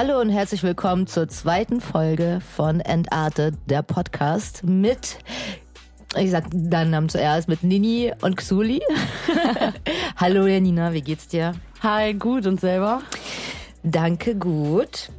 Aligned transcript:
Hallo 0.00 0.20
und 0.20 0.28
herzlich 0.28 0.62
willkommen 0.62 1.08
zur 1.08 1.26
zweiten 1.26 1.80
Folge 1.80 2.40
von 2.54 2.78
Entartet, 2.78 3.56
der 3.66 3.82
Podcast 3.82 4.62
mit, 4.62 5.18
ich 6.16 6.30
sag 6.30 6.44
deinen 6.52 6.92
Namen 6.92 7.08
zuerst, 7.08 7.48
mit 7.48 7.64
Nini 7.64 8.12
und 8.22 8.36
Xuli. 8.36 8.80
Hallo 10.16 10.46
Janina, 10.46 10.92
wie 10.92 11.02
geht's 11.02 11.26
dir? 11.26 11.52
Hi, 11.82 12.14
gut 12.14 12.46
und 12.46 12.60
selber? 12.60 13.02
Danke, 13.82 14.36
gut. 14.36 15.10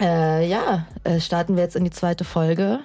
Äh, 0.00 0.48
ja, 0.48 0.84
äh, 1.04 1.20
starten 1.20 1.54
wir 1.54 1.62
jetzt 1.62 1.76
in 1.76 1.84
die 1.84 1.90
zweite 1.90 2.24
Folge. 2.24 2.80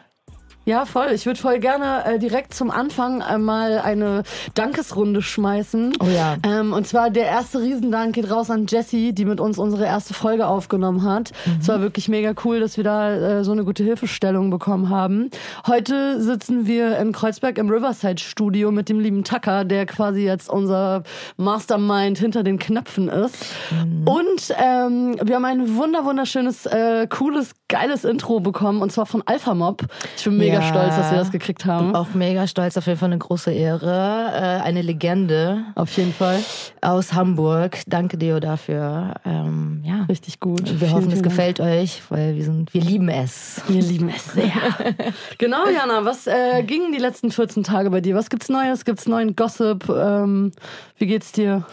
Ja, 0.68 0.84
voll. 0.84 1.12
Ich 1.14 1.26
würde 1.26 1.40
voll 1.40 1.60
gerne 1.60 2.04
äh, 2.04 2.20
direkt 2.20 2.54
zum 2.54 2.72
Anfang 2.72 3.22
einmal 3.22 3.80
eine 3.80 4.24
Dankesrunde 4.54 5.22
schmeißen. 5.22 5.94
Oh 6.02 6.08
ja. 6.14 6.36
Ähm, 6.44 6.74
und 6.74 6.86
zwar 6.86 7.10
der 7.10 7.24
erste 7.24 7.62
Riesendank 7.62 8.16
geht 8.16 8.30
raus 8.30 8.50
an 8.50 8.66
Jessie, 8.68 9.14
die 9.14 9.24
mit 9.24 9.40
uns 9.40 9.58
unsere 9.60 9.86
erste 9.86 10.14
Folge 10.14 10.46
aufgenommen 10.46 11.04
hat. 11.04 11.32
Mhm. 11.46 11.60
Es 11.62 11.70
war 11.70 11.80
wirklich 11.80 12.10
mega 12.10 12.34
cool, 12.44 12.60
dass 12.60 12.76
wir 12.76 12.84
da 12.84 13.14
äh, 13.14 13.44
so 13.46 13.54
eine 13.54 13.64
gute 13.64 13.82
Hilfestellung 13.86 14.50
bekommen 14.50 14.90
haben. 14.90 15.30
Heute 15.66 16.22
sitzen 16.22 16.68
wir 16.68 16.98
in 16.98 17.14
Kreuzberg 17.14 17.60
im 17.60 17.70
Riverside 17.70 18.22
Studio 18.22 18.70
mit 18.74 18.90
dem 18.90 19.00
lieben 19.00 19.24
Tucker, 19.24 19.64
der 19.64 19.86
quasi 19.86 20.26
jetzt 20.26 20.50
unser 20.50 21.04
Mastermind 21.38 22.18
hinter 22.20 22.44
den 22.44 22.60
Knöpfen 22.60 23.08
ist. 23.08 23.38
Mhm. 23.72 24.06
Und 24.06 24.54
ähm, 24.62 25.16
wir 25.24 25.36
haben 25.36 25.46
ein 25.46 25.78
wunder 25.78 26.04
wunderschönes, 26.04 26.66
äh, 26.66 27.08
cooles, 27.08 27.52
geiles 27.70 28.04
Intro 28.04 28.42
bekommen 28.42 28.82
und 28.82 28.92
zwar 28.92 29.06
von 29.06 29.24
Alpha 29.26 29.54
Mob. 29.54 29.84
Ich 30.18 30.26
bin 30.26 30.36
mega 30.36 30.57
mega 30.60 30.70
stolz, 30.70 30.96
dass 30.96 31.12
wir 31.12 31.18
das 31.18 31.32
gekriegt 31.32 31.66
haben. 31.66 31.96
Auch 31.96 32.14
mega 32.14 32.48
stolz, 32.48 32.78
auf 32.78 32.86
jeden 32.88 33.00
Fall 33.00 33.10
eine 33.10 33.18
große 33.18 33.52
Ehre. 33.52 34.32
Äh, 34.34 34.64
eine 34.64 34.82
Legende. 34.82 35.66
Auf 35.76 35.96
jeden 35.98 36.14
Fall. 36.14 36.40
Aus 36.82 37.14
Hamburg. 37.14 37.80
Danke 37.88 38.18
Deo 38.18 38.40
dafür. 38.40 39.16
Ähm, 39.26 39.82
ja. 39.84 40.06
Richtig 40.10 40.40
gut. 40.40 40.66
Wir 40.66 40.76
vielen, 40.80 40.92
hoffen, 40.94 41.12
es 41.12 41.24
gefällt 41.24 41.60
Dank. 41.60 41.70
euch, 41.70 42.02
weil 42.10 42.36
wir 42.36 42.44
sind, 42.44 42.74
wir 42.74 42.82
lieben 42.82 43.10
es. 43.10 43.62
Wir 43.68 43.82
lieben 43.82 44.10
es 44.10 44.34
sehr. 44.34 44.52
genau, 45.38 45.68
Jana, 45.68 46.06
was 46.06 46.28
äh, 46.28 46.64
gingen 46.64 46.92
die 46.92 47.00
letzten 47.00 47.32
14 47.32 47.64
Tage 47.64 47.90
bei 47.90 48.02
dir? 48.02 48.16
Was 48.16 48.30
gibt's 48.30 48.50
Neues? 48.50 48.86
Gibt's 48.86 49.08
neuen 49.08 49.36
Gossip? 49.36 49.88
Ähm, 49.90 50.52
wie 50.98 51.08
geht's 51.08 51.32
dir? 51.32 51.66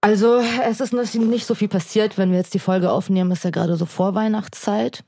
Also, 0.00 0.40
es 0.62 0.80
ist 0.80 0.92
nicht 0.92 1.46
so 1.46 1.54
viel 1.56 1.68
passiert, 1.68 2.16
wenn 2.16 2.30
wir 2.30 2.38
jetzt 2.38 2.54
die 2.54 2.60
Folge 2.60 2.92
aufnehmen, 2.92 3.32
ist 3.32 3.42
ja 3.42 3.50
gerade 3.50 3.76
so 3.76 3.86
Vorweihnachtszeit. 3.86 5.02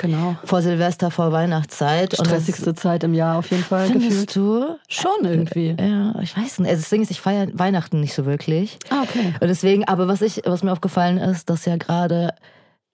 Genau. 0.00 0.36
Vor 0.44 0.62
Silvester, 0.62 1.10
vor 1.10 1.32
Weihnachtszeit. 1.32 2.14
Stressigste 2.14 2.74
Zeit 2.74 3.04
im 3.04 3.14
Jahr 3.14 3.38
auf 3.38 3.50
jeden 3.50 3.64
Fall. 3.64 3.86
Findest 3.86 4.28
gefühlt. 4.28 4.36
du? 4.36 4.78
Schon 4.88 5.24
irgendwie. 5.24 5.76
Ja, 5.78 6.14
ich 6.20 6.36
weiß 6.36 6.60
nicht. 6.60 6.70
Also 6.70 6.82
das 6.82 6.90
Ding 6.90 7.02
ist, 7.02 7.10
ich 7.10 7.20
feiere 7.20 7.48
Weihnachten 7.52 8.00
nicht 8.00 8.14
so 8.14 8.26
wirklich. 8.26 8.78
Ah, 8.90 9.02
okay. 9.02 9.34
Und 9.40 9.48
deswegen, 9.48 9.86
aber 9.88 10.08
was 10.08 10.22
ich, 10.22 10.42
was 10.44 10.62
mir 10.62 10.72
aufgefallen 10.72 11.18
ist, 11.18 11.48
dass 11.50 11.64
ja 11.64 11.76
gerade 11.76 12.34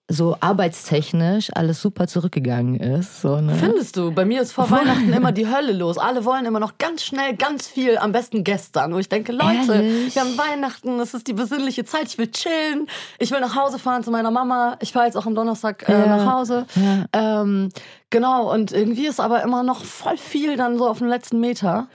so 0.09 0.35
arbeitstechnisch 0.39 1.49
alles 1.55 1.81
super 1.81 2.07
zurückgegangen 2.07 2.75
ist. 2.75 3.21
So, 3.21 3.39
ne? 3.39 3.55
Findest 3.55 3.95
du? 3.95 4.11
Bei 4.11 4.25
mir 4.25 4.41
ist 4.41 4.51
vor 4.51 4.69
Weihnachten 4.69 5.13
immer 5.13 5.31
die 5.31 5.47
Hölle 5.47 5.71
los. 5.71 5.97
Alle 5.97 6.25
wollen 6.25 6.45
immer 6.45 6.59
noch 6.59 6.77
ganz 6.77 7.03
schnell, 7.03 7.35
ganz 7.35 7.67
viel, 7.67 7.97
am 7.97 8.11
besten 8.11 8.43
gestern. 8.43 8.93
Wo 8.93 8.99
ich 8.99 9.07
denke, 9.07 9.31
Leute, 9.31 9.73
Ehrlich? 9.73 10.13
wir 10.13 10.21
haben 10.21 10.37
Weihnachten, 10.37 10.99
es 10.99 11.13
ist 11.13 11.27
die 11.27 11.33
besinnliche 11.33 11.85
Zeit, 11.85 12.07
ich 12.07 12.17
will 12.17 12.29
chillen, 12.29 12.87
ich 13.17 13.31
will 13.31 13.39
nach 13.39 13.55
Hause 13.55 13.79
fahren 13.79 14.03
zu 14.03 14.11
meiner 14.11 14.31
Mama. 14.31 14.77
Ich 14.81 14.91
fahre 14.91 15.05
jetzt 15.05 15.15
auch 15.15 15.25
am 15.25 15.35
Donnerstag 15.35 15.87
äh, 15.87 15.93
ja. 15.93 16.17
nach 16.17 16.33
Hause. 16.33 16.65
Ja. 16.75 17.41
Ähm, 17.41 17.69
genau, 18.09 18.53
und 18.53 18.73
irgendwie 18.73 19.07
ist 19.07 19.21
aber 19.21 19.41
immer 19.41 19.63
noch 19.63 19.85
voll 19.85 20.17
viel 20.17 20.57
dann 20.57 20.77
so 20.77 20.87
auf 20.87 20.97
dem 20.97 21.07
letzten 21.07 21.39
Meter. 21.39 21.87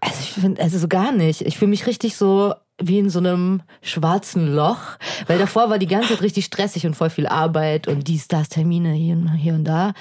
Also 0.00 0.16
ich 0.20 0.32
finde, 0.32 0.62
also 0.62 0.78
so 0.78 0.86
gar 0.86 1.10
nicht. 1.10 1.42
Ich 1.42 1.58
fühle 1.58 1.70
mich 1.70 1.86
richtig 1.88 2.16
so 2.16 2.54
wie 2.78 2.98
in 2.98 3.10
so 3.10 3.18
einem 3.18 3.62
schwarzen 3.82 4.54
Loch, 4.54 4.98
weil 5.26 5.38
davor 5.38 5.70
war 5.70 5.78
die 5.78 5.86
ganze 5.86 6.08
Zeit 6.08 6.22
richtig 6.22 6.44
stressig 6.44 6.86
und 6.86 6.94
voll 6.94 7.10
viel 7.10 7.26
Arbeit 7.26 7.88
und 7.88 8.06
dies, 8.06 8.28
das, 8.28 8.48
Termine 8.48 8.92
hier, 8.92 9.16
und 9.16 9.28
hier 9.30 9.54
und 9.54 9.64
da. 9.64 9.92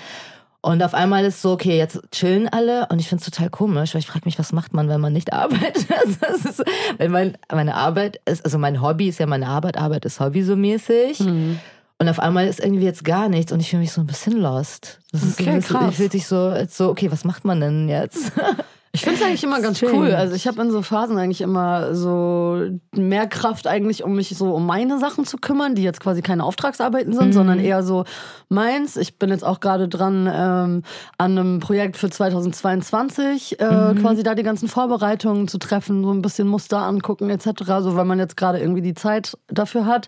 Und 0.62 0.82
auf 0.82 0.96
einmal 0.96 1.24
ist 1.26 1.44
so, 1.44 1.52
okay, 1.52 1.78
jetzt 1.78 2.02
chillen 2.12 2.50
alle 2.50 2.88
und 2.88 2.98
ich 2.98 3.08
finde 3.08 3.24
es 3.24 3.30
total 3.30 3.52
komisch, 3.52 3.94
weil 3.94 4.00
ich 4.00 4.08
frage 4.08 4.26
mich, 4.26 4.40
was 4.40 4.52
macht 4.52 4.74
man, 4.74 4.90
wenn 4.90 5.00
man 5.00 5.14
nicht 5.14 5.32
arbeitet? 5.34 5.88
Das 6.20 6.44
ist, 6.44 6.64
weil 6.98 7.10
mein, 7.10 7.38
meine 7.54 7.76
Arbeit 7.76 8.20
ist, 8.26 8.44
also 8.44 8.58
mein 8.58 8.82
Hobby 8.82 9.08
ist 9.08 9.20
ja 9.20 9.28
meine 9.28 9.48
Arbeit, 9.48 9.78
Arbeit 9.78 10.06
ist 10.06 10.20
Hobby 10.20 10.42
so 10.42 10.56
mäßig. 10.56 11.20
Mhm. 11.20 11.60
Und 11.98 12.10
auf 12.10 12.20
einmal 12.20 12.48
ist 12.48 12.60
irgendwie 12.60 12.84
jetzt 12.84 13.06
gar 13.06 13.30
nichts 13.30 13.52
und 13.52 13.60
ich 13.62 13.70
fühle 13.70 13.82
mich 13.82 13.92
so 13.92 14.02
ein 14.02 14.08
bisschen 14.08 14.42
lost. 14.42 15.00
Das 15.12 15.40
okay, 15.40 15.60
ist 15.60 15.68
krass. 15.68 15.92
Ich 15.92 15.96
fühle 15.96 16.12
sich 16.12 16.28
so, 16.28 16.54
so, 16.68 16.90
okay, 16.90 17.10
was 17.12 17.24
macht 17.24 17.46
man 17.46 17.62
denn 17.62 17.88
jetzt? 17.88 18.32
Ich 18.96 19.02
finde 19.02 19.20
es 19.20 19.26
eigentlich 19.26 19.44
immer 19.44 19.62
ganz 19.62 19.80
Schön. 19.80 19.94
cool. 19.94 20.14
Also 20.14 20.36
ich 20.36 20.48
habe 20.48 20.62
in 20.62 20.72
so 20.72 20.82
Phasen 20.82 21.18
eigentlich 21.18 21.42
immer 21.42 21.94
so 21.94 22.62
mehr 22.96 23.28
Kraft 23.28 23.68
eigentlich, 23.68 24.04
um 24.04 24.16
mich 24.16 24.30
so 24.30 24.54
um 24.54 24.66
meine 24.66 25.00
Sachen 25.00 25.26
zu 25.26 25.38
kümmern, 25.38 25.76
die 25.76 25.84
jetzt 25.84 26.00
quasi 26.00 26.22
keine 26.22 26.44
Auftragsarbeiten 26.44 27.14
sind, 27.14 27.28
mhm. 27.28 27.34
sondern 27.34 27.60
eher 27.60 27.84
so 27.84 28.06
meins. 28.48 28.96
Ich 28.96 29.20
bin 29.20 29.30
jetzt 29.30 29.44
auch 29.44 29.60
gerade 29.60 29.90
dran 29.90 30.30
ähm, 30.32 30.82
an 31.18 31.38
einem 31.38 31.60
Projekt 31.60 31.98
für 31.98 32.10
2022, 32.10 33.60
äh, 33.60 33.66
mhm. 33.66 34.02
quasi 34.02 34.24
da 34.24 34.34
die 34.34 34.44
ganzen 34.44 34.70
Vorbereitungen 34.70 35.50
zu 35.50 35.58
treffen, 35.58 36.04
so 36.04 36.12
ein 36.12 36.22
bisschen 36.22 36.48
Muster 36.48 36.80
angucken 36.80 37.30
etc. 37.30 37.64
So 37.82 37.96
weil 37.96 38.06
man 38.06 38.20
jetzt 38.20 38.38
gerade 38.38 38.60
irgendwie 38.60 38.82
die 38.82 38.94
Zeit 38.94 39.38
dafür 39.48 39.86
hat. 39.86 40.08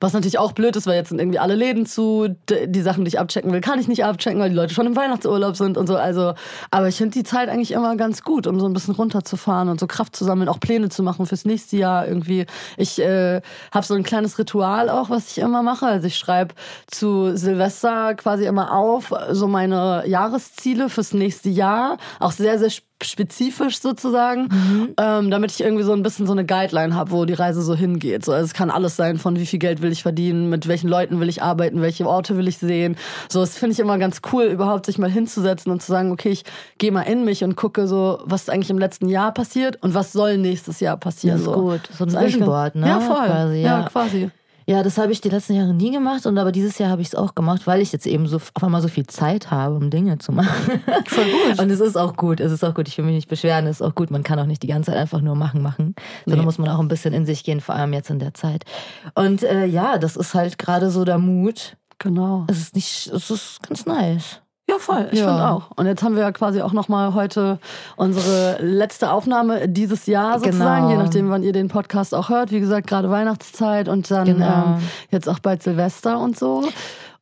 Was 0.00 0.12
natürlich 0.12 0.38
auch 0.38 0.52
blöd 0.52 0.76
ist, 0.76 0.86
weil 0.86 0.94
jetzt 0.94 1.08
sind 1.08 1.18
irgendwie 1.18 1.40
alle 1.40 1.56
Läden 1.56 1.86
zu. 1.86 2.28
Die 2.48 2.82
Sachen, 2.82 3.04
die 3.04 3.08
ich 3.08 3.18
abchecken 3.18 3.52
will, 3.52 3.60
kann 3.60 3.80
ich 3.80 3.88
nicht 3.88 4.04
abchecken, 4.04 4.40
weil 4.40 4.50
die 4.50 4.56
Leute 4.56 4.74
schon 4.74 4.86
im 4.86 4.94
Weihnachtsurlaub 4.94 5.56
sind 5.56 5.76
und 5.76 5.88
so. 5.88 5.96
Also, 5.96 6.34
aber 6.70 6.88
ich 6.88 6.96
finde 6.96 7.14
die 7.14 7.24
Zeit 7.24 7.48
eigentlich 7.48 7.72
immer 7.72 7.96
ganz 7.96 8.22
gut, 8.28 8.46
um 8.46 8.60
so 8.60 8.66
ein 8.66 8.74
bisschen 8.74 8.94
runterzufahren 8.94 9.70
und 9.70 9.80
so 9.80 9.86
Kraft 9.86 10.14
zu 10.14 10.22
sammeln, 10.22 10.50
auch 10.50 10.60
Pläne 10.60 10.90
zu 10.90 11.02
machen 11.02 11.24
fürs 11.24 11.46
nächste 11.46 11.78
Jahr 11.78 12.06
irgendwie. 12.06 12.44
Ich 12.76 13.00
äh, 13.00 13.40
habe 13.72 13.86
so 13.86 13.94
ein 13.94 14.02
kleines 14.02 14.38
Ritual 14.38 14.90
auch, 14.90 15.08
was 15.08 15.30
ich 15.30 15.38
immer 15.38 15.62
mache. 15.62 15.86
Also 15.86 16.06
ich 16.06 16.18
schreibe 16.18 16.54
zu 16.88 17.34
Silvester 17.34 18.14
quasi 18.16 18.44
immer 18.44 18.74
auf, 18.74 19.14
so 19.30 19.48
meine 19.48 20.04
Jahresziele 20.06 20.90
fürs 20.90 21.14
nächste 21.14 21.48
Jahr. 21.48 21.96
Auch 22.20 22.32
sehr, 22.32 22.58
sehr 22.58 22.68
spezifisch 23.02 23.80
sozusagen, 23.80 24.48
mhm. 24.50 24.94
ähm, 24.98 25.30
damit 25.30 25.52
ich 25.52 25.60
irgendwie 25.60 25.84
so 25.84 25.92
ein 25.92 26.02
bisschen 26.02 26.26
so 26.26 26.32
eine 26.32 26.44
Guideline 26.44 26.94
habe, 26.94 27.10
wo 27.12 27.24
die 27.24 27.34
Reise 27.34 27.62
so 27.62 27.74
hingeht. 27.74 28.24
So, 28.24 28.32
also 28.32 28.44
es 28.44 28.54
kann 28.54 28.70
alles 28.70 28.96
sein, 28.96 29.18
von 29.18 29.36
wie 29.36 29.46
viel 29.46 29.58
Geld 29.58 29.82
will 29.82 29.92
ich 29.92 30.02
verdienen, 30.02 30.48
mit 30.48 30.66
welchen 30.68 30.88
Leuten 30.88 31.20
will 31.20 31.28
ich 31.28 31.42
arbeiten, 31.42 31.80
welche 31.80 32.06
Orte 32.08 32.36
will 32.36 32.48
ich 32.48 32.58
sehen. 32.58 32.96
So, 33.28 33.40
das 33.40 33.56
finde 33.56 33.74
ich 33.74 33.80
immer 33.80 33.98
ganz 33.98 34.20
cool, 34.32 34.44
überhaupt 34.44 34.86
sich 34.86 34.98
mal 34.98 35.10
hinzusetzen 35.10 35.70
und 35.70 35.80
zu 35.80 35.92
sagen, 35.92 36.10
okay, 36.10 36.30
ich 36.30 36.44
gehe 36.78 36.92
mal 36.92 37.02
in 37.02 37.24
mich 37.24 37.44
und 37.44 37.56
gucke 37.56 37.86
so, 37.86 38.20
was 38.24 38.42
ist 38.42 38.50
eigentlich 38.50 38.70
im 38.70 38.78
letzten 38.78 39.08
Jahr 39.08 39.32
passiert 39.32 39.82
und 39.82 39.94
was 39.94 40.12
soll 40.12 40.38
nächstes 40.38 40.80
Jahr 40.80 40.96
passieren. 40.96 41.38
Das 41.38 41.46
ist 41.46 41.54
so. 41.54 41.60
gut. 41.60 41.80
So 41.96 42.04
ein 42.04 42.24
Vision 42.24 42.44
Board, 42.44 42.74
ne? 42.74 42.88
Ja, 42.88 43.00
voll. 43.00 43.26
Quasi, 43.26 43.56
ja. 43.56 43.80
ja, 43.80 43.88
quasi. 43.88 44.30
Ja, 44.68 44.82
das 44.82 44.98
habe 44.98 45.12
ich 45.12 45.22
die 45.22 45.30
letzten 45.30 45.54
Jahre 45.54 45.72
nie 45.72 45.90
gemacht 45.90 46.26
und 46.26 46.36
aber 46.36 46.52
dieses 46.52 46.76
Jahr 46.76 46.90
habe 46.90 47.00
ich 47.00 47.08
es 47.08 47.14
auch 47.14 47.34
gemacht, 47.34 47.66
weil 47.66 47.80
ich 47.80 47.90
jetzt 47.90 48.06
eben 48.06 48.26
so 48.26 48.36
auf 48.36 48.52
einmal 48.62 48.82
so 48.82 48.88
viel 48.88 49.06
Zeit 49.06 49.50
habe, 49.50 49.74
um 49.74 49.88
Dinge 49.88 50.18
zu 50.18 50.30
machen. 50.30 50.82
Voll 51.06 51.24
gut. 51.24 51.58
Und 51.58 51.70
es 51.70 51.80
ist 51.80 51.96
auch 51.96 52.16
gut, 52.16 52.38
es 52.38 52.52
ist 52.52 52.62
auch 52.62 52.74
gut. 52.74 52.86
Ich 52.86 52.98
will 52.98 53.06
mich 53.06 53.14
nicht 53.14 53.30
beschweren, 53.30 53.66
es 53.66 53.80
ist 53.80 53.82
auch 53.82 53.94
gut. 53.94 54.10
Man 54.10 54.22
kann 54.22 54.38
auch 54.38 54.44
nicht 54.44 54.62
die 54.62 54.66
ganze 54.66 54.90
Zeit 54.90 55.00
einfach 55.00 55.22
nur 55.22 55.36
machen, 55.36 55.62
machen, 55.62 55.94
sondern 56.26 56.40
nee. 56.40 56.44
muss 56.44 56.58
man 56.58 56.68
auch 56.68 56.80
ein 56.80 56.88
bisschen 56.88 57.14
in 57.14 57.24
sich 57.24 57.44
gehen, 57.44 57.62
vor 57.62 57.76
allem 57.76 57.94
jetzt 57.94 58.10
in 58.10 58.18
der 58.18 58.34
Zeit. 58.34 58.66
Und 59.14 59.42
äh, 59.42 59.64
ja, 59.64 59.96
das 59.96 60.16
ist 60.16 60.34
halt 60.34 60.58
gerade 60.58 60.90
so 60.90 61.06
der 61.06 61.16
Mut. 61.16 61.78
Genau. 61.98 62.44
Es 62.48 62.58
ist 62.58 62.74
nicht, 62.74 63.06
es 63.06 63.30
ist 63.30 63.62
ganz 63.66 63.86
nice. 63.86 64.42
Ja, 64.68 64.78
voll. 64.78 65.08
Ich 65.12 65.18
ja. 65.18 65.28
finde 65.28 65.48
auch. 65.48 65.70
Und 65.76 65.86
jetzt 65.86 66.02
haben 66.02 66.14
wir 66.14 66.22
ja 66.22 66.32
quasi 66.32 66.60
auch 66.60 66.74
nochmal 66.74 67.14
heute 67.14 67.58
unsere 67.96 68.58
letzte 68.60 69.10
Aufnahme 69.10 69.66
dieses 69.66 70.04
Jahr 70.06 70.38
sozusagen, 70.38 70.88
genau. 70.88 70.90
je 70.90 70.96
nachdem, 71.02 71.30
wann 71.30 71.42
ihr 71.42 71.52
den 71.52 71.68
Podcast 71.68 72.14
auch 72.14 72.28
hört. 72.28 72.50
Wie 72.50 72.60
gesagt, 72.60 72.86
gerade 72.86 73.08
Weihnachtszeit 73.08 73.88
und 73.88 74.10
dann 74.10 74.26
genau. 74.26 74.76
ähm, 74.76 74.88
jetzt 75.10 75.26
auch 75.28 75.38
bald 75.38 75.62
Silvester 75.62 76.20
und 76.20 76.38
so. 76.38 76.64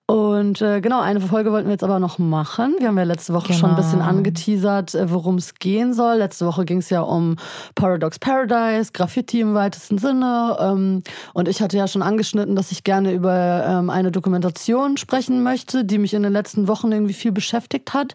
Und 0.09 0.63
äh, 0.63 0.81
genau, 0.81 1.01
eine 1.01 1.21
Folge 1.21 1.51
wollten 1.51 1.67
wir 1.67 1.73
jetzt 1.73 1.83
aber 1.83 1.99
noch 1.99 2.21
machen. 2.21 2.77
Wir 2.79 2.87
haben 2.87 2.97
ja 2.97 3.03
letzte 3.03 3.35
Woche 3.35 3.49
genau. 3.49 3.59
schon 3.59 3.71
ein 3.71 3.77
bisschen 3.77 3.99
genau. 3.99 4.11
angeteasert, 4.11 4.95
äh, 4.95 5.11
worum 5.11 5.35
es 5.35 5.55
gehen 5.55 5.95
soll. 5.95 6.19
Letzte 6.19 6.47
Woche 6.47 6.65
ging 6.65 6.79
es 6.79 6.91
ja 6.91 7.01
um 7.01 7.35
Paradox 7.75 8.21
Paradise, 8.21 8.93
Graffiti 8.93 9.41
im 9.41 9.55
weitesten 9.55 9.99
Sinne. 9.99 10.57
Ähm, 10.61 11.03
und 11.35 11.49
ich 11.49 11.61
hatte 11.61 11.77
ja 11.77 11.89
schon 11.89 12.03
angeschnitten, 12.03 12.55
dass 12.55 12.71
ich 12.71 12.85
gerne 12.85 13.13
über 13.13 13.65
ähm, 13.67 13.91
eine 13.91 14.13
Dokumentation 14.13 14.97
sprechen 14.97 15.43
möchte, 15.43 15.85
die 15.85 15.99
mich 15.99 16.15
in 16.15 16.23
den 16.23 16.33
letzten 16.33 16.69
Wochen 16.69 16.93
irgendwie 16.93 17.15
viel 17.15 17.33
beschäftigt 17.33 17.93
hat. 17.93 18.15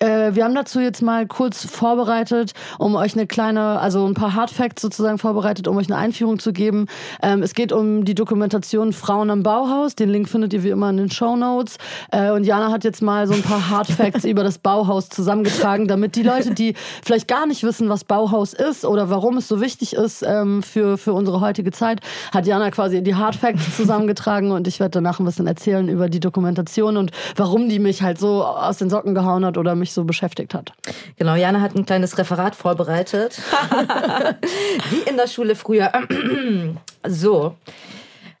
Äh, 0.00 0.34
wir 0.34 0.42
haben 0.42 0.56
dazu 0.56 0.80
jetzt 0.80 1.02
mal 1.02 1.28
kurz 1.28 1.64
vorbereitet, 1.64 2.52
um 2.80 2.96
euch 2.96 3.14
eine 3.14 3.28
kleine, 3.28 3.78
also 3.78 4.04
ein 4.04 4.14
paar 4.14 4.34
Hardfacts 4.34 4.82
sozusagen 4.82 5.18
vorbereitet, 5.18 5.68
um 5.68 5.76
euch 5.76 5.86
eine 5.86 5.98
Einführung 5.98 6.40
zu 6.40 6.52
geben. 6.52 6.86
Ähm, 7.22 7.44
es 7.44 7.54
geht 7.54 7.70
um 7.70 8.04
die 8.04 8.16
Dokumentation 8.16 8.92
Frauen 8.92 9.30
am 9.30 9.44
Bauhaus. 9.44 9.94
Den 9.94 10.08
Link 10.08 10.28
findet 10.28 10.52
ihr 10.52 10.64
wie 10.64 10.70
immer 10.70 10.90
in 10.90 10.96
den 10.96 11.10
Show 11.12 11.27
Shownotes. 11.28 11.78
Äh, 12.10 12.30
und 12.30 12.44
Jana 12.44 12.70
hat 12.70 12.84
jetzt 12.84 13.02
mal 13.02 13.26
so 13.26 13.34
ein 13.34 13.42
paar 13.42 13.68
Hard 13.70 13.88
Facts 13.88 14.24
über 14.24 14.42
das 14.42 14.58
Bauhaus 14.58 15.08
zusammengetragen, 15.08 15.88
damit 15.88 16.16
die 16.16 16.22
Leute, 16.22 16.54
die 16.54 16.74
vielleicht 17.04 17.28
gar 17.28 17.46
nicht 17.46 17.62
wissen, 17.62 17.88
was 17.88 18.04
Bauhaus 18.04 18.54
ist 18.54 18.84
oder 18.84 19.10
warum 19.10 19.36
es 19.36 19.48
so 19.48 19.60
wichtig 19.60 19.94
ist 19.94 20.22
ähm, 20.22 20.62
für, 20.62 20.96
für 20.96 21.12
unsere 21.12 21.40
heutige 21.40 21.70
Zeit, 21.70 22.00
hat 22.32 22.46
Jana 22.46 22.70
quasi 22.70 23.02
die 23.02 23.14
Hard 23.14 23.36
Facts 23.36 23.76
zusammengetragen 23.76 24.50
und 24.52 24.66
ich 24.66 24.80
werde 24.80 24.92
danach 24.92 25.18
ein 25.20 25.24
bisschen 25.24 25.46
erzählen 25.46 25.88
über 25.88 26.08
die 26.08 26.20
Dokumentation 26.20 26.96
und 26.96 27.10
warum 27.36 27.68
die 27.68 27.78
mich 27.78 28.02
halt 28.02 28.18
so 28.18 28.44
aus 28.44 28.78
den 28.78 28.90
Socken 28.90 29.14
gehauen 29.14 29.44
hat 29.44 29.58
oder 29.58 29.74
mich 29.74 29.92
so 29.92 30.04
beschäftigt 30.04 30.54
hat. 30.54 30.72
Genau, 31.16 31.34
Jana 31.34 31.60
hat 31.60 31.74
ein 31.74 31.84
kleines 31.84 32.16
Referat 32.16 32.54
vorbereitet. 32.54 33.40
Wie 34.90 35.08
in 35.08 35.16
der 35.16 35.26
Schule 35.26 35.54
früher. 35.54 35.92
so. 37.06 37.56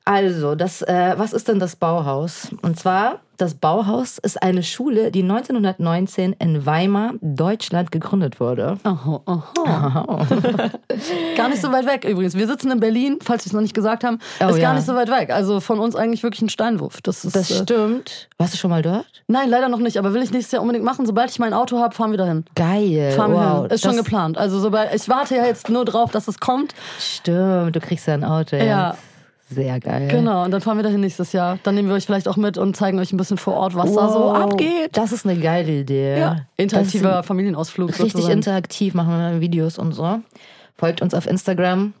Also, 0.08 0.54
das, 0.54 0.80
äh, 0.80 1.14
was 1.18 1.34
ist 1.34 1.48
denn 1.48 1.58
das 1.58 1.76
Bauhaus? 1.76 2.48
Und 2.62 2.78
zwar 2.78 3.20
das 3.38 3.54
Bauhaus 3.54 4.18
ist 4.18 4.42
eine 4.42 4.64
Schule, 4.64 5.12
die 5.12 5.22
1919 5.22 6.34
in 6.40 6.66
Weimar, 6.66 7.12
Deutschland, 7.20 7.92
gegründet 7.92 8.40
wurde. 8.40 8.78
Aha, 8.82 9.20
aha. 9.26 10.26
gar 11.36 11.48
nicht 11.48 11.62
so 11.62 11.70
weit 11.70 11.86
weg 11.86 12.04
übrigens. 12.04 12.34
Wir 12.34 12.48
sitzen 12.48 12.72
in 12.72 12.80
Berlin, 12.80 13.18
falls 13.22 13.44
wir 13.44 13.50
es 13.50 13.52
noch 13.52 13.60
nicht 13.60 13.74
gesagt 13.74 14.02
haben. 14.02 14.18
Oh, 14.40 14.48
ist 14.48 14.56
ja. 14.56 14.62
gar 14.62 14.74
nicht 14.74 14.86
so 14.86 14.96
weit 14.96 15.08
weg. 15.08 15.30
Also 15.30 15.60
von 15.60 15.78
uns 15.78 15.94
eigentlich 15.94 16.24
wirklich 16.24 16.42
ein 16.42 16.48
Steinwurf. 16.48 17.00
Das, 17.00 17.24
ist, 17.24 17.36
das 17.36 17.48
äh, 17.52 17.62
stimmt. 17.62 18.28
Warst 18.38 18.54
du 18.54 18.58
schon 18.58 18.70
mal 18.70 18.82
dort? 18.82 19.06
Nein, 19.28 19.48
leider 19.50 19.68
noch 19.68 19.78
nicht. 19.78 19.98
Aber 19.98 20.14
will 20.14 20.22
ich 20.22 20.32
nächstes 20.32 20.50
Jahr 20.50 20.62
unbedingt 20.62 20.84
machen. 20.84 21.06
Sobald 21.06 21.30
ich 21.30 21.38
mein 21.38 21.52
Auto 21.52 21.78
habe, 21.78 21.94
fahren 21.94 22.10
wir 22.10 22.18
dahin. 22.18 22.44
Geil. 22.56 23.12
Fahren 23.12 23.30
wir 23.30 23.38
wow. 23.38 23.62
hin. 23.62 23.70
Ist 23.70 23.84
schon 23.84 23.96
geplant. 23.96 24.36
Also 24.36 24.58
sobald 24.58 24.92
ich 24.92 25.08
warte 25.08 25.36
ja 25.36 25.46
jetzt 25.46 25.68
nur 25.68 25.84
drauf, 25.84 26.10
dass 26.10 26.26
es 26.26 26.40
kommt. 26.40 26.74
Stimmt. 26.98 27.76
Du 27.76 27.78
kriegst 27.78 28.08
ja 28.08 28.14
ein 28.14 28.24
Auto. 28.24 28.56
Ja. 28.56 28.90
Jetzt. 28.90 29.07
Sehr 29.50 29.80
geil. 29.80 30.08
Genau, 30.08 30.44
und 30.44 30.50
dann 30.50 30.60
fahren 30.60 30.76
wir 30.76 30.82
dahin 30.82 31.00
nächstes 31.00 31.32
Jahr. 31.32 31.58
Dann 31.62 31.74
nehmen 31.74 31.88
wir 31.88 31.94
euch 31.94 32.04
vielleicht 32.04 32.28
auch 32.28 32.36
mit 32.36 32.58
und 32.58 32.76
zeigen 32.76 32.98
euch 32.98 33.12
ein 33.12 33.16
bisschen 33.16 33.38
vor 33.38 33.54
Ort, 33.54 33.74
was 33.74 33.90
wow, 33.90 33.96
da 33.96 34.08
so 34.10 34.30
abgeht. 34.30 34.90
Das 34.92 35.12
ist 35.12 35.26
eine 35.26 35.40
geile 35.40 35.72
Idee. 35.72 36.18
Ja, 36.18 36.36
interaktiver 36.56 37.22
Familienausflug. 37.22 37.88
Richtig 37.88 38.12
sozusagen. 38.12 38.34
interaktiv 38.34 38.94
machen 38.94 39.18
wir 39.18 39.40
Videos 39.40 39.78
und 39.78 39.92
so. 39.92 40.20
Folgt 40.76 41.00
uns 41.00 41.14
auf 41.14 41.26
Instagram. 41.26 41.94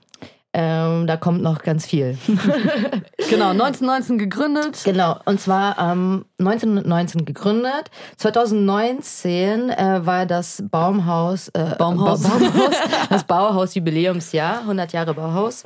Ähm, 0.54 1.06
da 1.06 1.16
kommt 1.16 1.42
noch 1.42 1.62
ganz 1.62 1.86
viel. 1.86 2.16
genau, 3.30 3.50
1919 3.50 4.18
gegründet. 4.18 4.80
Genau, 4.84 5.16
und 5.26 5.40
zwar 5.40 5.78
ähm, 5.78 6.24
1919 6.38 7.24
gegründet. 7.26 7.90
2019 8.16 9.70
äh, 9.70 10.06
war 10.06 10.26
das 10.26 10.64
Baumhaus, 10.70 11.48
äh, 11.48 11.74
Baumhaus. 11.78 12.22
Ba 12.22 12.28
Baumhaus, 12.30 12.74
das 13.10 13.24
Bauhaus 13.24 13.74
Jubiläumsjahr, 13.74 14.60
100 14.60 14.92
Jahre 14.92 15.14
Bauhaus. 15.14 15.64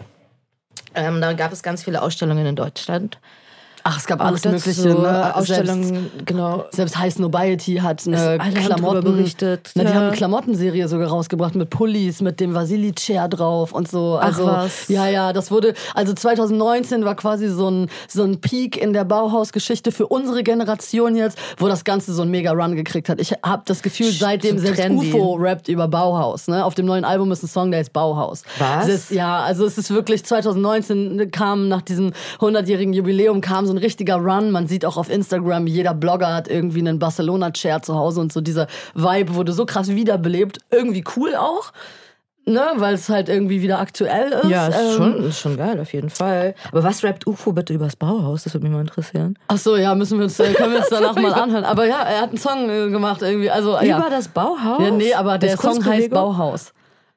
Ähm, 0.94 1.20
da 1.20 1.32
gab 1.32 1.52
es 1.52 1.62
ganz 1.62 1.82
viele 1.84 2.02
Ausstellungen 2.02 2.46
in 2.46 2.56
Deutschland. 2.56 3.18
Ach, 3.84 3.98
es 3.98 4.06
gab 4.06 4.20
auch 4.20 4.26
alles 4.26 4.44
Mögliche. 4.44 4.72
So, 4.72 5.00
ne? 5.00 5.34
Ausstellungen, 5.34 5.84
selbst, 5.84 6.26
genau. 6.26 6.64
Selbst 6.70 6.98
High 6.98 7.18
Nobiety 7.18 7.76
hat 7.76 8.06
eine 8.06 8.38
Klamotten 8.54 9.04
berichtet. 9.04 9.70
Die 9.74 9.80
ja. 9.80 9.92
haben 9.92 10.06
eine 10.06 10.16
Klamottenserie 10.16 10.86
sogar 10.88 11.08
rausgebracht 11.08 11.54
mit 11.54 11.70
Pullis, 11.70 12.20
mit 12.20 12.38
dem 12.40 12.54
Vasili 12.54 12.92
Chair 12.92 13.28
drauf 13.28 13.72
und 13.72 13.88
so. 13.88 14.16
Also, 14.16 14.46
Ach 14.48 14.64
was. 14.64 14.88
Ja, 14.88 15.08
ja, 15.08 15.32
das 15.32 15.50
wurde, 15.50 15.74
also 15.94 16.12
2019 16.12 17.04
war 17.04 17.16
quasi 17.16 17.48
so 17.48 17.70
ein, 17.70 17.88
so 18.08 18.22
ein 18.22 18.40
Peak 18.40 18.76
in 18.76 18.92
der 18.92 19.04
Bauhausgeschichte 19.04 19.90
für 19.90 20.06
unsere 20.06 20.42
Generation 20.42 21.16
jetzt, 21.16 21.38
wo 21.58 21.66
das 21.68 21.84
Ganze 21.84 22.12
so 22.12 22.22
ein 22.22 22.30
mega 22.30 22.52
Run 22.52 22.76
gekriegt 22.76 23.08
hat. 23.08 23.20
Ich 23.20 23.32
habe 23.44 23.62
das 23.66 23.82
Gefühl, 23.82 24.12
seitdem 24.12 24.58
selbst 24.58 24.80
trendy. 24.80 25.12
UFO 25.12 25.34
rappt 25.34 25.68
über 25.68 25.88
Bauhaus. 25.88 26.46
Ne? 26.46 26.64
Auf 26.64 26.74
dem 26.74 26.86
neuen 26.86 27.04
Album 27.04 27.32
ist 27.32 27.42
ein 27.42 27.48
Song, 27.48 27.70
der 27.70 27.80
ist 27.80 27.92
Bauhaus. 27.92 28.44
Was? 28.58 28.88
Ist, 28.88 29.10
ja, 29.10 29.40
also 29.40 29.66
es 29.66 29.76
ist 29.76 29.90
wirklich 29.90 30.24
2019 30.24 31.30
kam 31.30 31.68
nach 31.68 31.82
diesem 31.82 32.12
100-jährigen 32.38 32.92
Jubiläum 32.92 33.40
kam 33.40 33.66
so 33.66 33.71
so 33.72 33.76
ein 33.76 33.78
richtiger 33.78 34.16
Run. 34.16 34.50
Man 34.50 34.66
sieht 34.66 34.84
auch 34.84 34.96
auf 34.96 35.10
Instagram, 35.10 35.66
jeder 35.66 35.94
Blogger 35.94 36.34
hat 36.34 36.48
irgendwie 36.48 36.80
einen 36.80 36.98
Barcelona-Chair 36.98 37.82
zu 37.82 37.94
Hause 37.94 38.20
und 38.20 38.32
so 38.32 38.40
dieser 38.40 38.66
Vibe 38.94 39.34
wurde 39.34 39.52
so 39.52 39.64
krass 39.64 39.88
wiederbelebt. 39.88 40.58
Irgendwie 40.70 41.04
cool 41.16 41.34
auch. 41.34 41.72
Ne, 42.44 42.60
weil 42.74 42.94
es 42.94 43.08
halt 43.08 43.28
irgendwie 43.28 43.62
wieder 43.62 43.78
aktuell 43.78 44.32
ist. 44.32 44.50
Ja, 44.50 44.66
ist, 44.66 44.76
ähm, 44.76 44.96
schon, 44.96 45.24
ist 45.26 45.38
schon 45.38 45.56
geil, 45.56 45.78
auf 45.78 45.92
jeden 45.92 46.10
Fall. 46.10 46.56
Aber 46.72 46.82
was 46.82 47.04
rappt 47.04 47.24
UFO 47.24 47.52
bitte 47.52 47.72
übers 47.72 47.94
Bauhaus? 47.94 48.42
Das 48.42 48.52
würde 48.52 48.66
mich 48.66 48.74
mal 48.74 48.80
interessieren. 48.80 49.38
Ach 49.46 49.58
so, 49.58 49.76
ja, 49.76 49.94
müssen 49.94 50.18
wir 50.18 50.24
uns, 50.24 50.40
äh, 50.40 50.52
können 50.52 50.72
wir 50.72 50.80
uns 50.80 50.88
danach 50.90 51.14
mal 51.14 51.32
anhören. 51.32 51.62
Aber 51.62 51.86
ja, 51.86 52.02
er 52.02 52.22
hat 52.22 52.30
einen 52.30 52.38
Song 52.38 52.68
äh, 52.68 52.90
gemacht 52.90 53.22
irgendwie. 53.22 53.48
Also, 53.48 53.76
Über 53.76 53.84
ja. 53.84 54.10
das 54.10 54.26
Bauhaus? 54.26 54.82
Ja, 54.82 54.90
nee, 54.90 55.14
aber 55.14 55.38
der 55.38 55.56
Song 55.56 55.84
heißt 55.84 56.10
Bauhaus. 56.10 56.72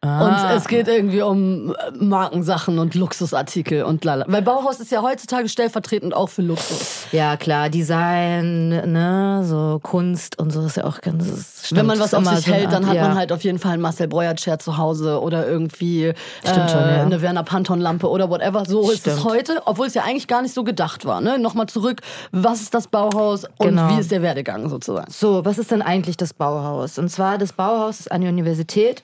Ah. 0.06 0.52
Und 0.52 0.58
es 0.58 0.68
geht 0.68 0.88
irgendwie 0.88 1.22
um 1.22 1.72
äh, 1.72 1.92
Markensachen 1.98 2.80
und 2.80 2.96
Luxusartikel 2.96 3.84
und 3.84 4.06
lala. 4.06 4.26
Weil 4.28 4.42
Bauhaus 4.42 4.80
ist 4.80 4.92
ja 4.92 5.02
heutzutage 5.02 5.50
stellvertretend 5.50 6.14
auch 6.14 6.30
für 6.30 6.42
Luxus. 6.42 7.06
Ja, 7.12 7.38
klar, 7.38 7.70
Design, 7.70 8.70
ne, 8.70 9.44
so 9.46 9.80
Kunst 9.82 10.40
und 10.40 10.52
so 10.52 10.66
ist 10.66 10.78
ja 10.78 10.84
auch 10.86 11.02
ganz. 11.02 11.72
Wenn 11.72 11.86
man 11.86 12.00
was 12.00 12.14
auf 12.14 12.26
sich 12.26 12.46
so 12.46 12.52
hält, 12.52 12.72
dann 12.72 12.86
hat 12.88 12.96
ja. 12.96 13.02
man 13.08 13.16
halt 13.16 13.32
auf 13.32 13.44
jeden 13.44 13.58
Fall 13.58 13.74
einen 13.74 13.82
Marcel 13.82 14.08
Breuer-Chair 14.08 14.60
zu 14.60 14.78
Hause 14.78 15.22
oder 15.22 15.48
irgendwie 15.48 16.06
äh, 16.06 16.14
schon, 16.44 16.58
ja. 16.58 17.02
eine 17.02 17.22
Werner 17.22 17.44
Panton-Lampe 17.44 18.08
oder 18.10 18.30
whatever. 18.30 18.66
So 18.66 18.84
Stimmt. 18.84 18.98
ist 18.98 19.08
es 19.08 19.24
heute, 19.24 19.62
obwohl 19.66 19.88
es 19.88 19.96
ja 19.96 20.04
eigentlich 20.04 20.28
gar 20.28 20.42
nicht 20.42 20.54
so 20.54 20.64
gedacht 20.64 21.06
war. 21.06 21.22
Ne? 21.22 21.40
Nochmal 21.40 21.68
zurück, 21.68 22.02
was 22.32 22.62
ist 22.62 22.74
das 22.74 22.88
Bauhaus 22.88 23.46
und 23.58 23.70
genau. 23.70 23.90
wie 23.90 24.00
ist 24.00 24.12
der 24.12 24.22
Werdegang 24.22 24.70
sozusagen? 24.70 25.12
So, 25.12 25.44
was 25.46 25.58
ist 25.58 25.72
denn 25.72 25.82
eigentlich 25.82 26.18
das 26.18 26.34
Bauhaus? 26.34 27.00
Und 27.00 27.10
zwar, 27.10 27.38
das 27.38 27.54
Bauhaus 27.54 28.02
ist 28.02 28.12
eine 28.12 28.30
Universität 28.30 29.04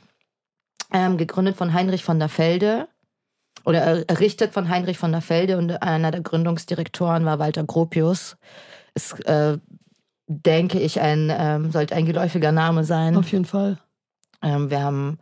ähm, 0.92 1.18
gegründet 1.18 1.56
von 1.56 1.74
Heinrich 1.74 2.04
von 2.04 2.20
der 2.20 2.30
Felde 2.30 2.88
oder 3.66 4.08
errichtet 4.10 4.54
von 4.54 4.70
Heinrich 4.70 4.98
von 4.98 5.12
der 5.12 5.22
Felde 5.22 5.58
und 5.58 5.82
einer 5.82 6.12
der 6.12 6.22
Gründungsdirektoren 6.22 7.26
war 7.26 7.40
Walter 7.40 7.64
Gropius. 7.64 8.38
Ist, 8.94 9.26
äh, 9.26 9.58
denke 10.28 10.80
ich, 10.80 11.02
ein, 11.02 11.32
ähm, 11.36 11.72
sollte 11.72 11.96
ein 11.96 12.06
geläufiger 12.06 12.52
Name 12.52 12.84
sein. 12.84 13.16
Auf 13.16 13.32
jeden 13.32 13.46
Fall. 13.46 13.78
Ähm, 14.42 14.70
wir 14.70 14.82
haben, 14.82 15.20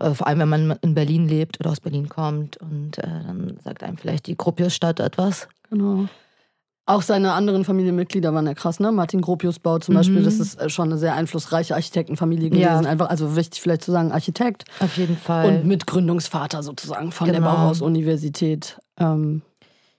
äh, 0.00 0.12
vor 0.14 0.26
allem 0.26 0.38
wenn 0.40 0.48
man 0.48 0.78
in 0.82 0.94
Berlin 0.94 1.28
lebt 1.28 1.60
oder 1.60 1.70
aus 1.70 1.80
Berlin 1.80 2.08
kommt 2.08 2.56
und 2.56 2.98
äh, 2.98 3.02
dann 3.02 3.58
sagt 3.62 3.82
einem 3.82 3.98
vielleicht 3.98 4.26
die 4.26 4.36
Gropiusstadt 4.36 5.00
etwas. 5.00 5.48
Genau. 5.68 6.06
Auch 6.84 7.02
seine 7.02 7.32
anderen 7.32 7.64
Familienmitglieder 7.64 8.34
waren 8.34 8.46
ja 8.46 8.54
krass, 8.54 8.80
ne? 8.80 8.90
Martin 8.90 9.20
Gropius 9.20 9.60
Bau 9.60 9.78
zum 9.78 9.94
mhm. 9.94 9.98
Beispiel, 9.98 10.22
das 10.24 10.40
ist 10.40 10.60
äh, 10.60 10.68
schon 10.68 10.88
eine 10.88 10.98
sehr 10.98 11.14
einflussreiche 11.14 11.74
Architektenfamilie 11.74 12.50
gewesen. 12.50 12.84
Ja. 12.84 12.90
Einfach, 12.90 13.08
also 13.08 13.36
wichtig 13.36 13.62
vielleicht 13.62 13.82
zu 13.82 13.92
sagen, 13.92 14.10
Architekt. 14.10 14.64
Auf 14.80 14.96
jeden 14.96 15.16
Fall. 15.16 15.48
Und 15.48 15.66
Mitgründungsvater 15.66 16.62
sozusagen 16.64 17.12
von 17.12 17.28
genau. 17.28 17.38
der 17.38 17.46
Bauhaus-Universität. 17.46 18.80
Ähm, 18.98 19.42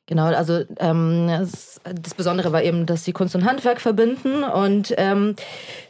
Genau, 0.05 0.25
also 0.25 0.65
ähm, 0.79 1.27
das, 1.29 1.79
das, 1.85 2.13
Besondere 2.13 2.51
war 2.51 2.61
eben, 2.61 2.85
dass 2.85 3.05
sie 3.05 3.13
Kunst 3.13 3.35
und 3.35 3.45
Handwerk 3.45 3.79
verbinden 3.79 4.43
und 4.43 4.93
ähm, 4.97 5.37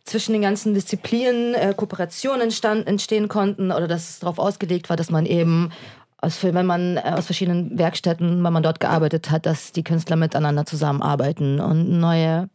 zwischen 0.04 0.34
den 0.34 0.44
ganzen 0.44 0.76
Disziplinen 0.76 1.56
äh, 1.56 1.74
Kooperationen 1.76 2.52
entstehen 2.86 3.28
konnten 3.28 3.72
oder 3.72 3.88
dass 3.88 4.12
es 4.12 4.20
darauf 4.20 4.38
ausgelegt 4.38 4.90
war, 4.90 4.98
dass 4.98 5.10
man 5.10 5.26
eben 5.26 5.72
aus, 6.24 6.44
wenn 6.44 6.66
man 6.66 6.98
äh, 6.98 7.14
aus 7.18 7.26
verschiedenen 7.26 7.78
Werkstätten, 7.78 8.44
wenn 8.44 8.54
man 8.54 8.64
dort 8.64 8.80
gearbeitet 8.80 9.30
hat, 9.30 9.46
dass 9.46 9.72
die 9.72 9.84
Künstler 9.84 10.16
miteinander 10.16 10.66
zusammenarbeiten 10.66 11.60
und 11.60 12.00
neue 12.00 12.50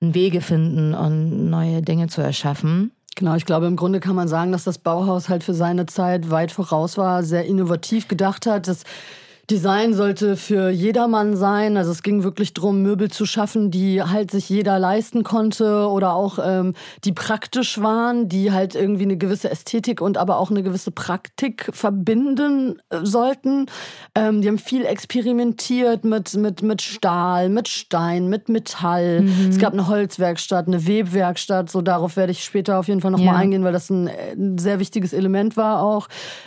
Wege 0.00 0.40
finden 0.40 0.94
und 0.94 1.50
neue 1.50 1.82
Dinge 1.82 2.08
zu 2.08 2.22
erschaffen. 2.22 2.92
Genau, 3.16 3.34
ich 3.34 3.44
glaube, 3.44 3.66
im 3.66 3.76
Grunde 3.76 4.00
kann 4.00 4.14
man 4.14 4.28
sagen, 4.28 4.52
dass 4.52 4.64
das 4.64 4.78
Bauhaus 4.78 5.28
halt 5.28 5.44
für 5.44 5.52
seine 5.52 5.86
Zeit 5.86 6.30
weit 6.30 6.52
voraus 6.52 6.96
war, 6.96 7.22
sehr 7.22 7.44
innovativ 7.44 8.08
gedacht 8.08 8.46
hat. 8.46 8.68
Das 8.68 8.84
Design 9.50 9.94
sollte 9.94 10.36
für 10.36 10.70
jedermann 10.70 11.36
sein. 11.36 11.76
Also 11.76 11.90
es 11.90 12.02
ging 12.02 12.22
wirklich 12.22 12.54
darum, 12.54 12.82
Möbel 12.82 13.10
zu 13.10 13.26
schaffen, 13.26 13.72
die 13.72 14.00
halt 14.00 14.30
sich 14.30 14.48
jeder 14.48 14.78
leisten 14.78 15.24
konnte 15.24 15.88
oder 15.88 16.14
auch 16.14 16.38
ähm, 16.42 16.74
die 17.04 17.12
praktisch 17.12 17.80
waren, 17.80 18.28
die 18.28 18.52
halt 18.52 18.76
irgendwie 18.76 19.02
eine 19.02 19.16
gewisse 19.16 19.50
Ästhetik 19.50 20.00
und 20.00 20.18
aber 20.18 20.38
auch 20.38 20.50
eine 20.50 20.62
gewisse 20.62 20.92
Praktik 20.92 21.68
verbinden 21.72 22.80
äh, 22.90 22.98
sollten. 23.02 23.66
Ähm, 24.14 24.40
die 24.40 24.48
haben 24.48 24.58
viel 24.58 24.84
experimentiert 24.84 26.04
mit, 26.04 26.34
mit, 26.34 26.62
mit 26.62 26.80
Stahl, 26.80 27.48
mit 27.48 27.66
Stein, 27.66 28.28
mit 28.28 28.48
Metall. 28.48 29.22
Mhm. 29.22 29.48
Es 29.50 29.58
gab 29.58 29.72
eine 29.72 29.88
Holzwerkstatt, 29.88 30.68
eine 30.68 30.86
Webwerkstatt. 30.86 31.70
So 31.70 31.82
darauf 31.82 32.16
werde 32.16 32.30
ich 32.30 32.44
später 32.44 32.78
auf 32.78 32.86
jeden 32.86 33.00
Fall 33.00 33.10
nochmal 33.10 33.26
ja. 33.26 33.32
Mal 33.32 33.38
eingehen, 33.38 33.64
weil 33.64 33.72
das 33.72 33.90
ein, 33.90 34.08
ein, 34.08 34.58
sehr 34.58 34.78
wichtiges 34.78 35.12
Element 35.12 35.56
war 35.56 35.82
auch. 35.82 36.06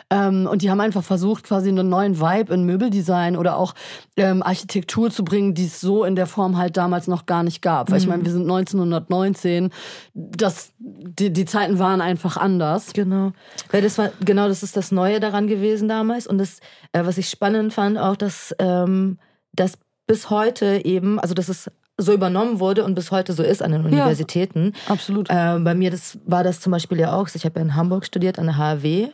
Ähm, 0.10 0.48
und 0.50 0.62
die 0.62 0.72
haben 0.72 0.80
einfach 0.80 1.04
versucht, 1.04 1.44
quasi 1.44 1.68
einen 1.68 1.90
neuen 1.90 2.22
Vibe 2.22 2.54
in 2.54 2.64
Möbel 2.64 2.93
Möbeldesign 2.94 3.36
oder 3.36 3.58
auch 3.58 3.74
ähm, 4.18 4.44
Architektur 4.44 5.12
zu 5.12 5.24
bringen, 5.24 5.54
die 5.54 5.66
es 5.66 5.82
so 5.82 6.04
in 6.04 6.16
der 6.16 6.28
Form 6.28 6.58
halt 6.58 6.78
damals 6.78 7.08
noch 7.08 7.26
gar 7.26 7.44
nicht 7.44 7.62
gab. 7.62 7.90
Weil 7.90 8.00
mhm. 8.00 8.04
ich 8.04 8.08
meine, 8.10 8.26
wir 8.26 8.32
sind 8.32 8.44
1919, 8.44 9.72
das, 10.14 10.72
die, 10.80 11.32
die 11.32 11.46
Zeiten 11.46 11.80
waren 11.80 12.02
einfach 12.02 12.38
anders. 12.38 12.94
Genau. 12.94 13.32
Weil 13.72 13.82
das 13.82 13.98
war, 13.98 14.12
genau, 14.24 14.48
das 14.48 14.64
ist 14.64 14.78
das 14.78 14.92
Neue 14.92 15.20
daran 15.20 15.48
gewesen 15.48 15.88
damals. 15.88 16.28
Und 16.28 16.38
das, 16.38 16.60
äh, 16.92 17.06
was 17.06 17.18
ich 17.18 17.30
spannend 17.30 17.74
fand, 17.74 17.98
auch, 17.98 18.16
dass, 18.16 18.56
ähm, 18.60 19.18
dass 19.54 19.74
bis 20.08 20.30
heute 20.30 20.86
eben, 20.86 21.20
also 21.20 21.34
das 21.34 21.50
ist 21.50 21.72
so 21.98 22.12
übernommen 22.12 22.60
wurde 22.60 22.84
und 22.84 22.96
bis 22.96 23.12
heute 23.12 23.34
so 23.34 23.44
ist 23.44 23.62
an 23.62 23.72
den 23.72 23.86
Universitäten. 23.86 24.74
Ja, 24.88 24.94
absolut. 24.94 25.30
Äh, 25.30 25.60
bei 25.60 25.76
mir 25.76 25.92
das 25.92 26.18
war 26.26 26.44
das 26.44 26.60
zum 26.60 26.72
Beispiel 26.72 27.00
ja 27.00 27.14
auch. 27.14 27.30
Ich 27.34 27.46
habe 27.46 27.60
ja 27.60 27.66
in 27.66 27.76
Hamburg 27.76 28.06
studiert 28.06 28.40
an 28.40 28.48
der 28.48 28.58
HW 28.58 29.10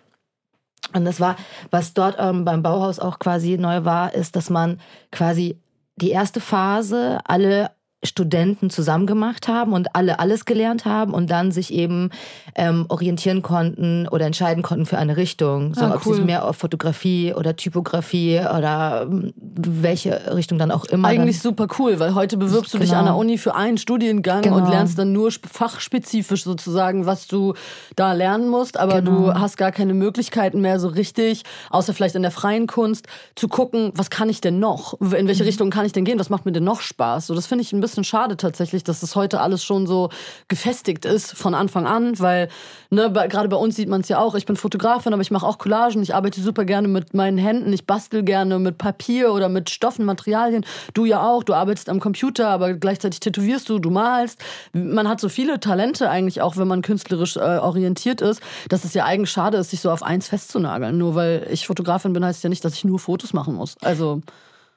und 0.94 1.06
das 1.06 1.20
war, 1.20 1.36
was 1.72 1.94
dort 1.94 2.16
ähm, 2.20 2.46
beim 2.46 2.64
Bauhaus 2.64 3.00
auch 3.00 3.20
quasi 3.20 3.58
neu 3.58 3.86
war, 3.86 4.14
ist, 4.14 4.36
dass 4.36 4.50
man 4.50 4.80
quasi 5.12 5.60
die 5.98 6.12
erste 6.12 6.40
Phase 6.40 7.20
alle 7.26 7.72
Studenten 8.02 8.70
zusammen 8.70 9.08
gemacht 9.08 9.50
haben 9.50 9.74
und 9.74 9.94
alle 9.94 10.20
alles 10.20 10.46
gelernt 10.46 10.86
haben 10.86 11.14
und 11.14 11.30
dann 11.30 11.52
sich 11.52 11.74
eben 11.74 12.12
ähm, 12.56 12.86
orientieren 12.88 13.42
konnten 13.42 14.08
oder 14.08 14.26
entscheiden 14.26 14.64
konnten 14.64 14.86
für 14.86 14.98
eine 14.98 15.18
Richtung. 15.18 15.74
So, 15.74 15.82
ah, 15.82 15.96
ob 15.96 16.04
sie 16.04 16.22
mehr 16.22 16.46
auf 16.46 16.56
Fotografie 16.56 17.34
oder 17.34 17.58
Typografie 17.58 18.40
oder 18.40 19.06
ähm, 19.12 19.34
welche 19.36 20.34
Richtung 20.34 20.58
dann 20.58 20.72
auch 20.72 20.86
immer. 20.86 21.10
Eigentlich 21.10 21.42
super 21.42 21.68
cool, 21.78 22.00
weil 22.00 22.16
heute 22.16 22.38
bewirbst 22.38 22.74
du 22.74 22.78
genau. 22.78 22.90
dich 22.90 22.96
an 22.96 23.04
der 23.04 23.14
genau. 23.14 23.20
Uni 23.20 23.38
für 23.38 23.54
einen 23.54 23.78
Studiengang 23.78 24.44
genau. 24.44 24.58
und 24.58 24.70
lernst 24.70 24.98
dann 24.98 25.12
nur 25.12 25.30
fachspezifisch 25.32 26.46
sozusagen, 26.46 27.06
was 27.06 27.28
du 27.28 27.54
da 27.98 28.14
lernen 28.14 28.48
musst, 28.48 28.80
aber 28.80 29.02
genau. 29.02 29.34
du 29.34 29.34
hast 29.34 29.58
gar 29.58 29.74
keine 29.74 29.94
Möglichkeiten 29.94 30.62
mehr 30.62 30.80
so 30.80 30.88
richtig, 30.88 31.44
außer 31.70 31.94
vielleicht 31.94 32.16
in 32.16 32.22
der 32.22 32.32
freien 32.32 32.66
Kunst, 32.66 33.08
zu 33.36 33.50
gucken, 33.50 33.92
was 33.94 34.10
kann 34.10 34.30
ich 34.30 34.40
denn 34.40 34.60
noch? 34.60 34.94
In 35.02 35.28
welche 35.28 35.44
mhm. 35.44 35.48
Richtung 35.48 35.70
kann 35.70 35.86
ich 35.86 35.92
denn 35.92 36.06
gehen? 36.06 36.18
Was 36.18 36.30
macht 36.30 36.46
mir 36.46 36.54
denn 36.54 36.64
noch 36.64 36.80
Spaß? 36.80 37.28
So, 37.28 37.36
das 37.36 37.46
finde 37.46 37.64
ich 37.64 37.74
ein 37.74 37.82
bisschen 37.82 37.89
bisschen 37.90 38.04
schade 38.04 38.38
tatsächlich, 38.38 38.84
dass 38.84 39.00
das 39.00 39.16
heute 39.16 39.42
alles 39.42 39.64
schon 39.64 39.88
so 39.88 40.10
gefestigt 40.48 41.06
ist 41.06 41.34
von 41.36 41.54
Anfang 41.54 41.88
an, 41.88 42.18
weil 42.20 42.50
ne, 42.90 43.12
gerade 43.12 43.50
bei 43.50 43.58
uns 43.58 43.76
sieht 43.76 43.90
man 43.90 44.02
es 44.02 44.10
ja 44.10 44.20
auch. 44.20 44.36
Ich 44.36 44.46
bin 44.46 44.56
Fotografin, 44.56 45.14
aber 45.14 45.22
ich 45.22 45.32
mache 45.32 45.46
auch 45.46 45.58
Collagen. 45.58 46.02
Ich 46.04 46.14
arbeite 46.14 46.42
super 46.42 46.66
gerne 46.66 46.88
mit 46.88 47.14
meinen 47.14 47.38
Händen. 47.38 47.74
Ich 47.74 47.86
bastel 47.86 48.24
gerne 48.24 48.60
mit 48.60 48.78
Papier 48.78 49.34
oder 49.34 49.50
mit 49.50 49.70
Stoffen, 49.70 50.06
Materialien. 50.06 50.66
Du 50.94 51.06
ja 51.06 51.28
auch. 51.28 51.44
Du 51.44 51.54
arbeitest 51.54 51.90
am 51.90 52.00
Computer, 52.00 52.50
aber 52.50 52.74
gleichzeitig 52.74 53.20
tätowierst 53.20 53.68
du, 53.70 53.80
du 53.80 53.90
malst. 53.90 54.40
Man 54.74 55.08
hat 55.08 55.20
so 55.20 55.30
viele 55.30 55.60
Talente 55.60 56.10
eigentlich 56.10 56.42
auch, 56.42 56.58
wenn 56.58 56.68
man 56.68 56.82
künstlerisch 56.82 57.38
äh, 57.38 57.58
orientiert 57.58 58.22
ist, 58.22 58.42
dass 58.70 58.84
es 58.84 58.94
ja 58.94 59.06
eigentlich 59.06 59.32
schade 59.32 59.58
ist, 59.58 59.72
sich 59.72 59.82
so 59.82 59.92
auf 59.92 60.04
eins 60.04 60.28
festzunageln. 60.28 60.98
Nur 60.98 61.16
weil 61.16 61.48
ich 61.52 61.66
Fotografin 61.68 62.14
bin, 62.14 62.24
heißt 62.24 62.44
ja 62.44 62.50
nicht, 62.50 62.64
dass 62.64 62.76
ich 62.76 62.86
nur 62.86 63.00
Fotos 63.00 63.34
machen 63.34 63.56
muss. 63.56 63.76
Also 63.82 64.22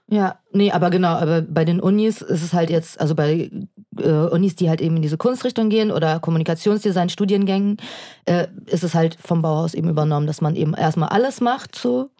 ja, 0.09 0.39
nee, 0.53 0.71
aber 0.71 0.91
genau, 0.91 1.15
aber 1.15 1.43
bei 1.43 1.65
den 1.65 1.81
Unis 1.81 2.21
ist 2.21 2.43
es 2.43 2.53
halt 2.53 2.71
jetzt, 2.71 3.01
also 3.01 3.15
bei 3.15 3.51
äh, 3.99 4.11
Unis, 4.11 4.57
die 4.57 4.69
halt 4.69 4.81
eben 4.81 4.97
in 4.97 5.03
diese 5.03 5.17
Kunstrichtung 5.17 5.71
gehen 5.71 5.91
oder 5.91 6.21
Kommunikationsdesign, 6.21 7.09
Studiengängen, 7.09 7.79
äh, 8.27 8.49
ist 8.67 8.85
es 8.85 8.95
halt 8.95 9.17
vom 9.21 9.43
Bauhaus 9.43 9.75
eben 9.75 9.89
übernommen, 9.89 10.27
dass 10.27 10.41
man 10.41 10.55
eben 10.57 10.75
erstmal 10.75 11.09
alles 11.09 11.41
macht 11.41 11.77
so 11.77 12.11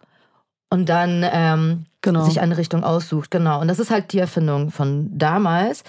und 0.69 0.89
dann 0.89 1.23
ähm, 1.31 1.85
genau. 2.01 2.23
sich 2.25 2.41
eine 2.41 2.57
Richtung 2.57 2.83
aussucht. 2.83 3.29
Genau. 3.29 3.61
Und 3.61 3.67
das 3.67 3.79
ist 3.79 3.91
halt 3.91 4.11
die 4.11 4.19
Erfindung 4.19 4.71
von 4.71 5.15
damals. 5.15 5.83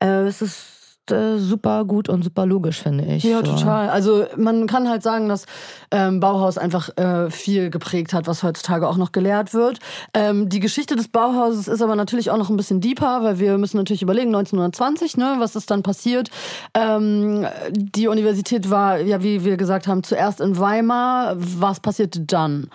Äh, 0.00 0.24
es 0.24 0.42
ist 0.42 0.75
äh, 1.10 1.38
super 1.38 1.84
gut 1.84 2.08
und 2.08 2.22
super 2.22 2.46
logisch, 2.46 2.82
finde 2.82 3.04
ich. 3.04 3.24
Ja, 3.24 3.38
so. 3.44 3.52
total. 3.52 3.88
Also 3.90 4.24
man 4.36 4.66
kann 4.66 4.88
halt 4.88 5.02
sagen, 5.02 5.28
dass 5.28 5.46
ähm, 5.90 6.20
Bauhaus 6.20 6.58
einfach 6.58 6.96
äh, 6.96 7.30
viel 7.30 7.70
geprägt 7.70 8.12
hat, 8.12 8.26
was 8.26 8.42
heutzutage 8.42 8.88
auch 8.88 8.96
noch 8.96 9.12
gelehrt 9.12 9.54
wird. 9.54 9.78
Ähm, 10.14 10.48
die 10.48 10.60
Geschichte 10.60 10.96
des 10.96 11.08
Bauhauses 11.08 11.68
ist 11.68 11.82
aber 11.82 11.96
natürlich 11.96 12.30
auch 12.30 12.38
noch 12.38 12.50
ein 12.50 12.56
bisschen 12.56 12.80
deeper, 12.80 13.22
weil 13.22 13.38
wir 13.38 13.58
müssen 13.58 13.76
natürlich 13.76 14.02
überlegen, 14.02 14.34
1920, 14.34 15.16
ne, 15.16 15.36
was 15.38 15.56
ist 15.56 15.70
dann 15.70 15.82
passiert. 15.82 16.30
Ähm, 16.74 17.46
die 17.70 18.08
Universität 18.08 18.70
war, 18.70 18.98
ja, 18.98 19.22
wie 19.22 19.44
wir 19.44 19.56
gesagt 19.56 19.86
haben, 19.86 20.02
zuerst 20.02 20.40
in 20.40 20.58
Weimar. 20.58 21.34
Was 21.36 21.80
passierte 21.80 22.20
dann? 22.20 22.70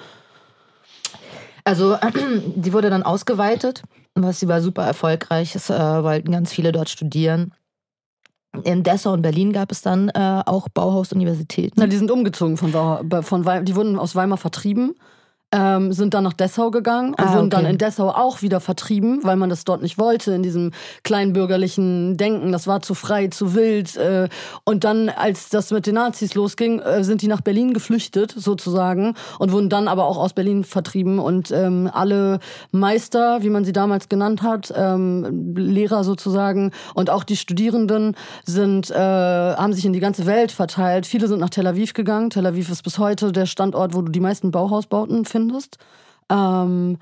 Also, 1.63 1.97
die 2.55 2.73
wurde 2.73 2.89
dann 2.89 3.03
ausgeweitet, 3.03 3.83
was 4.15 4.39
sie 4.39 4.47
war 4.47 4.61
super 4.61 4.83
erfolgreich. 4.83 5.55
Es 5.55 5.69
äh, 5.69 6.03
wollten 6.03 6.31
ganz 6.31 6.51
viele 6.51 6.71
dort 6.71 6.89
studieren. 6.89 7.53
In 8.63 8.83
Dessau 8.83 9.13
und 9.13 9.21
Berlin 9.21 9.53
gab 9.53 9.71
es 9.71 9.81
dann 9.81 10.09
äh, 10.09 10.43
auch 10.45 10.67
Bauhaus-Universitäten. 10.69 11.79
Na, 11.79 11.87
die 11.87 11.95
sind 11.95 12.11
umgezogen 12.11 12.57
von, 12.57 12.71
von 12.71 13.45
Weimar, 13.45 13.61
die 13.61 13.75
wurden 13.75 13.97
aus 13.97 14.15
Weimar 14.15 14.37
vertrieben 14.37 14.95
ähm, 15.51 15.91
sind 15.91 16.13
dann 16.13 16.23
nach 16.23 16.33
Dessau 16.33 16.71
gegangen 16.71 17.09
und 17.09 17.19
ah, 17.19 17.33
wurden 17.33 17.47
okay. 17.47 17.49
dann 17.49 17.65
in 17.65 17.77
Dessau 17.77 18.09
auch 18.09 18.41
wieder 18.41 18.59
vertrieben, 18.59 19.19
weil 19.23 19.35
man 19.35 19.49
das 19.49 19.65
dort 19.65 19.81
nicht 19.81 19.97
wollte, 19.97 20.31
in 20.31 20.43
diesem 20.43 20.71
kleinbürgerlichen 21.03 22.15
Denken. 22.17 22.51
Das 22.51 22.67
war 22.67 22.81
zu 22.81 22.93
frei, 22.93 23.27
zu 23.27 23.53
wild. 23.53 23.97
Äh, 23.97 24.29
und 24.63 24.83
dann, 24.83 25.09
als 25.09 25.49
das 25.49 25.71
mit 25.71 25.87
den 25.87 25.95
Nazis 25.95 26.35
losging, 26.35 26.79
äh, 26.79 27.03
sind 27.03 27.21
die 27.21 27.27
nach 27.27 27.41
Berlin 27.41 27.73
geflüchtet, 27.73 28.33
sozusagen, 28.35 29.15
und 29.39 29.51
wurden 29.51 29.69
dann 29.69 29.87
aber 29.87 30.05
auch 30.05 30.17
aus 30.17 30.33
Berlin 30.33 30.63
vertrieben. 30.63 31.19
Und 31.19 31.51
ähm, 31.51 31.89
alle 31.91 32.39
Meister, 32.71 33.43
wie 33.43 33.49
man 33.49 33.65
sie 33.65 33.73
damals 33.73 34.07
genannt 34.07 34.41
hat, 34.41 34.73
ähm, 34.75 35.53
Lehrer 35.55 36.03
sozusagen, 36.03 36.71
und 36.93 37.09
auch 37.09 37.23
die 37.23 37.35
Studierenden 37.35 38.15
sind, 38.45 38.89
äh, 38.89 38.95
haben 38.95 39.73
sich 39.73 39.85
in 39.85 39.93
die 39.93 39.99
ganze 39.99 40.25
Welt 40.25 40.51
verteilt. 40.51 41.05
Viele 41.05 41.27
sind 41.27 41.39
nach 41.39 41.49
Tel 41.49 41.67
Aviv 41.67 41.93
gegangen. 41.93 42.29
Tel 42.29 42.45
Aviv 42.45 42.69
ist 42.69 42.83
bis 42.83 42.99
heute 42.99 43.33
der 43.33 43.45
Standort, 43.45 43.93
wo 43.93 44.01
du 44.01 44.11
die 44.11 44.19
meisten 44.21 44.51
Bauhausbauten 44.51 45.25
findest 45.25 45.40
findest. 45.49 45.77
Ähm, 46.29 46.97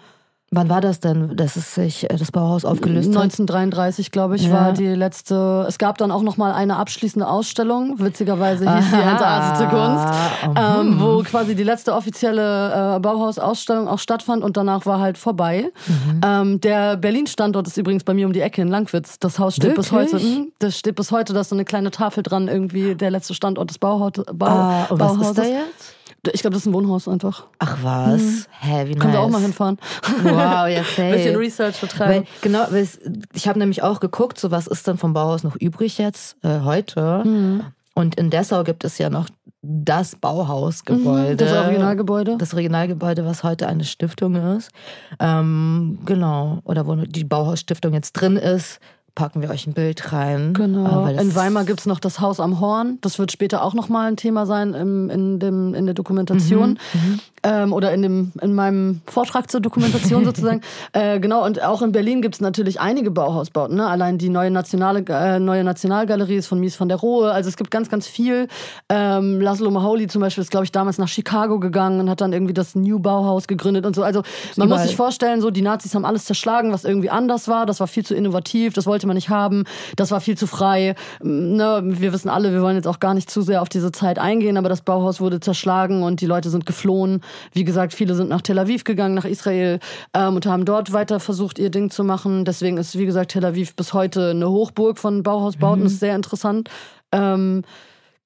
Wann 0.51 0.67
war 0.67 0.81
das 0.81 0.99
denn, 0.99 1.35
dass 1.35 1.55
es 1.55 1.75
sich 1.75 2.09
äh, 2.09 2.15
das 2.17 2.31
Bauhaus 2.31 2.65
aufgelöst 2.65 3.09
hat? 3.09 3.21
1933, 3.21 4.09
glaube 4.09 4.35
ich, 4.35 4.45
ja. 4.45 4.51
war 4.51 4.73
die 4.73 4.87
letzte. 4.87 5.65
Es 5.67 5.77
gab 5.77 5.99
dann 5.99 6.09
auch 6.09 6.23
noch 6.23 6.37
mal 6.37 6.53
eine 6.53 6.77
abschließende 6.77 7.27
Ausstellung. 7.27 7.99
Witzigerweise 7.99 8.63
hieß 8.63 8.93
Aha. 8.93 8.97
die 8.97 9.09
Entartete 9.09 9.69
Kunst, 9.69 10.07
oh, 10.47 10.53
ähm, 10.59 10.99
wo 10.99 11.21
quasi 11.21 11.53
die 11.53 11.63
letzte 11.63 11.93
offizielle 11.93 12.95
äh, 12.95 12.99
Bauhaus-Ausstellung 12.99 13.87
auch 13.87 13.99
stattfand 13.99 14.43
und 14.43 14.57
danach 14.57 14.87
war 14.87 14.99
halt 14.99 15.19
vorbei. 15.19 15.71
Mhm. 15.85 16.21
Ähm, 16.25 16.61
der 16.61 16.97
Berlin-Standort 16.97 17.67
ist 17.67 17.77
übrigens 17.77 18.03
bei 18.03 18.15
mir 18.15 18.25
um 18.25 18.33
die 18.33 18.41
Ecke 18.41 18.63
in 18.63 18.69
Langwitz. 18.69 19.19
Das 19.19 19.37
Haus 19.37 19.55
steht 19.55 19.77
Wirklich? 19.77 19.89
bis 19.89 19.91
heute. 19.91 20.15
Mh, 20.17 20.45
das 20.57 20.79
steht 20.79 20.95
bis 20.95 21.11
heute. 21.11 21.33
Da 21.33 21.41
ist 21.41 21.49
so 21.49 21.55
eine 21.55 21.65
kleine 21.65 21.91
Tafel 21.91 22.23
dran, 22.23 22.47
irgendwie 22.47 22.95
der 22.95 23.11
letzte 23.11 23.35
Standort 23.35 23.69
des 23.69 23.77
Bauhaus. 23.77 24.13
Bau, 24.33 24.47
ah, 24.47 24.87
und 24.89 24.99
was 24.99 25.15
ist 25.15 25.37
da 25.37 25.43
jetzt? 25.43 25.98
Ich 26.31 26.41
glaube, 26.41 26.53
das 26.53 26.63
ist 26.63 26.67
ein 26.67 26.73
Wohnhaus 26.73 27.07
einfach. 27.07 27.47
Ach 27.59 27.77
was? 27.81 28.21
Hm. 28.21 28.45
Hä, 28.59 28.85
wie 28.87 28.91
nice. 28.91 28.99
Können 28.99 29.13
wir 29.13 29.19
auch 29.21 29.29
mal 29.29 29.41
hinfahren. 29.41 29.77
Wow, 30.23 30.67
ja, 30.67 30.83
safe. 30.83 31.11
Bisschen 31.11 31.35
Research 31.35 31.79
betreiben. 31.79 32.13
Weil, 32.13 32.23
genau, 32.41 32.65
weil 32.69 32.87
ich 33.33 33.47
habe 33.47 33.59
nämlich 33.59 33.83
auch 33.83 33.99
geguckt, 33.99 34.39
so 34.39 34.51
was 34.51 34.67
ist 34.67 34.87
denn 34.87 34.97
vom 34.97 35.13
Bauhaus 35.13 35.43
noch 35.43 35.55
übrig 35.55 35.97
jetzt, 35.97 36.35
äh, 36.43 36.59
heute. 36.61 37.23
Mhm. 37.25 37.63
Und 37.95 38.15
in 38.15 38.29
Dessau 38.29 38.63
gibt 38.63 38.83
es 38.83 38.97
ja 38.97 39.09
noch 39.09 39.27
das 39.61 40.15
Bauhausgebäude. 40.15 41.33
Mhm, 41.33 41.37
das 41.37 41.51
Originalgebäude. 41.51 42.37
Das 42.37 42.53
Originalgebäude, 42.53 43.25
was 43.25 43.43
heute 43.43 43.67
eine 43.67 43.83
Stiftung 43.83 44.35
ist. 44.35 44.71
Ähm, 45.19 45.99
genau. 46.05 46.59
Oder 46.63 46.87
wo 46.87 46.95
die 46.95 47.25
Bauhausstiftung 47.25 47.93
jetzt 47.93 48.13
drin 48.13 48.37
ist 48.37 48.79
packen 49.19 49.41
wir 49.41 49.49
euch 49.49 49.67
ein 49.67 49.73
Bild 49.73 50.13
rein. 50.13 50.53
Genau. 50.53 51.05
In 51.07 51.35
Weimar 51.35 51.65
gibt 51.65 51.81
es 51.81 51.85
noch 51.85 51.99
das 51.99 52.21
Haus 52.21 52.39
am 52.39 52.61
Horn. 52.61 52.99
Das 53.01 53.19
wird 53.19 53.33
später 53.33 53.65
auch 53.65 53.73
nochmal 53.73 54.07
ein 54.07 54.15
Thema 54.15 54.45
sein 54.45 54.73
im, 54.73 55.09
in, 55.09 55.39
dem, 55.39 55.73
in 55.73 55.85
der 55.85 55.93
Dokumentation. 55.93 56.79
Mhm, 56.93 56.99
mhm, 56.99 57.19
ähm, 57.43 57.73
oder 57.73 57.93
in, 57.93 58.01
dem, 58.01 58.31
in 58.41 58.53
meinem 58.53 59.01
Vortrag 59.07 59.51
zur 59.51 59.59
Dokumentation 59.59 60.23
sozusagen. 60.29 60.61
Äh, 60.93 61.19
genau, 61.19 61.45
und 61.45 61.61
auch 61.61 61.81
in 61.81 61.91
Berlin 61.91 62.21
gibt 62.21 62.35
es 62.35 62.41
natürlich 62.41 62.79
einige 62.79 63.11
Bauhausbauten. 63.11 63.75
Ne? 63.75 63.87
Allein 63.87 64.17
die 64.17 64.29
neue, 64.29 64.51
Nationale, 64.51 65.03
äh, 65.09 65.37
neue 65.37 65.65
Nationalgalerie 65.65 66.37
ist 66.37 66.47
von 66.47 66.61
Mies 66.61 66.79
van 66.79 66.87
der 66.87 66.97
Rohe. 66.97 67.33
Also 67.33 67.49
es 67.49 67.57
gibt 67.57 67.71
ganz, 67.71 67.89
ganz 67.89 68.07
viel. 68.07 68.47
Ähm, 68.87 69.41
Laszlo 69.41 69.69
Maholi 69.69 70.07
zum 70.07 70.21
Beispiel 70.21 70.43
ist, 70.43 70.51
glaube 70.51 70.63
ich, 70.63 70.71
damals 70.71 70.97
nach 70.97 71.09
Chicago 71.09 71.59
gegangen 71.59 71.99
und 71.99 72.09
hat 72.09 72.21
dann 72.21 72.31
irgendwie 72.31 72.53
das 72.53 72.73
New 72.73 72.99
Bauhaus 72.99 73.49
gegründet 73.49 73.85
und 73.85 73.97
so. 73.97 74.03
Also 74.03 74.23
man 74.55 74.69
muss 74.69 74.83
sich 74.83 74.95
vorstellen, 74.95 75.41
so 75.41 75.51
die 75.51 75.61
Nazis 75.61 75.93
haben 75.93 76.05
alles 76.05 76.23
zerschlagen, 76.23 76.71
was 76.71 76.85
irgendwie 76.85 77.09
anders 77.09 77.49
war. 77.49 77.65
Das 77.65 77.81
war 77.81 77.87
viel 77.87 78.05
zu 78.05 78.15
innovativ, 78.15 78.73
das 78.73 78.85
wollte 78.85 79.08
man 79.09 79.15
nicht 79.15 79.29
haben. 79.29 79.65
Das 79.95 80.11
war 80.11 80.21
viel 80.21 80.37
zu 80.37 80.47
frei. 80.47 80.95
Ne? 81.21 81.81
Wir 81.83 82.13
wissen 82.13 82.29
alle, 82.29 82.53
wir 82.53 82.61
wollen 82.61 82.75
jetzt 82.75 82.87
auch 82.87 82.99
gar 82.99 83.13
nicht 83.13 83.29
zu 83.29 83.41
sehr 83.41 83.61
auf 83.61 83.69
diese 83.69 83.91
Zeit 83.91 84.19
eingehen, 84.19 84.57
aber 84.57 84.69
das 84.69 84.81
Bauhaus 84.81 85.19
wurde 85.19 85.39
zerschlagen 85.39 86.03
und 86.03 86.21
die 86.21 86.25
Leute 86.25 86.49
sind 86.49 86.65
geflohen. 86.65 87.21
Wie 87.53 87.65
gesagt, 87.65 87.93
viele 87.93 88.15
sind 88.15 88.29
nach 88.29 88.41
Tel 88.41 88.59
Aviv 88.59 88.83
gegangen, 88.83 89.15
nach 89.15 89.25
Israel 89.25 89.79
ähm, 90.13 90.35
und 90.35 90.45
haben 90.45 90.63
dort 90.63 90.93
weiter 90.93 91.19
versucht, 91.19 91.59
ihr 91.59 91.69
Ding 91.69 91.89
zu 91.89 92.03
machen. 92.03 92.45
Deswegen 92.45 92.77
ist, 92.77 92.97
wie 92.97 93.05
gesagt, 93.05 93.31
Tel 93.31 93.45
Aviv 93.45 93.75
bis 93.75 93.93
heute 93.93 94.29
eine 94.29 94.49
Hochburg 94.49 94.97
von 94.97 95.23
Bauhausbauten. 95.23 95.81
Mhm. 95.81 95.87
ist 95.87 95.99
sehr 95.99 96.15
interessant. 96.15 96.69
Ähm, 97.11 97.63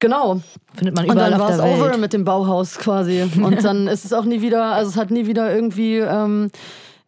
Genau. 0.03 0.41
Findet 0.75 0.97
man 0.97 1.05
überall 1.05 1.31
Und 1.31 1.39
dann 1.39 1.39
war 1.39 1.49
es 1.49 1.61
over 1.61 1.97
mit 1.97 2.11
dem 2.11 2.25
Bauhaus 2.25 2.77
quasi. 2.77 3.23
Und 3.41 3.63
dann 3.63 3.87
ist 3.87 4.03
es 4.03 4.11
auch 4.11 4.25
nie 4.25 4.41
wieder, 4.41 4.73
also 4.73 4.89
es 4.89 4.97
hat 4.97 5.11
nie 5.11 5.27
wieder 5.27 5.55
irgendwie 5.55 5.99
ähm, 5.99 6.51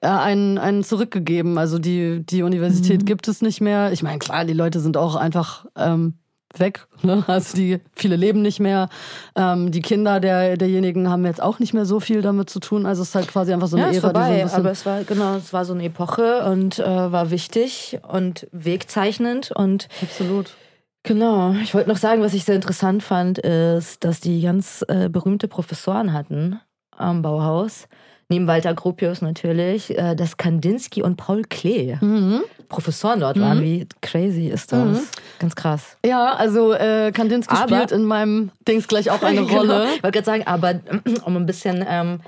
einen, 0.02 0.58
einen 0.58 0.84
zurückgegeben. 0.84 1.58
Also 1.58 1.80
die, 1.80 2.26
die 2.26 2.44
Universität 2.44 3.02
mhm. 3.02 3.06
gibt 3.06 3.28
es 3.28 3.42
nicht 3.42 3.62
mehr. 3.62 3.92
Ich 3.92 4.04
meine, 4.04 4.20
klar, 4.20 4.46
die 4.46 4.54
Leute 4.54 4.80
sind 4.80 4.98
auch 4.98 5.16
einfach 5.16 5.66
ähm, 5.76 6.16
weg. 6.60 6.88
Ne? 7.02 7.24
Also 7.28 7.56
die 7.58 7.80
viele 7.94 8.16
leben 8.16 8.42
nicht 8.42 8.60
mehr. 8.60 8.90
Ähm, 9.36 9.72
die 9.72 9.82
Kinder 9.82 10.20
der, 10.20 10.58
derjenigen 10.58 11.10
haben 11.10 11.26
jetzt 11.26 11.42
auch 11.42 11.60
nicht 11.60 11.74
mehr 11.74 11.86
so 11.86 12.00
viel 12.00 12.22
damit 12.22 12.50
zu 12.50 12.60
tun. 12.60 12.86
Also 12.86 13.02
es 13.02 13.10
ist 13.10 13.16
halt 13.16 13.28
quasi 13.28 13.54
einfach 13.54 13.68
so 13.68 13.78
eine 13.78 13.88
ja, 13.88 13.94
Ära, 13.94 14.02
vorbei, 14.02 14.42
die 14.44 14.50
so 14.50 14.56
ein 14.56 14.60
aber 14.62 14.72
es 14.72 14.86
war 14.86 15.04
genau, 15.04 15.36
es 15.36 15.54
war 15.54 15.66
so 15.66 15.74
eine 15.74 15.84
Epoche 15.84 16.46
und 16.46 16.80
äh, 16.80 17.12
war 17.12 17.32
wichtig 17.32 18.00
und 18.08 18.48
wegzeichnend 18.52 19.52
und 19.52 19.88
absolut. 20.02 20.54
Genau. 21.04 21.54
Ich 21.62 21.76
wollte 21.76 21.90
noch 21.90 21.98
sagen, 21.98 22.22
was 22.22 22.34
ich 22.34 22.46
sehr 22.46 22.56
interessant 22.56 23.04
fand, 23.04 23.38
ist, 23.38 24.04
dass 24.04 24.22
die 24.22 24.42
ganz 24.42 24.84
äh, 24.88 25.08
berühmte 25.08 25.48
Professoren 25.48 26.14
hatten 26.14 26.60
am 26.98 27.22
Bauhaus 27.22 27.88
neben 28.30 28.48
Walter 28.48 28.74
Gropius 28.74 29.22
natürlich, 29.22 29.98
äh, 29.98 30.16
dass 30.16 30.38
Kandinsky 30.38 31.04
und 31.04 31.16
Paul 31.18 31.44
Klee 31.44 31.98
mhm. 32.02 32.42
Professoren 32.70 33.20
dort 33.20 33.38
mhm. 33.38 33.42
waren. 33.42 33.62
Wie 33.62 33.88
crazy 34.02 34.48
ist 34.48 34.72
das? 34.72 35.00
Mhm. 35.00 35.08
Ganz 35.40 35.56
krass. 35.56 35.98
Ja, 36.06 36.34
also 36.34 36.74
äh, 36.74 37.12
Kandinsky 37.14 37.56
aber, 37.56 37.76
spielt 37.76 37.92
in 37.92 38.04
meinem 38.04 38.52
Dings 38.68 38.88
gleich 38.88 39.10
auch 39.12 39.22
eine 39.22 39.42
genau. 39.46 39.60
Rolle. 39.60 39.86
Ich 39.96 40.04
wollte 40.04 40.22
gerade 40.22 40.26
sagen, 40.26 40.48
aber 40.48 40.80
um 41.26 41.36
ein 41.36 41.46
bisschen 41.46 41.86
ähm, 41.88 42.22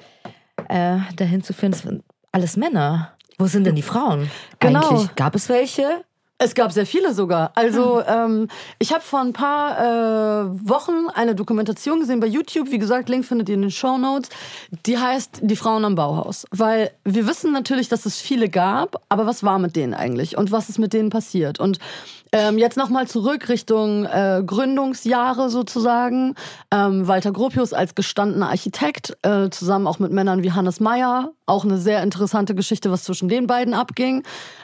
äh, 0.69 0.97
dahin 1.15 1.43
zu 1.43 1.53
führen, 1.53 1.71
das 1.71 1.81
sind 1.81 2.03
alles 2.31 2.57
Männer. 2.57 3.13
Wo 3.39 3.45
sind 3.47 3.65
denn 3.65 3.75
die 3.75 3.83
Frauen? 3.83 4.29
Genau. 4.59 4.89
Eigentlich? 4.89 5.15
Gab 5.15 5.35
es 5.35 5.49
welche? 5.49 6.03
Es 6.39 6.53
gab 6.53 6.71
sehr 6.71 6.85
viele 6.85 7.15
sogar. 7.15 7.51
Also 7.55 8.03
ähm, 8.03 8.47
ich 8.77 8.93
habe 8.93 9.01
vor 9.01 9.21
ein 9.21 9.33
paar 9.33 9.79
äh, 9.79 10.69
Wochen 10.69 11.07
eine 11.11 11.33
Dokumentation 11.33 11.99
gesehen 11.99 12.19
bei 12.19 12.27
YouTube. 12.27 12.69
Wie 12.69 12.77
gesagt, 12.77 13.09
Link 13.09 13.25
findet 13.25 13.49
ihr 13.49 13.55
in 13.55 13.63
den 13.63 13.71
Show 13.71 13.97
Notes. 13.97 14.29
Die 14.85 14.99
heißt 14.99 15.39
Die 15.41 15.55
Frauen 15.55 15.83
am 15.83 15.95
Bauhaus. 15.95 16.45
Weil 16.51 16.91
wir 17.03 17.25
wissen 17.25 17.53
natürlich, 17.53 17.89
dass 17.89 18.05
es 18.05 18.21
viele 18.21 18.49
gab, 18.49 19.01
aber 19.09 19.25
was 19.25 19.43
war 19.43 19.57
mit 19.57 19.75
denen 19.75 19.95
eigentlich 19.95 20.37
und 20.37 20.51
was 20.51 20.69
ist 20.69 20.77
mit 20.77 20.93
denen 20.93 21.09
passiert? 21.09 21.59
Und 21.59 21.79
ähm, 22.37 22.57
jetzt 22.57 22.77
nochmal 22.77 23.07
zurück 23.07 23.49
Richtung 23.49 24.05
äh, 24.05 24.43
Gründungsjahre 24.45 25.49
sozusagen. 25.49 26.35
Ähm, 26.71 27.07
Walter 27.07 27.31
Gropius 27.31 27.73
als 27.73 27.95
gestandener 27.95 28.49
Architekt, 28.49 29.17
äh, 29.23 29.49
zusammen 29.49 29.87
auch 29.87 29.99
mit 29.99 30.11
Männern 30.11 30.43
wie 30.43 30.51
Hannes 30.51 30.79
Meyer. 30.79 31.31
Auch 31.45 31.63
eine 31.63 31.77
sehr 31.77 32.03
interessante 32.03 32.53
Geschichte, 32.55 32.91
was 32.91 33.03
zwischen 33.03 33.29
den 33.29 33.47
beiden 33.47 33.73
abging. 33.73 34.23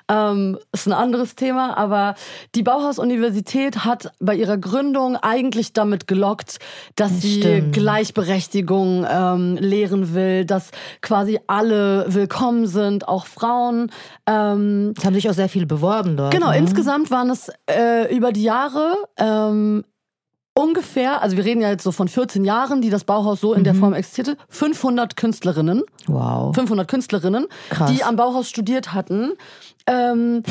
Ähm, 0.09 0.59
ist 0.73 0.85
ein 0.85 0.93
anderes 0.93 1.35
Thema, 1.35 1.77
aber 1.77 2.15
die 2.55 2.63
Bauhaus-Universität 2.63 3.85
hat 3.85 4.11
bei 4.19 4.35
ihrer 4.35 4.57
Gründung 4.57 5.15
eigentlich 5.15 5.71
damit 5.71 6.07
gelockt, 6.07 6.59
dass 6.95 7.13
das 7.13 7.21
sie 7.21 7.39
stimmt. 7.39 7.73
Gleichberechtigung 7.73 9.05
ähm, 9.09 9.55
lehren 9.55 10.13
will, 10.13 10.45
dass 10.45 10.71
quasi 11.01 11.39
alle 11.47 12.05
willkommen 12.09 12.67
sind, 12.67 13.07
auch 13.07 13.25
Frauen. 13.25 13.91
Ähm, 14.27 14.93
es 14.97 15.05
haben 15.05 15.13
sich 15.13 15.29
auch 15.29 15.33
sehr 15.33 15.49
viele 15.49 15.65
beworben 15.65 16.17
dort. 16.17 16.33
Genau, 16.33 16.49
ne? 16.49 16.57
insgesamt 16.57 17.09
waren 17.09 17.29
es 17.29 17.49
äh, 17.69 18.13
über 18.15 18.31
die 18.31 18.43
Jahre 18.43 18.95
ähm, 19.17 19.85
ungefähr, 20.53 21.21
also 21.21 21.35
wir 21.35 21.45
reden 21.45 21.61
ja 21.61 21.69
jetzt 21.69 21.83
so 21.83 21.91
von 21.91 22.07
14 22.07 22.45
Jahren, 22.45 22.81
die 22.81 22.89
das 22.89 23.03
Bauhaus 23.03 23.41
so 23.41 23.53
in 23.53 23.61
mhm. 23.61 23.63
der 23.65 23.75
Form 23.75 23.93
existierte, 23.93 24.37
500 24.49 25.15
Künstlerinnen. 25.15 25.83
Wow. 26.07 26.53
500 26.53 26.87
Künstlerinnen, 26.87 27.47
Krass. 27.69 27.91
die 27.91 28.03
am 28.03 28.15
Bauhaus 28.15 28.49
studiert 28.49 28.93
hatten. 28.93 29.33
Ähm, 29.85 30.43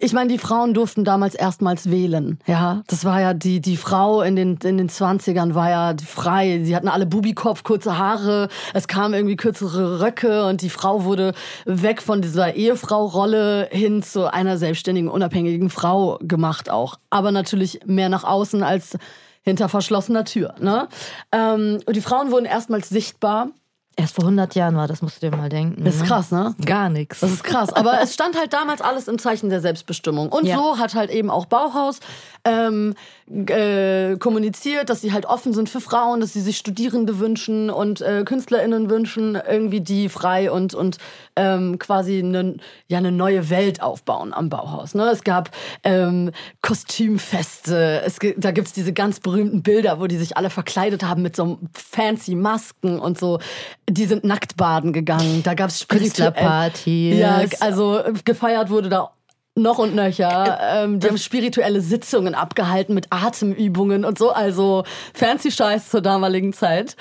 ich 0.00 0.12
meine, 0.12 0.30
die 0.30 0.38
Frauen 0.38 0.74
durften 0.74 1.04
damals 1.04 1.34
erstmals 1.34 1.90
wählen. 1.90 2.38
Ja, 2.46 2.82
das 2.88 3.04
war 3.04 3.20
ja 3.20 3.34
die, 3.34 3.60
die 3.60 3.76
Frau 3.76 4.22
in 4.22 4.34
den, 4.34 4.58
in 4.64 4.78
den 4.78 4.88
20ern 4.88 5.54
war 5.54 5.70
ja 5.70 5.94
frei. 6.04 6.62
Sie 6.64 6.74
hatten 6.74 6.88
alle 6.88 7.06
Bubikopf, 7.06 7.62
kurze 7.62 7.98
Haare. 7.98 8.48
Es 8.74 8.88
kamen 8.88 9.14
irgendwie 9.14 9.36
kürzere 9.36 10.00
Röcke 10.00 10.46
und 10.46 10.62
die 10.62 10.70
Frau 10.70 11.04
wurde 11.04 11.34
weg 11.66 12.02
von 12.02 12.22
dieser 12.22 12.54
Ehefrau-Rolle 12.54 13.68
hin 13.70 14.02
zu 14.02 14.32
einer 14.32 14.58
selbstständigen, 14.58 15.08
unabhängigen 15.08 15.70
Frau 15.70 16.18
gemacht 16.22 16.68
auch. 16.70 16.96
Aber 17.10 17.30
natürlich 17.30 17.80
mehr 17.84 18.08
nach 18.08 18.24
außen 18.24 18.62
als 18.62 18.96
hinter 19.42 19.68
verschlossener 19.68 20.24
Tür. 20.24 20.54
Ne? 20.60 20.88
Ähm, 21.32 21.80
und 21.86 21.96
die 21.96 22.00
Frauen 22.00 22.30
wurden 22.30 22.46
erstmals 22.46 22.88
sichtbar 22.88 23.48
Erst 23.96 24.14
vor 24.14 24.24
100 24.24 24.54
Jahren 24.54 24.76
war, 24.76 24.88
das 24.88 25.02
musst 25.02 25.22
du 25.22 25.28
dir 25.28 25.36
mal 25.36 25.50
denken. 25.50 25.84
Das 25.84 25.96
ist 25.96 26.02
ne? 26.02 26.06
krass, 26.06 26.30
ne? 26.30 26.54
Gar 26.64 26.88
nichts. 26.88 27.20
Das 27.20 27.30
ist 27.30 27.44
krass. 27.44 27.70
Aber 27.72 28.00
es 28.00 28.14
stand 28.14 28.38
halt 28.38 28.52
damals 28.52 28.80
alles 28.80 29.08
im 29.08 29.18
Zeichen 29.18 29.50
der 29.50 29.60
Selbstbestimmung. 29.60 30.30
Und 30.30 30.46
ja. 30.46 30.56
so 30.56 30.78
hat 30.78 30.94
halt 30.94 31.10
eben 31.10 31.28
auch 31.28 31.44
Bauhaus 31.44 32.00
ähm, 32.44 32.94
äh, 33.30 34.16
kommuniziert, 34.16 34.90
dass 34.90 35.00
sie 35.00 35.12
halt 35.12 35.26
offen 35.26 35.52
sind 35.52 35.68
für 35.68 35.80
Frauen, 35.80 36.20
dass 36.20 36.32
sie 36.32 36.40
sich 36.40 36.56
Studierende 36.56 37.18
wünschen 37.18 37.70
und 37.70 38.00
äh, 38.00 38.24
KünstlerInnen 38.24 38.90
wünschen, 38.90 39.34
irgendwie 39.34 39.80
die 39.80 40.08
frei 40.08 40.50
und, 40.50 40.74
und 40.74 40.98
ähm, 41.36 41.78
quasi 41.78 42.18
eine, 42.18 42.56
ja, 42.88 42.98
eine 42.98 43.12
neue 43.12 43.50
Welt 43.50 43.82
aufbauen 43.82 44.32
am 44.32 44.48
Bauhaus. 44.48 44.94
Ne? 44.94 45.04
Es 45.10 45.22
gab 45.24 45.50
ähm, 45.84 46.32
Kostümfeste, 46.62 48.02
es, 48.04 48.18
da 48.36 48.50
gibt's 48.50 48.72
diese 48.72 48.92
ganz 48.92 49.20
berühmten 49.20 49.62
Bilder, 49.62 50.00
wo 50.00 50.06
die 50.06 50.16
sich 50.16 50.36
alle 50.36 50.50
verkleidet 50.50 51.02
haben 51.02 51.22
mit 51.22 51.36
so 51.36 51.58
fancy 51.72 52.34
Masken 52.34 52.98
und 52.98 53.18
so 53.18 53.38
die 53.88 54.06
sind 54.06 54.24
nackt 54.24 54.56
baden 54.56 54.92
gegangen. 54.92 55.42
Da 55.42 55.54
gab's 55.54 55.86
Künstlerpartys. 55.88 57.18
Ja, 57.18 57.42
also 57.60 58.02
gefeiert 58.24 58.70
wurde 58.70 58.88
da 58.88 59.12
noch 59.56 59.78
und 59.78 59.94
nöcher. 59.94 60.58
Ähm, 60.60 61.00
die 61.00 61.08
haben 61.08 61.18
spirituelle 61.18 61.80
Sitzungen 61.80 62.34
abgehalten 62.34 62.94
mit 62.94 63.06
Atemübungen 63.10 64.04
und 64.04 64.18
so. 64.18 64.30
Also 64.30 64.84
fancy 65.14 65.50
Scheiß 65.50 65.90
zur 65.90 66.00
damaligen 66.00 66.52
Zeit. 66.52 66.96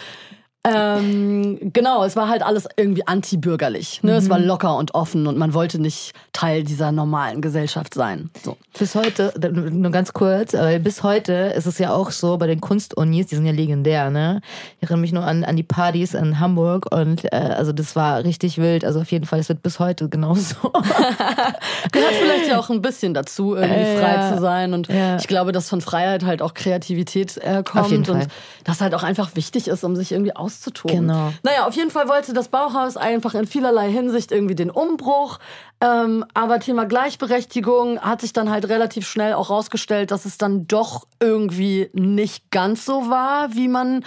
Ähm, 0.66 1.72
genau, 1.72 2.04
es 2.04 2.18
war 2.18 2.28
halt 2.28 2.44
alles 2.44 2.68
irgendwie 2.76 3.08
antibürgerlich. 3.08 4.04
Ne? 4.04 4.12
Mhm. 4.12 4.18
Es 4.18 4.30
war 4.30 4.40
mhm. 4.40 4.46
locker 4.46 4.76
und 4.76 4.94
offen 4.94 5.26
und 5.26 5.38
man 5.38 5.54
wollte 5.54 5.80
nicht 5.80 6.14
Teil 6.34 6.64
dieser 6.64 6.92
normalen 6.92 7.42
Gesellschaft 7.42 7.94
sein. 7.94 8.30
So. 8.44 8.58
Bis 8.78 8.94
heute, 8.94 9.34
nur 9.52 9.92
ganz 9.92 10.12
kurz, 10.12 10.54
bis 10.84 11.04
heute 11.04 11.54
ist 11.56 11.66
es 11.66 11.78
ja 11.78 11.94
auch 11.94 12.12
so 12.12 12.38
bei 12.38 12.48
den 12.48 12.60
Kunstunis, 12.60 13.28
die 13.28 13.36
sind 13.36 13.46
ja 13.46 13.54
legendär, 13.54 14.10
ne? 14.10 14.42
Ich 14.78 14.84
erinnere 14.84 15.02
mich 15.02 15.14
nur 15.14 15.24
an, 15.24 15.46
an 15.46 15.56
die 15.56 15.64
Partys 15.64 16.14
in 16.14 16.42
Hamburg 16.42 16.94
und 16.94 17.24
äh, 17.32 17.38
also 17.38 17.72
das 17.72 17.96
war 17.96 18.24
richtig 18.26 18.58
wild. 18.58 18.84
Also 18.84 19.00
auf 19.00 19.12
jeden 19.12 19.26
Fall, 19.26 19.40
es 19.40 19.48
wird 19.48 19.64
bis 19.64 19.80
heute 19.80 20.10
genauso. 20.10 20.56
Gehört 21.92 22.14
vielleicht 22.22 22.50
ja 22.50 22.60
auch 22.60 22.70
ein 22.70 22.82
bisschen 22.82 23.14
dazu, 23.14 23.56
irgendwie 23.56 23.80
äh, 23.80 23.98
frei 23.98 24.16
ja. 24.16 24.34
zu 24.34 24.42
sein. 24.42 24.74
Und 24.74 24.90
ja. 24.90 25.16
ich 25.18 25.28
glaube, 25.28 25.54
dass 25.54 25.70
von 25.70 25.80
Freiheit 25.80 26.26
halt 26.26 26.42
auch 26.42 26.54
Kreativität 26.54 27.38
äh, 27.38 27.64
kommt 27.64 28.10
und 28.10 28.28
das 28.66 28.82
halt 28.82 28.94
auch 28.94 29.04
einfach 29.04 29.36
wichtig 29.36 29.68
ist, 29.70 29.84
um 29.84 29.96
sich 29.96 30.12
irgendwie 30.12 30.36
auszuprobieren 30.36 30.49
auszutoben. 30.50 31.08
Genau. 31.08 31.34
Naja, 31.44 31.68
auf 31.68 31.76
jeden 31.76 31.92
Fall 31.92 32.08
wollte 32.08 32.34
das 32.34 32.48
Bauhaus 32.48 32.98
einfach 32.98 33.36
in 33.36 33.46
vielerlei 33.46 33.92
Hinsicht 33.92 34.32
irgendwie 34.32 34.56
den 34.56 34.72
Umbruch. 34.72 35.40
Ähm, 35.82 36.26
aber 36.34 36.60
Thema 36.60 36.86
Gleichberechtigung 36.86 38.00
hat 38.02 38.22
sich 38.22 38.34
dann 38.34 38.50
halt 38.50 38.68
relativ 38.68 39.08
schnell 39.08 39.34
auch 39.34 39.50
rausgestellt, 39.50 40.12
dass 40.12 40.26
es 40.26 40.38
dann 40.38 40.68
doch 40.68 41.06
irgendwie 41.20 41.90
nicht 41.94 42.52
ganz 42.52 42.86
so 42.86 43.10
war, 43.10 43.54
wie 43.54 43.68
man 43.68 44.04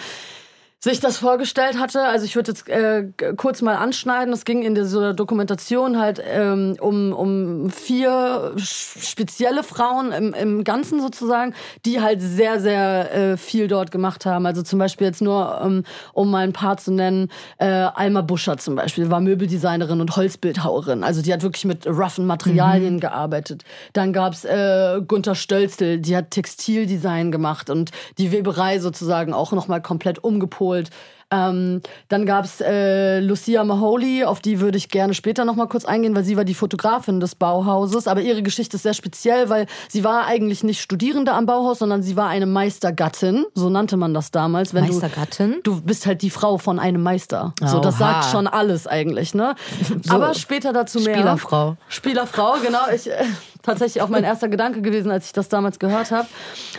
sich 0.84 0.98
das 0.98 1.16
vorgestellt 1.16 1.78
hatte. 1.78 2.02
Also 2.02 2.24
ich 2.24 2.34
würde 2.34 2.50
jetzt 2.50 2.68
äh, 2.68 3.06
kurz 3.36 3.62
mal 3.62 3.76
anschneiden. 3.76 4.34
Es 4.34 4.44
ging 4.44 4.62
in 4.62 4.74
dieser 4.74 5.14
Dokumentation 5.14 6.00
halt 6.00 6.20
ähm, 6.26 6.76
um, 6.80 7.12
um 7.12 7.70
vier 7.70 8.52
spezielle 8.56 9.62
Frauen 9.62 10.10
im, 10.10 10.34
im 10.34 10.64
Ganzen 10.64 11.00
sozusagen, 11.00 11.54
die 11.86 12.00
halt 12.00 12.20
sehr, 12.20 12.60
sehr 12.60 13.14
äh, 13.14 13.36
viel 13.36 13.68
dort 13.68 13.92
gemacht 13.92 14.26
haben. 14.26 14.44
Also 14.44 14.62
zum 14.62 14.80
Beispiel 14.80 15.06
jetzt 15.06 15.22
nur, 15.22 15.60
ähm, 15.64 15.84
um 16.14 16.32
mal 16.32 16.42
ein 16.42 16.52
paar 16.52 16.78
zu 16.78 16.90
nennen, 16.90 17.28
äh, 17.58 17.66
Alma 17.66 18.22
Buscher 18.22 18.56
zum 18.58 18.74
Beispiel 18.74 19.08
war 19.08 19.20
Möbeldesignerin 19.20 20.00
und 20.00 20.16
Holzbildhauerin. 20.16 21.04
Also 21.04 21.22
die 21.22 21.32
hat 21.32 21.44
wirklich 21.44 21.64
mit 21.64 21.86
roughen 21.86 22.26
Materialien 22.26 22.94
mhm. 22.94 23.00
gearbeitet. 23.00 23.62
Dann 23.92 24.12
gab's 24.12 24.44
äh, 24.44 25.00
Gunther 25.06 25.36
Stölzel, 25.36 26.00
die 26.00 26.16
hat 26.16 26.32
Textildesign 26.32 27.30
gemacht 27.30 27.70
und 27.70 27.92
die 28.18 28.32
Weberei 28.32 28.80
sozusagen 28.80 29.32
auch 29.32 29.52
nochmal 29.52 29.80
komplett 29.80 30.24
umgepolt 30.24 30.71
geholt. 30.72 30.90
Ähm, 31.35 31.80
dann 32.11 32.26
gab's 32.26 32.61
äh, 32.61 33.20
Lucia 33.20 33.64
Maholi, 33.64 34.22
auf 34.22 34.40
die 34.40 34.61
würde 34.61 34.76
ich 34.76 34.90
gerne 34.90 35.14
später 35.14 35.46
noch 35.46 35.56
mal 35.56 35.66
kurz 35.66 35.87
eingehen, 35.87 36.14
weil 36.14 36.24
sie 36.24 36.37
war 36.37 36.44
die 36.44 36.52
Fotografin 36.52 37.20
des 37.20 37.37
Bauhauses. 37.37 38.06
Aber 38.06 38.20
ihre 38.20 38.42
Geschichte 38.42 38.76
ist 38.76 38.82
sehr 38.82 38.92
speziell, 38.92 39.48
weil 39.48 39.66
sie 39.88 40.04
war 40.04 40.26
eigentlich 40.26 40.62
nicht 40.62 40.82
Studierende 40.82 41.32
am 41.32 41.46
Bauhaus, 41.46 41.78
sondern 41.78 42.02
sie 42.02 42.16
war 42.16 42.28
eine 42.28 42.44
Meistergattin. 42.44 43.46
So 43.54 43.70
nannte 43.70 43.96
man 43.96 44.12
das 44.12 44.30
damals. 44.30 44.74
Wenn 44.74 44.85
Meistergattin? 44.85 45.61
Du, 45.62 45.76
du 45.76 45.80
bist 45.80 46.04
halt 46.04 46.20
die 46.20 46.28
Frau 46.28 46.58
von 46.58 46.78
einem 46.78 47.02
Meister. 47.02 47.54
So, 47.64 47.80
das 47.80 47.96
sagt 47.96 48.26
schon 48.26 48.46
alles 48.46 48.87
eigentlich, 48.87 49.32
ne? 49.32 49.54
So, 50.02 50.14
Aber 50.14 50.35
später 50.35 50.74
dazu 50.74 51.00
mehr. 51.00 51.14
Spielerfrau. 51.14 51.76
Spielerfrau, 51.88 52.56
genau. 52.62 52.90
Ich, 52.94 53.11
äh, 53.11 53.24
tatsächlich 53.62 54.03
auch 54.03 54.09
mein 54.09 54.25
erster 54.25 54.48
Gedanke 54.48 54.83
gewesen, 54.83 55.11
als 55.11 55.27
ich 55.27 55.33
das 55.33 55.48
damals 55.48 55.79
gehört 55.79 56.11
habe. 56.11 56.29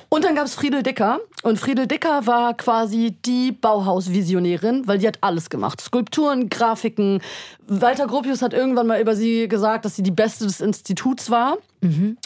Und 0.10 0.24
dann 0.26 0.36
gab 0.36 0.46
es 0.46 0.56
Friedel 0.56 0.84
Dicker. 0.84 1.20
Und 1.44 1.60
Friedel 1.60 1.88
Dicker 1.88 2.26
war 2.28 2.54
quasi 2.56 3.16
die 3.26 3.52
Bauhaus-Visionärin, 3.52 4.88
weil 4.88 5.00
die 5.00 5.08
hat 5.08 5.18
alles 5.22 5.50
gemacht. 5.50 5.82
Skulpturen, 5.82 6.50
Grafiken. 6.50 7.22
Walter 7.68 8.08
Gropius 8.08 8.42
hat 8.42 8.54
irgendwann 8.54 8.88
mal 8.88 9.02
über 9.02 9.16
sie 9.16 9.48
gesagt, 9.48 9.86
dass 9.86 9.96
sie 9.96 10.04
die 10.04 10.12
Beste 10.12 10.46
des 10.46 10.62
Instituts 10.62 11.30
war. 11.30 11.58
Mhm. 11.82 12.18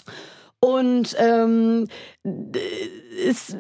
Und 0.60 1.16
ähm, 1.20 1.88
es, 2.24 3.56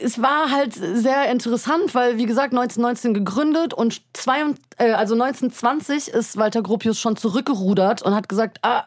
es 0.00 0.20
war 0.20 0.50
halt 0.50 0.74
sehr 0.74 1.30
interessant, 1.30 1.94
weil, 1.94 2.18
wie 2.18 2.26
gesagt, 2.26 2.52
1919 2.52 3.14
gegründet 3.14 3.72
und 3.72 4.02
zwei, 4.12 4.40
äh, 4.78 4.90
also 4.90 5.14
1920 5.14 6.08
ist 6.08 6.36
Walter 6.36 6.60
Gropius 6.60 6.98
schon 6.98 7.16
zurückgerudert 7.16 8.02
und 8.02 8.16
hat 8.16 8.28
gesagt, 8.28 8.58
ah, 8.62 8.84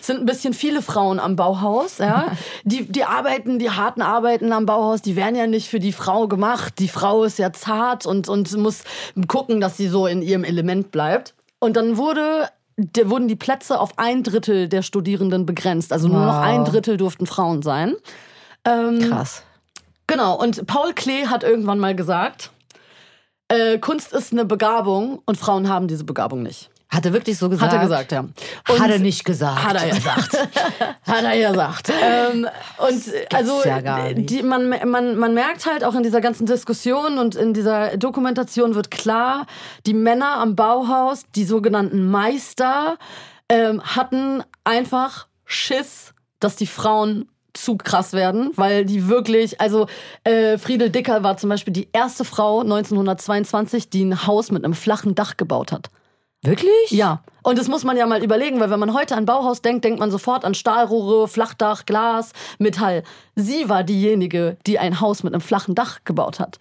es 0.00 0.08
sind 0.08 0.18
ein 0.18 0.26
bisschen 0.26 0.54
viele 0.54 0.82
Frauen 0.82 1.20
am 1.20 1.36
Bauhaus. 1.36 1.98
Ja? 1.98 2.32
Die, 2.64 2.84
die 2.84 3.04
Arbeiten, 3.04 3.60
die 3.60 3.70
harten 3.70 4.02
Arbeiten 4.02 4.52
am 4.52 4.66
Bauhaus, 4.66 5.02
die 5.02 5.14
werden 5.14 5.36
ja 5.36 5.46
nicht 5.46 5.68
für 5.68 5.78
die 5.78 5.92
Frau 5.92 6.26
gemacht. 6.26 6.80
Die 6.80 6.88
Frau 6.88 7.22
ist 7.22 7.38
ja 7.38 7.52
zart 7.52 8.06
und, 8.06 8.28
und 8.28 8.54
muss 8.56 8.82
gucken, 9.28 9.60
dass 9.60 9.76
sie 9.76 9.86
so 9.86 10.08
in 10.08 10.20
ihrem 10.20 10.42
Element 10.42 10.90
bleibt. 10.90 11.34
Und 11.60 11.76
dann 11.76 11.96
wurde 11.96 12.48
da 12.76 13.08
wurden 13.08 13.28
die 13.28 13.36
Plätze 13.36 13.80
auf 13.80 13.98
ein 13.98 14.22
Drittel 14.22 14.68
der 14.68 14.82
Studierenden 14.82 15.46
begrenzt. 15.46 15.92
Also 15.92 16.08
nur 16.08 16.24
noch 16.24 16.38
ein 16.38 16.64
Drittel 16.64 16.96
durften 16.96 17.26
Frauen 17.26 17.62
sein. 17.62 17.94
Ähm, 18.64 19.00
Krass. 19.00 19.42
Genau, 20.06 20.38
und 20.40 20.66
Paul 20.66 20.92
Klee 20.92 21.26
hat 21.26 21.42
irgendwann 21.42 21.78
mal 21.78 21.96
gesagt, 21.96 22.50
äh, 23.48 23.78
Kunst 23.78 24.12
ist 24.12 24.32
eine 24.32 24.44
Begabung 24.44 25.20
und 25.24 25.36
Frauen 25.36 25.68
haben 25.68 25.88
diese 25.88 26.04
Begabung 26.04 26.42
nicht. 26.42 26.70
Hat 26.88 27.04
er 27.04 27.12
wirklich 27.12 27.36
so 27.36 27.48
gesagt? 27.48 27.72
Hat 27.72 27.78
er 27.78 27.82
gesagt, 27.82 28.12
ja. 28.12 28.20
Und 28.20 28.80
hat 28.80 28.90
er 28.90 28.98
nicht 28.98 29.24
gesagt. 29.24 29.64
Hat 29.64 29.76
er 29.76 29.88
gesagt. 29.90 30.38
hat 31.02 31.24
er 31.24 31.50
gesagt. 31.50 31.92
Ähm, 32.02 32.48
und 32.78 33.02
also 33.32 33.62
ja 33.64 34.12
die, 34.12 34.42
man, 34.42 34.68
man, 34.68 35.16
man 35.16 35.34
merkt 35.34 35.66
halt 35.66 35.82
auch 35.82 35.94
in 35.94 36.04
dieser 36.04 36.20
ganzen 36.20 36.46
Diskussion 36.46 37.18
und 37.18 37.34
in 37.34 37.54
dieser 37.54 37.96
Dokumentation 37.96 38.74
wird 38.74 38.90
klar, 38.90 39.46
die 39.84 39.94
Männer 39.94 40.36
am 40.36 40.54
Bauhaus, 40.54 41.24
die 41.34 41.44
sogenannten 41.44 42.08
Meister, 42.08 42.98
ähm, 43.48 43.82
hatten 43.82 44.42
einfach 44.64 45.26
Schiss 45.44 46.14
dass 46.40 46.56
die 46.56 46.66
Frauen 46.66 47.28
zu 47.52 47.76
krass 47.76 48.12
werden, 48.12 48.50
weil 48.56 48.84
die 48.84 49.08
wirklich, 49.08 49.60
also 49.60 49.86
äh, 50.24 50.58
Friedel 50.58 50.90
Dicker 50.90 51.22
war 51.22 51.38
zum 51.38 51.48
Beispiel 51.48 51.72
die 51.72 51.88
erste 51.92 52.24
Frau 52.24 52.60
1922, 52.60 53.88
die 53.88 54.04
ein 54.04 54.26
Haus 54.26 54.50
mit 54.50 54.64
einem 54.64 54.74
flachen 54.74 55.14
Dach 55.14 55.36
gebaut 55.36 55.72
hat. 55.72 55.88
Wirklich? 56.46 56.90
Ja. 56.90 57.22
Und 57.42 57.58
das 57.58 57.68
muss 57.68 57.84
man 57.84 57.96
ja 57.96 58.06
mal 58.06 58.24
überlegen, 58.24 58.58
weil 58.58 58.70
wenn 58.70 58.80
man 58.80 58.92
heute 58.92 59.14
an 59.14 59.24
Bauhaus 59.24 59.62
denkt, 59.62 59.84
denkt 59.84 60.00
man 60.00 60.10
sofort 60.10 60.44
an 60.44 60.54
Stahlrohre, 60.54 61.28
Flachdach, 61.28 61.86
Glas, 61.86 62.32
Metall. 62.58 63.04
Sie 63.36 63.68
war 63.68 63.84
diejenige, 63.84 64.56
die 64.66 64.80
ein 64.80 65.00
Haus 65.00 65.22
mit 65.22 65.32
einem 65.32 65.40
flachen 65.40 65.76
Dach 65.76 66.00
gebaut 66.04 66.40
hat. 66.40 66.58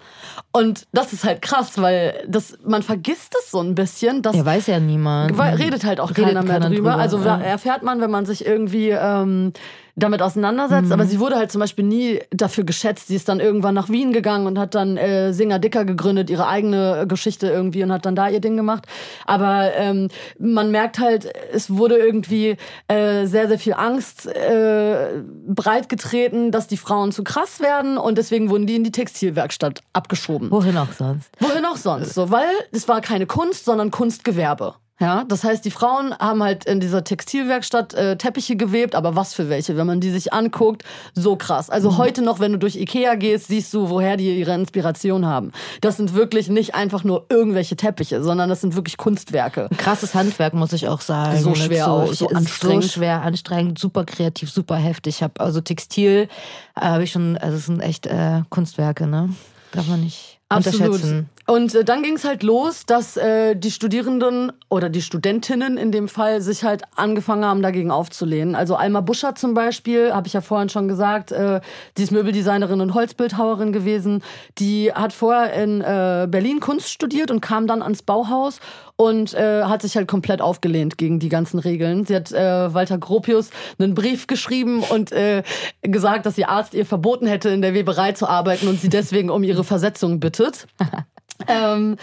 Und 0.51 0.85
das 0.91 1.11
ist 1.11 1.23
halt 1.23 1.41
krass, 1.41 1.81
weil 1.81 2.23
das, 2.27 2.57
man 2.63 2.83
vergisst 2.83 3.35
es 3.39 3.49
so 3.49 3.61
ein 3.61 3.73
bisschen. 3.73 4.21
Dass 4.21 4.35
ja, 4.35 4.45
weiß 4.45 4.67
ja 4.67 4.79
niemand. 4.79 5.39
Redet 5.39 5.85
halt 5.85 5.99
auch 5.99 6.11
redet 6.11 6.25
keiner 6.25 6.43
mehr 6.43 6.59
drüber. 6.59 6.75
drüber. 6.75 6.95
Also 6.97 7.17
ja. 7.17 7.39
erfährt 7.39 7.81
man, 7.81 7.99
wenn 7.99 8.11
man 8.11 8.27
sich 8.27 8.45
irgendwie 8.45 8.89
ähm, 8.89 9.53
damit 9.95 10.21
auseinandersetzt. 10.21 10.87
Mhm. 10.87 10.91
Aber 10.91 11.05
sie 11.05 11.19
wurde 11.19 11.35
halt 11.35 11.51
zum 11.51 11.59
Beispiel 11.59 11.85
nie 11.85 12.19
dafür 12.31 12.63
geschätzt. 12.63 13.07
Sie 13.07 13.15
ist 13.15 13.29
dann 13.29 13.39
irgendwann 13.39 13.73
nach 13.73 13.89
Wien 13.89 14.11
gegangen 14.11 14.45
und 14.45 14.59
hat 14.59 14.75
dann 14.75 14.97
äh, 14.97 15.33
Singer 15.33 15.59
Dicker 15.59 15.85
gegründet, 15.85 16.29
ihre 16.29 16.47
eigene 16.47 17.05
Geschichte 17.07 17.47
irgendwie 17.47 17.83
und 17.83 17.91
hat 17.91 18.05
dann 18.05 18.15
da 18.15 18.27
ihr 18.27 18.41
Ding 18.41 18.57
gemacht. 18.57 18.85
Aber 19.25 19.73
ähm, 19.75 20.09
man 20.37 20.71
merkt 20.71 20.99
halt, 20.99 21.31
es 21.53 21.69
wurde 21.69 21.97
irgendwie 21.97 22.57
äh, 22.87 23.25
sehr, 23.25 23.47
sehr 23.47 23.59
viel 23.59 23.73
Angst 23.73 24.27
äh, 24.27 25.23
breitgetreten, 25.47 26.51
dass 26.51 26.67
die 26.67 26.77
Frauen 26.77 27.11
zu 27.11 27.23
krass 27.23 27.59
werden 27.59 27.97
und 27.97 28.17
deswegen 28.17 28.49
wurden 28.49 28.67
die 28.67 28.75
in 28.75 28.83
die 28.83 28.91
Textilwerkstatt 28.91 29.81
abgeschoben. 29.93 30.51
Wohin 30.51 30.77
auch 30.77 30.91
sonst? 30.91 31.29
Wohin 31.39 31.65
auch 31.65 31.77
sonst, 31.77 32.13
so, 32.13 32.31
weil 32.31 32.47
es 32.71 32.87
war 32.87 33.01
keine 33.01 33.25
Kunst, 33.25 33.65
sondern 33.65 33.91
Kunstgewerbe. 33.91 34.75
Ja, 34.97 35.25
das 35.25 35.43
heißt, 35.43 35.65
die 35.65 35.71
Frauen 35.71 36.17
haben 36.19 36.41
halt 36.41 36.63
in 36.63 36.79
dieser 36.79 37.03
Textilwerkstatt 37.03 37.93
äh, 37.95 38.15
Teppiche 38.15 38.55
gewebt, 38.55 38.95
aber 38.95 39.13
was 39.13 39.33
für 39.33 39.49
welche, 39.49 39.75
wenn 39.75 39.85
man 39.85 39.99
die 39.99 40.09
sich 40.09 40.31
anguckt, 40.31 40.85
so 41.13 41.35
krass. 41.35 41.69
Also 41.69 41.91
mhm. 41.91 41.97
heute 41.97 42.21
noch, 42.21 42.39
wenn 42.39 42.53
du 42.53 42.57
durch 42.57 42.77
Ikea 42.77 43.15
gehst, 43.15 43.47
siehst 43.47 43.73
du, 43.73 43.89
woher 43.89 44.15
die 44.15 44.39
ihre 44.39 44.53
Inspiration 44.53 45.25
haben. 45.25 45.51
Das 45.81 45.97
sind 45.97 46.13
wirklich 46.13 46.47
nicht 46.47 46.75
einfach 46.75 47.03
nur 47.03 47.25
irgendwelche 47.27 47.75
Teppiche, 47.75 48.23
sondern 48.23 48.47
das 48.47 48.61
sind 48.61 48.75
wirklich 48.75 48.95
Kunstwerke. 48.95 49.67
Ein 49.69 49.77
krasses 49.77 50.15
Handwerk, 50.15 50.53
muss 50.53 50.71
ich 50.71 50.87
auch 50.87 51.01
sagen. 51.01 51.39
So 51.41 51.55
schwer 51.55 51.85
so, 51.85 51.91
auch, 51.91 52.13
so 52.13 52.29
anstrengend. 52.29 52.83
So 52.83 52.89
schwer, 52.91 53.21
anstrengend, 53.21 53.77
super 53.77 54.05
kreativ, 54.05 54.49
super 54.49 54.77
heftig. 54.77 55.15
Ich 55.15 55.23
habe 55.23 55.41
also 55.41 55.59
Textil, 55.59 56.29
äh, 56.75 56.85
habe 56.85 57.03
ich 57.03 57.11
schon, 57.11 57.37
also 57.37 57.57
es 57.57 57.65
sind 57.65 57.81
echt 57.81 58.07
äh, 58.07 58.43
Kunstwerke, 58.49 59.07
ne? 59.07 59.29
Darf 59.73 59.87
man 59.87 59.99
nicht 59.99 60.34
Absolut. 60.49 60.87
unterschätzen. 60.87 61.29
Und 61.47 61.75
äh, 61.75 61.83
dann 61.83 62.01
ging 62.01 62.15
es 62.15 62.23
halt 62.23 62.41
los, 62.43 62.85
dass 62.85 63.17
äh, 63.17 63.55
die 63.55 63.69
Studierenden 63.69 64.51
oder 64.69 64.89
die 64.89 65.01
Studentinnen 65.01 65.77
in 65.77 65.91
dem 65.91 66.07
Fall 66.07 66.41
sich 66.41 66.63
halt 66.63 66.83
angefangen 66.95 67.45
haben, 67.45 67.61
dagegen 67.61 67.91
aufzulehnen. 67.91 68.55
Also 68.55 68.75
Alma 68.75 69.01
Buscher 69.01 69.35
zum 69.35 69.53
Beispiel, 69.53 70.13
habe 70.13 70.27
ich 70.27 70.33
ja 70.33 70.41
vorhin 70.41 70.69
schon 70.69 70.87
gesagt, 70.87 71.31
äh, 71.31 71.61
die 71.97 72.03
ist 72.03 72.11
Möbeldesignerin 72.11 72.81
und 72.81 72.93
Holzbildhauerin 72.95 73.73
gewesen. 73.73 74.23
Die 74.57 74.91
hat 74.91 75.13
vorher 75.13 75.53
in 75.53 75.81
äh, 75.81 76.27
Berlin 76.29 76.59
Kunst 76.59 76.89
studiert 76.89 77.29
und 77.29 77.41
kam 77.41 77.67
dann 77.67 77.83
ans 77.83 78.01
Bauhaus 78.01 78.59
und 78.97 79.33
äh, 79.33 79.63
hat 79.63 79.81
sich 79.81 79.95
halt 79.95 80.07
komplett 80.07 80.41
aufgelehnt 80.41 80.97
gegen 80.97 81.19
die 81.19 81.29
ganzen 81.29 81.59
Regeln. 81.59 82.05
Sie 82.05 82.15
hat 82.15 82.31
äh, 82.31 82.73
Walter 82.73 82.97
Gropius 82.97 83.49
einen 83.77 83.93
Brief 83.93 84.27
geschrieben 84.27 84.83
und 84.83 85.11
äh, 85.11 85.43
gesagt, 85.81 86.25
dass 86.25 86.37
ihr 86.37 86.49
Arzt 86.49 86.73
ihr 86.73 86.85
verboten 86.85 87.27
hätte, 87.27 87.49
in 87.49 87.61
der 87.61 87.73
Weberei 87.73 88.13
zu 88.13 88.27
arbeiten 88.27 88.67
und 88.67 88.79
sie 88.79 88.89
deswegen 88.89 89.29
um 89.29 89.43
ihre 89.43 89.63
Versetzung 89.63 90.19
bittet. 90.19 90.67
ähm, 91.47 91.97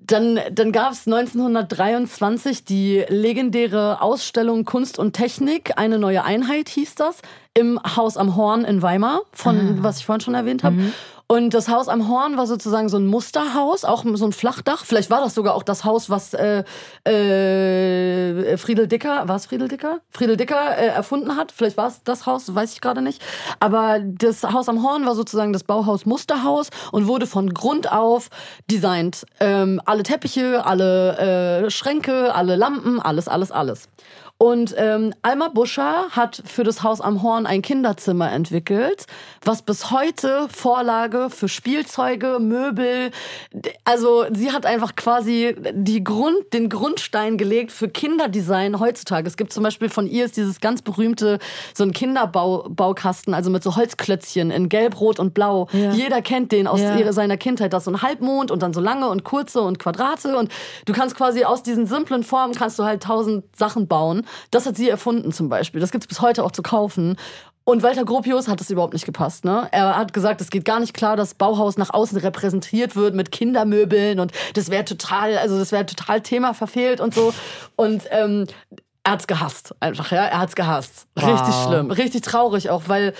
dann 0.00 0.40
dann 0.50 0.72
gab 0.72 0.92
es 0.92 1.06
1923 1.06 2.64
die 2.64 3.04
legendäre 3.08 4.00
Ausstellung 4.00 4.64
Kunst 4.64 4.98
und 4.98 5.12
Technik, 5.12 5.72
eine 5.76 5.98
neue 5.98 6.24
Einheit 6.24 6.70
hieß 6.70 6.94
das, 6.94 7.20
im 7.52 7.78
Haus 7.96 8.16
am 8.16 8.36
Horn 8.36 8.64
in 8.64 8.80
Weimar, 8.80 9.20
von 9.32 9.56
ah. 9.58 9.82
was 9.82 9.98
ich 9.98 10.06
vorhin 10.06 10.22
schon 10.22 10.34
erwähnt 10.34 10.64
habe. 10.64 10.76
Mhm. 10.76 10.92
Und 11.30 11.52
das 11.52 11.68
Haus 11.68 11.88
am 11.88 12.08
Horn 12.08 12.38
war 12.38 12.46
sozusagen 12.46 12.88
so 12.88 12.96
ein 12.96 13.06
Musterhaus, 13.06 13.84
auch 13.84 14.02
so 14.14 14.24
ein 14.24 14.32
Flachdach. 14.32 14.86
Vielleicht 14.86 15.10
war 15.10 15.20
das 15.20 15.34
sogar 15.34 15.54
auch 15.54 15.62
das 15.62 15.84
Haus, 15.84 16.08
was 16.08 16.32
äh, 16.32 16.64
äh, 17.04 18.56
Friedel 18.56 18.88
Dicker, 18.88 19.28
war 19.28 19.36
es 19.36 19.44
Friedel 19.44 19.68
Dicker? 19.68 20.00
Friedel 20.08 20.38
Dicker 20.38 20.78
äh, 20.78 20.86
erfunden 20.86 21.36
hat. 21.36 21.52
Vielleicht 21.52 21.76
war 21.76 21.88
es 21.88 22.02
das 22.02 22.24
Haus, 22.24 22.54
weiß 22.54 22.72
ich 22.72 22.80
gerade 22.80 23.02
nicht. 23.02 23.22
Aber 23.60 24.00
das 24.00 24.42
Haus 24.42 24.70
am 24.70 24.82
Horn 24.82 25.04
war 25.04 25.14
sozusagen 25.14 25.52
das 25.52 25.64
Bauhaus 25.64 26.06
Musterhaus 26.06 26.70
und 26.92 27.06
wurde 27.06 27.26
von 27.26 27.52
Grund 27.52 27.92
auf 27.92 28.30
designt. 28.70 29.26
Ähm, 29.38 29.82
alle 29.84 30.04
Teppiche, 30.04 30.64
alle 30.64 31.66
äh, 31.66 31.70
Schränke, 31.70 32.34
alle 32.34 32.56
Lampen, 32.56 33.00
alles, 33.00 33.28
alles, 33.28 33.52
alles. 33.52 33.90
Und 34.38 34.72
ähm, 34.78 35.12
Alma 35.22 35.48
Buscher 35.48 36.10
hat 36.10 36.40
für 36.46 36.62
das 36.62 36.84
Haus 36.84 37.00
am 37.00 37.24
Horn 37.24 37.44
ein 37.44 37.60
Kinderzimmer 37.60 38.30
entwickelt, 38.30 39.06
was 39.44 39.62
bis 39.62 39.90
heute 39.90 40.48
Vorlage 40.48 41.28
für 41.28 41.48
Spielzeuge, 41.48 42.38
Möbel, 42.40 43.10
also 43.84 44.26
sie 44.32 44.52
hat 44.52 44.66
einfach 44.66 44.94
quasi 44.94 45.56
die 45.72 46.04
Grund, 46.04 46.52
den 46.52 46.68
Grundstein 46.68 47.36
gelegt 47.36 47.72
für 47.72 47.88
Kinderdesign 47.88 48.78
heutzutage. 48.78 49.26
Es 49.26 49.36
gibt 49.36 49.52
zum 49.52 49.64
Beispiel 49.64 49.88
von 49.88 50.06
ihr 50.06 50.24
ist 50.24 50.36
dieses 50.36 50.60
ganz 50.60 50.82
berühmte, 50.82 51.38
so 51.74 51.82
ein 51.82 51.92
Kinderbaukasten, 51.92 53.34
also 53.34 53.50
mit 53.50 53.62
so 53.64 53.74
Holzklötzchen 53.74 54.50
in 54.52 54.68
Gelb, 54.68 55.00
Rot 55.00 55.18
und 55.18 55.34
Blau. 55.34 55.66
Ja. 55.72 55.92
Jeder 55.92 56.22
kennt 56.22 56.52
den 56.52 56.68
aus 56.68 56.80
ja. 56.80 56.96
ihrer, 56.96 57.12
seiner 57.12 57.36
Kindheit. 57.36 57.72
Das 57.72 57.80
ist 57.80 57.84
so 57.86 57.90
ein 57.90 58.02
Halbmond 58.02 58.52
und 58.52 58.62
dann 58.62 58.72
so 58.72 58.80
lange 58.80 59.08
und 59.08 59.24
kurze 59.24 59.62
und 59.62 59.80
Quadrate 59.80 60.36
und 60.36 60.52
du 60.84 60.92
kannst 60.92 61.16
quasi 61.16 61.44
aus 61.44 61.64
diesen 61.64 61.86
simplen 61.86 62.22
Formen 62.22 62.54
kannst 62.54 62.78
du 62.78 62.84
halt 62.84 63.02
tausend 63.02 63.44
Sachen 63.56 63.88
bauen. 63.88 64.27
Das 64.50 64.66
hat 64.66 64.76
sie 64.76 64.88
erfunden 64.88 65.32
zum 65.32 65.48
Beispiel. 65.48 65.80
Das 65.80 65.90
gibt 65.90 66.04
es 66.04 66.08
bis 66.08 66.20
heute 66.20 66.44
auch 66.44 66.52
zu 66.52 66.62
kaufen. 66.62 67.16
Und 67.64 67.82
Walter 67.82 68.06
Gropius 68.06 68.48
hat 68.48 68.60
das 68.60 68.70
überhaupt 68.70 68.94
nicht 68.94 69.04
gepasst. 69.04 69.44
Ne? 69.44 69.68
Er 69.72 69.94
hat 69.94 70.14
gesagt, 70.14 70.40
es 70.40 70.48
geht 70.48 70.64
gar 70.64 70.80
nicht 70.80 70.94
klar, 70.94 71.16
dass 71.16 71.34
Bauhaus 71.34 71.76
nach 71.76 71.92
außen 71.92 72.16
repräsentiert 72.16 72.96
wird 72.96 73.14
mit 73.14 73.30
Kindermöbeln 73.30 74.20
und 74.20 74.32
das 74.54 74.70
wäre 74.70 74.86
total, 74.86 75.36
also 75.36 75.58
das 75.58 75.70
wäre 75.70 75.84
total 75.84 76.22
Thema 76.22 76.54
verfehlt 76.54 76.98
und 76.98 77.12
so. 77.12 77.34
Und 77.76 78.04
ähm, 78.10 78.46
er 79.04 79.12
hat's 79.12 79.26
gehasst, 79.26 79.74
einfach, 79.80 80.12
ja. 80.12 80.24
Er 80.24 80.38
hat's 80.38 80.54
gehasst. 80.56 81.08
Wow. 81.14 81.40
Richtig 81.40 81.54
schlimm, 81.62 81.90
richtig 81.90 82.22
traurig 82.22 82.70
auch, 82.70 82.84
weil 82.86 83.12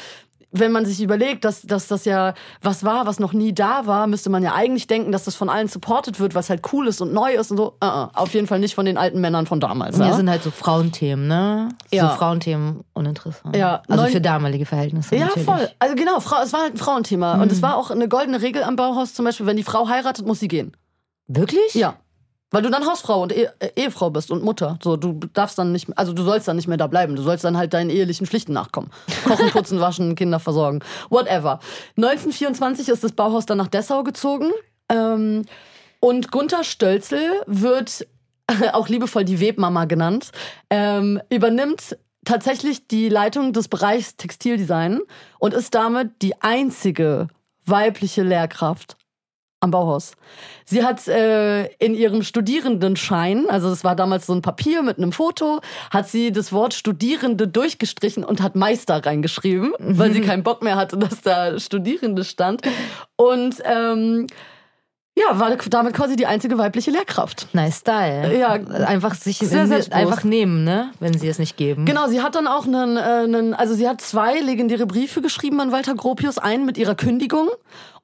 wenn 0.50 0.72
man 0.72 0.86
sich 0.86 1.02
überlegt, 1.02 1.44
dass, 1.44 1.62
dass 1.62 1.88
das 1.88 2.04
ja 2.06 2.32
was 2.62 2.82
war, 2.82 3.06
was 3.06 3.20
noch 3.20 3.32
nie 3.32 3.52
da 3.52 3.86
war, 3.86 4.06
müsste 4.06 4.30
man 4.30 4.42
ja 4.42 4.54
eigentlich 4.54 4.86
denken, 4.86 5.12
dass 5.12 5.24
das 5.24 5.36
von 5.36 5.48
allen 5.48 5.68
supported 5.68 6.20
wird, 6.20 6.34
was 6.34 6.48
halt 6.48 6.62
cool 6.72 6.88
ist 6.88 7.00
und 7.00 7.12
neu 7.12 7.34
ist 7.34 7.50
und 7.50 7.58
so. 7.58 7.74
Uh 7.82 7.86
-uh, 7.86 8.08
auf 8.14 8.32
jeden 8.32 8.46
Fall 8.46 8.58
nicht 8.58 8.74
von 8.74 8.86
den 8.86 8.96
alten 8.96 9.20
Männern 9.20 9.46
von 9.46 9.60
damals. 9.60 9.98
Ja, 9.98 10.14
sind 10.14 10.30
halt 10.30 10.42
so 10.42 10.50
Frauenthemen, 10.50 11.28
ne? 11.28 11.68
Ja. 11.90 12.10
So 12.10 12.16
Frauenthemen 12.16 12.84
uninteressant. 12.94 13.54
Ja. 13.54 13.82
Also 13.88 14.06
für 14.06 14.20
damalige 14.20 14.64
Verhältnisse. 14.64 15.16
Ja, 15.16 15.26
natürlich. 15.26 15.44
voll. 15.44 15.68
Also 15.78 15.94
genau, 15.94 16.20
Frau, 16.20 16.42
es 16.42 16.52
war 16.52 16.62
halt 16.62 16.74
ein 16.74 16.78
Frauenthema. 16.78 17.36
Mhm. 17.36 17.42
Und 17.42 17.52
es 17.52 17.60
war 17.60 17.76
auch 17.76 17.90
eine 17.90 18.08
goldene 18.08 18.40
Regel 18.40 18.62
am 18.62 18.76
Bauhaus 18.76 19.12
zum 19.12 19.26
Beispiel, 19.26 19.46
wenn 19.46 19.56
die 19.56 19.64
Frau 19.64 19.88
heiratet, 19.88 20.26
muss 20.26 20.40
sie 20.40 20.48
gehen. 20.48 20.76
Wirklich? 21.26 21.74
Ja. 21.74 21.96
Weil 22.50 22.62
du 22.62 22.70
dann 22.70 22.86
Hausfrau 22.86 23.22
und 23.22 23.32
e 23.32 23.48
äh, 23.58 23.70
Ehefrau 23.76 24.10
bist 24.10 24.30
und 24.30 24.42
Mutter. 24.42 24.78
So, 24.82 24.96
du 24.96 25.20
darfst 25.34 25.58
dann 25.58 25.72
nicht, 25.72 25.88
also 25.98 26.12
du 26.12 26.22
sollst 26.22 26.48
dann 26.48 26.56
nicht 26.56 26.68
mehr 26.68 26.78
da 26.78 26.86
bleiben. 26.86 27.14
Du 27.14 27.22
sollst 27.22 27.44
dann 27.44 27.56
halt 27.56 27.74
deinen 27.74 27.90
ehelichen 27.90 28.26
Pflichten 28.26 28.52
nachkommen. 28.52 28.90
Kochen, 29.24 29.50
putzen, 29.50 29.80
waschen, 29.80 30.14
Kinder 30.14 30.40
versorgen. 30.40 30.80
Whatever. 31.10 31.60
1924 31.96 32.88
ist 32.88 33.04
das 33.04 33.12
Bauhaus 33.12 33.44
dann 33.46 33.58
nach 33.58 33.68
Dessau 33.68 34.02
gezogen. 34.02 34.50
Ähm, 34.88 35.44
und 36.00 36.30
Gunther 36.30 36.64
Stölzel 36.64 37.42
wird 37.46 38.06
auch 38.72 38.88
liebevoll 38.88 39.24
die 39.24 39.40
Webmama 39.40 39.84
genannt, 39.84 40.30
ähm, 40.70 41.20
übernimmt 41.30 41.96
tatsächlich 42.24 42.88
die 42.88 43.08
Leitung 43.08 43.52
des 43.52 43.68
Bereichs 43.68 44.16
Textildesign 44.16 45.00
und 45.38 45.54
ist 45.54 45.74
damit 45.74 46.22
die 46.22 46.40
einzige 46.42 47.28
weibliche 47.64 48.22
Lehrkraft 48.22 48.97
am 49.60 49.70
Bauhaus. 49.70 50.12
Sie 50.64 50.84
hat 50.84 51.06
äh, 51.08 51.66
in 51.76 51.94
ihrem 51.94 52.22
Studierendenschein, 52.22 53.48
also 53.48 53.70
es 53.70 53.82
war 53.82 53.96
damals 53.96 54.26
so 54.26 54.32
ein 54.32 54.42
Papier 54.42 54.82
mit 54.82 54.98
einem 54.98 55.12
Foto, 55.12 55.60
hat 55.90 56.08
sie 56.08 56.30
das 56.30 56.52
Wort 56.52 56.74
Studierende 56.74 57.48
durchgestrichen 57.48 58.22
und 58.24 58.40
hat 58.40 58.54
Meister 58.54 59.04
reingeschrieben, 59.04 59.72
mhm. 59.78 59.98
weil 59.98 60.12
sie 60.12 60.20
keinen 60.20 60.42
Bock 60.42 60.62
mehr 60.62 60.76
hatte, 60.76 60.96
dass 60.96 61.22
da 61.22 61.58
Studierende 61.58 62.24
stand. 62.24 62.62
Und 63.16 63.56
ähm, 63.64 64.26
ja, 65.18 65.38
war 65.38 65.54
damit 65.56 65.94
quasi 65.94 66.16
die 66.16 66.26
einzige 66.26 66.58
weibliche 66.58 66.90
Lehrkraft. 66.90 67.48
Nice 67.52 67.78
style. 67.78 68.38
Ja, 68.38 68.52
einfach 68.52 69.14
sich 69.14 69.38
sehr, 69.38 69.66
sehr 69.66 69.92
einfach 69.92 70.24
nehmen, 70.24 70.64
ne, 70.64 70.92
wenn 71.00 71.18
sie 71.18 71.28
es 71.28 71.38
nicht 71.38 71.56
geben. 71.56 71.84
Genau, 71.86 72.08
sie 72.08 72.22
hat 72.22 72.34
dann 72.34 72.46
auch 72.46 72.66
einen, 72.66 72.96
äh, 72.96 73.00
einen, 73.00 73.54
also 73.54 73.74
sie 73.74 73.88
hat 73.88 74.00
zwei 74.00 74.40
legendäre 74.40 74.86
Briefe 74.86 75.22
geschrieben 75.22 75.60
an 75.60 75.72
Walter 75.72 75.94
Gropius, 75.94 76.38
einen 76.38 76.64
mit 76.64 76.78
ihrer 76.78 76.94
Kündigung 76.94 77.48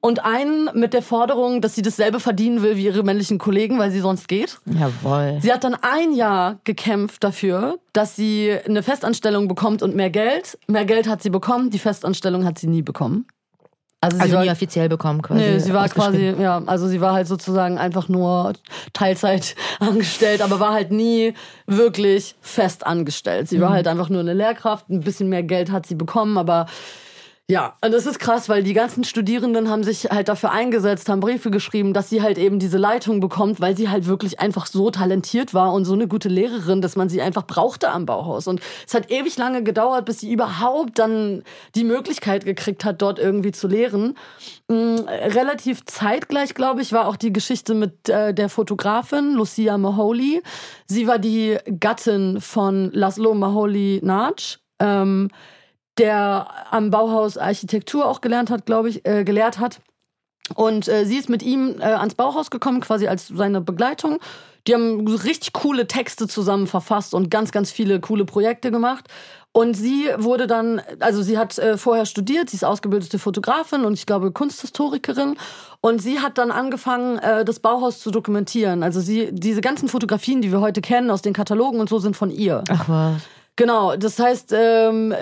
und 0.01 0.23
einen 0.23 0.69
mit 0.73 0.93
der 0.93 1.01
Forderung, 1.01 1.61
dass 1.61 1.75
sie 1.75 1.81
dasselbe 1.81 2.19
verdienen 2.19 2.61
will 2.61 2.77
wie 2.77 2.85
ihre 2.85 3.03
männlichen 3.03 3.37
Kollegen, 3.37 3.79
weil 3.79 3.91
sie 3.91 4.01
sonst 4.01 4.27
geht. 4.27 4.59
Jawohl. 4.65 5.39
Sie 5.41 5.51
hat 5.51 5.63
dann 5.63 5.75
ein 5.81 6.13
Jahr 6.13 6.59
gekämpft 6.63 7.23
dafür, 7.23 7.79
dass 7.93 8.15
sie 8.15 8.55
eine 8.65 8.83
Festanstellung 8.83 9.47
bekommt 9.47 9.81
und 9.81 9.95
mehr 9.95 10.09
Geld. 10.09 10.57
Mehr 10.67 10.85
Geld 10.85 11.07
hat 11.07 11.23
sie 11.23 11.29
bekommen, 11.29 11.69
die 11.69 11.79
Festanstellung 11.79 12.45
hat 12.45 12.59
sie 12.59 12.67
nie 12.67 12.81
bekommen. 12.81 13.25
Also, 14.05 14.19
also 14.19 14.39
nie 14.39 14.47
war, 14.47 14.53
offiziell 14.53 14.89
bekommen 14.89 15.21
quasi. 15.21 15.39
Nee, 15.39 15.59
sie 15.59 15.73
war 15.73 15.87
quasi, 15.89 16.33
ja, 16.39 16.61
also 16.65 16.87
sie 16.87 17.01
war 17.01 17.13
halt 17.13 17.27
sozusagen 17.27 17.77
einfach 17.77 18.07
nur 18.07 18.53
Teilzeit 18.93 19.55
angestellt, 19.79 20.41
aber 20.41 20.59
war 20.59 20.73
halt 20.73 20.91
nie 20.91 21.33
wirklich 21.67 22.35
fest 22.41 22.85
angestellt. 22.85 23.49
Sie 23.49 23.57
mhm. 23.57 23.61
war 23.61 23.69
halt 23.71 23.87
einfach 23.87 24.09
nur 24.09 24.21
eine 24.21 24.33
Lehrkraft, 24.33 24.89
ein 24.89 25.01
bisschen 25.01 25.29
mehr 25.29 25.43
Geld 25.43 25.71
hat 25.71 25.85
sie 25.85 25.95
bekommen, 25.95 26.37
aber 26.37 26.67
ja, 27.47 27.77
und 27.85 27.93
das 27.93 28.07
ist 28.07 28.17
krass, 28.17 28.49
weil 28.49 28.63
die 28.63 28.73
ganzen 28.73 29.03
Studierenden 29.03 29.69
haben 29.69 29.83
sich 29.83 30.05
halt 30.05 30.29
dafür 30.29 30.51
eingesetzt, 30.51 31.09
haben 31.09 31.19
Briefe 31.19 31.51
geschrieben, 31.51 31.93
dass 31.93 32.09
sie 32.09 32.23
halt 32.23 32.39
eben 32.39 32.57
diese 32.57 32.79
Leitung 32.79 33.19
bekommt, 33.19 33.61
weil 33.61 33.77
sie 33.77 33.87
halt 33.87 34.07
wirklich 34.07 34.39
einfach 34.39 34.65
so 34.65 34.89
talentiert 34.89 35.53
war 35.53 35.71
und 35.71 35.85
so 35.85 35.93
eine 35.93 36.07
gute 36.07 36.27
Lehrerin, 36.27 36.81
dass 36.81 36.95
man 36.95 37.07
sie 37.07 37.21
einfach 37.21 37.45
brauchte 37.45 37.91
am 37.91 38.07
Bauhaus. 38.07 38.47
Und 38.47 38.61
es 38.87 38.95
hat 38.95 39.11
ewig 39.11 39.37
lange 39.37 39.61
gedauert, 39.61 40.05
bis 40.05 40.21
sie 40.21 40.31
überhaupt 40.31 40.97
dann 40.97 41.43
die 41.75 41.83
Möglichkeit 41.83 42.45
gekriegt 42.45 42.83
hat, 42.83 43.03
dort 43.03 43.19
irgendwie 43.19 43.51
zu 43.51 43.67
lehren. 43.67 44.17
Mhm, 44.67 45.05
relativ 45.07 45.85
zeitgleich, 45.85 46.55
glaube 46.55 46.81
ich, 46.81 46.93
war 46.93 47.07
auch 47.07 47.15
die 47.15 47.31
Geschichte 47.31 47.75
mit 47.75 48.09
äh, 48.09 48.33
der 48.33 48.49
Fotografin 48.49 49.33
Lucia 49.33 49.77
Maholi. 49.77 50.41
Sie 50.87 51.05
war 51.05 51.19
die 51.19 51.59
Gattin 51.79 52.41
von 52.41 52.89
Laszlo 52.91 53.35
Maholi 53.35 54.01
Nagy. 54.03 54.57
Der 55.97 56.47
am 56.71 56.91
Bauhaus 56.91 57.37
Architektur 57.37 58.07
auch 58.07 58.21
gelernt 58.21 58.49
hat, 58.49 58.65
glaube 58.65 58.89
ich, 58.89 59.05
äh, 59.05 59.23
gelehrt 59.23 59.59
hat. 59.59 59.79
Und 60.53 60.87
äh, 60.87 61.05
sie 61.05 61.17
ist 61.17 61.29
mit 61.29 61.41
ihm 61.41 61.79
äh, 61.79 61.85
ans 61.85 62.13
Bauhaus 62.13 62.51
gekommen, 62.51 62.81
quasi 62.81 63.07
als 63.07 63.29
seine 63.29 63.61
Begleitung. 63.61 64.19
Die 64.67 64.73
haben 64.73 65.07
richtig 65.07 65.53
coole 65.53 65.87
Texte 65.87 66.27
zusammen 66.27 66.67
verfasst 66.67 67.13
und 67.13 67.29
ganz, 67.29 67.51
ganz 67.51 67.71
viele 67.71 67.99
coole 67.99 68.25
Projekte 68.25 68.71
gemacht. 68.71 69.05
Und 69.51 69.75
sie 69.75 70.09
wurde 70.17 70.47
dann, 70.47 70.81
also 70.99 71.21
sie 71.21 71.37
hat 71.37 71.57
äh, 71.57 71.77
vorher 71.77 72.05
studiert, 72.05 72.49
sie 72.49 72.57
ist 72.57 72.65
ausgebildete 72.65 73.19
Fotografin 73.19 73.85
und 73.85 73.93
ich 73.93 74.05
glaube 74.05 74.31
Kunsthistorikerin. 74.31 75.37
Und 75.81 76.01
sie 76.01 76.19
hat 76.19 76.37
dann 76.37 76.51
angefangen, 76.51 77.19
äh, 77.19 77.45
das 77.45 77.59
Bauhaus 77.59 77.99
zu 77.99 78.11
dokumentieren. 78.11 78.83
Also 78.83 78.99
sie, 78.99 79.29
diese 79.31 79.61
ganzen 79.61 79.87
Fotografien, 79.87 80.41
die 80.41 80.51
wir 80.51 80.59
heute 80.59 80.81
kennen 80.81 81.09
aus 81.09 81.21
den 81.21 81.33
Katalogen 81.33 81.79
und 81.79 81.87
so, 81.87 81.99
sind 81.99 82.17
von 82.17 82.31
ihr. 82.31 82.63
Ach 82.69 82.89
was. 82.89 83.21
Genau, 83.57 83.95
das 83.95 84.19
heißt, 84.19 84.53
ähm, 84.53 85.13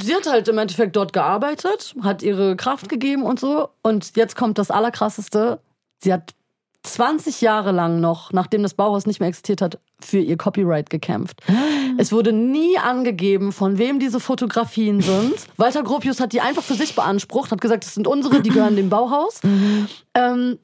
sie 0.00 0.14
hat 0.14 0.26
halt 0.26 0.48
im 0.48 0.58
Endeffekt 0.58 0.96
dort 0.96 1.12
gearbeitet, 1.12 1.94
hat 2.02 2.22
ihre 2.22 2.56
Kraft 2.56 2.88
gegeben 2.88 3.22
und 3.22 3.38
so. 3.38 3.68
Und 3.82 4.16
jetzt 4.16 4.34
kommt 4.34 4.58
das 4.58 4.70
Allerkrasseste. 4.70 5.60
Sie 6.02 6.12
hat 6.12 6.34
20 6.82 7.40
Jahre 7.40 7.72
lang 7.72 8.00
noch, 8.00 8.32
nachdem 8.32 8.62
das 8.62 8.74
Bauhaus 8.74 9.06
nicht 9.06 9.20
mehr 9.20 9.28
existiert 9.28 9.60
hat, 9.60 9.78
für 10.00 10.18
ihr 10.18 10.36
Copyright 10.36 10.90
gekämpft. 10.90 11.40
Ah. 11.48 11.52
Es 11.98 12.12
wurde 12.12 12.32
nie 12.32 12.78
angegeben, 12.78 13.52
von 13.52 13.78
wem 13.78 13.98
diese 13.98 14.20
Fotografien 14.20 15.00
sind. 15.00 15.34
Walter 15.56 15.82
Gropius 15.82 16.20
hat 16.20 16.32
die 16.32 16.40
einfach 16.40 16.62
für 16.62 16.74
sich 16.74 16.94
beansprucht, 16.94 17.50
hat 17.50 17.60
gesagt, 17.60 17.84
das 17.84 17.94
sind 17.94 18.06
unsere, 18.06 18.40
die 18.40 18.50
gehören 18.50 18.76
dem 18.76 18.88
Bauhaus. 18.88 19.42
Mhm. 19.42 19.88
Ähm, 20.14 20.58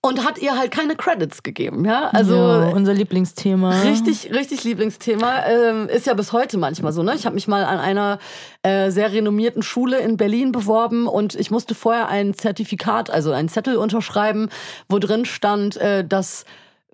und 0.00 0.24
hat 0.24 0.38
ihr 0.38 0.56
halt 0.56 0.70
keine 0.70 0.94
Credits 0.94 1.42
gegeben, 1.42 1.84
ja. 1.84 2.08
Also 2.10 2.36
ja, 2.36 2.68
unser 2.68 2.94
Lieblingsthema. 2.94 3.82
Richtig, 3.82 4.32
richtig 4.32 4.62
Lieblingsthema. 4.62 5.46
Ähm, 5.46 5.88
ist 5.88 6.06
ja 6.06 6.14
bis 6.14 6.32
heute 6.32 6.56
manchmal 6.56 6.92
so, 6.92 7.02
ne? 7.02 7.14
Ich 7.16 7.26
habe 7.26 7.34
mich 7.34 7.48
mal 7.48 7.64
an 7.64 7.78
einer 7.78 8.18
äh, 8.62 8.90
sehr 8.90 9.12
renommierten 9.12 9.62
Schule 9.62 9.98
in 9.98 10.16
Berlin 10.16 10.52
beworben 10.52 11.08
und 11.08 11.34
ich 11.34 11.50
musste 11.50 11.74
vorher 11.74 12.08
ein 12.08 12.34
Zertifikat, 12.34 13.10
also 13.10 13.32
einen 13.32 13.48
Zettel 13.48 13.76
unterschreiben, 13.76 14.50
wo 14.88 15.00
drin 15.00 15.24
stand, 15.24 15.76
äh, 15.78 16.04
dass 16.04 16.44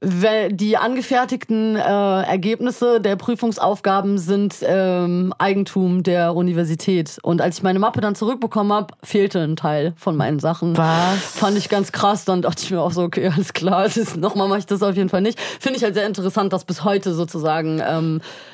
die 0.03 0.77
angefertigten 0.77 1.77
äh, 1.77 1.81
Ergebnisse 1.81 3.01
der 3.01 3.17
Prüfungsaufgaben 3.17 4.19
sind 4.19 4.57
ähm, 4.63 5.33
Eigentum 5.39 6.03
der 6.03 6.35
Universität. 6.35 7.19
Und 7.23 7.41
als 7.41 7.59
ich 7.59 7.63
meine 7.63 7.79
Mappe 7.79 8.01
dann 8.01 8.15
zurückbekommen 8.15 8.73
habe, 8.73 8.95
fehlte 9.03 9.41
ein 9.41 9.57
Teil 9.57 9.95
von 9.97 10.17
meinen 10.17 10.41
Sachen. 10.41 10.77
Was? 10.77 11.19
Fand 11.21 11.57
ich 11.57 11.69
ganz 11.69 11.93
krass. 11.93 12.25
Dann 12.25 12.43
dachte 12.43 12.63
ich 12.63 12.71
mir 12.71 12.81
auch 12.81 12.91
so, 12.91 13.03
okay, 13.03 13.31
alles 13.35 13.53
klar, 13.53 13.89
nochmal 14.17 14.49
mache 14.49 14.59
ich 14.59 14.67
das 14.67 14.83
auf 14.83 14.97
jeden 14.97 15.09
Fall 15.09 15.23
nicht. 15.23 15.41
Finde 15.41 15.79
ich 15.79 15.85
halt 15.85 15.95
sehr 15.95 16.07
interessant, 16.07 16.53
dass 16.53 16.65
bis 16.65 16.85
heute 16.85 17.15
sozusagen 17.15 17.81
ähm, 17.87 18.21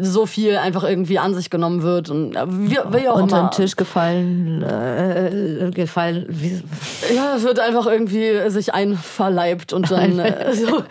so 0.00 0.26
viel 0.26 0.56
einfach 0.56 0.84
irgendwie 0.84 1.18
an 1.18 1.34
sich 1.34 1.50
genommen 1.50 1.82
wird. 1.82 2.10
Und 2.10 2.36
äh, 2.36 2.44
wie, 2.48 2.78
wie 2.90 3.08
auch 3.08 3.20
Unter 3.20 3.42
den 3.42 3.50
Tisch 3.50 3.76
gefallen. 3.76 4.62
Äh, 4.62 5.70
gefallen. 5.72 6.26
Wie? 6.28 6.62
Ja, 7.14 7.36
es 7.36 7.42
wird 7.42 7.58
einfach 7.58 7.86
irgendwie 7.86 8.50
sich 8.50 8.74
einverleibt 8.74 9.72
und 9.72 9.90
dann 9.90 10.18
äh, 10.18 10.54
so 10.54 10.78
okay. 10.78 10.84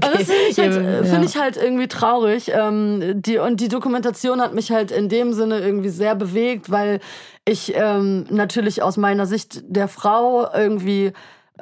Also 0.00 0.18
das 0.18 0.26
finde 0.26 0.48
ich, 0.50 0.58
halt, 0.58 1.06
find 1.06 1.24
ich 1.24 1.36
halt 1.36 1.56
irgendwie 1.56 1.88
traurig. 1.88 2.52
Ähm, 2.54 3.22
die, 3.22 3.38
und 3.38 3.60
die 3.60 3.68
Dokumentation 3.68 4.40
hat 4.40 4.54
mich 4.54 4.70
halt 4.70 4.90
in 4.90 5.08
dem 5.08 5.32
Sinne 5.32 5.60
irgendwie 5.60 5.90
sehr 5.90 6.14
bewegt, 6.14 6.70
weil 6.70 7.00
ich 7.46 7.74
ähm, 7.76 8.26
natürlich 8.30 8.82
aus 8.82 8.96
meiner 8.96 9.26
Sicht 9.26 9.62
der 9.66 9.88
Frau 9.88 10.48
irgendwie 10.54 11.12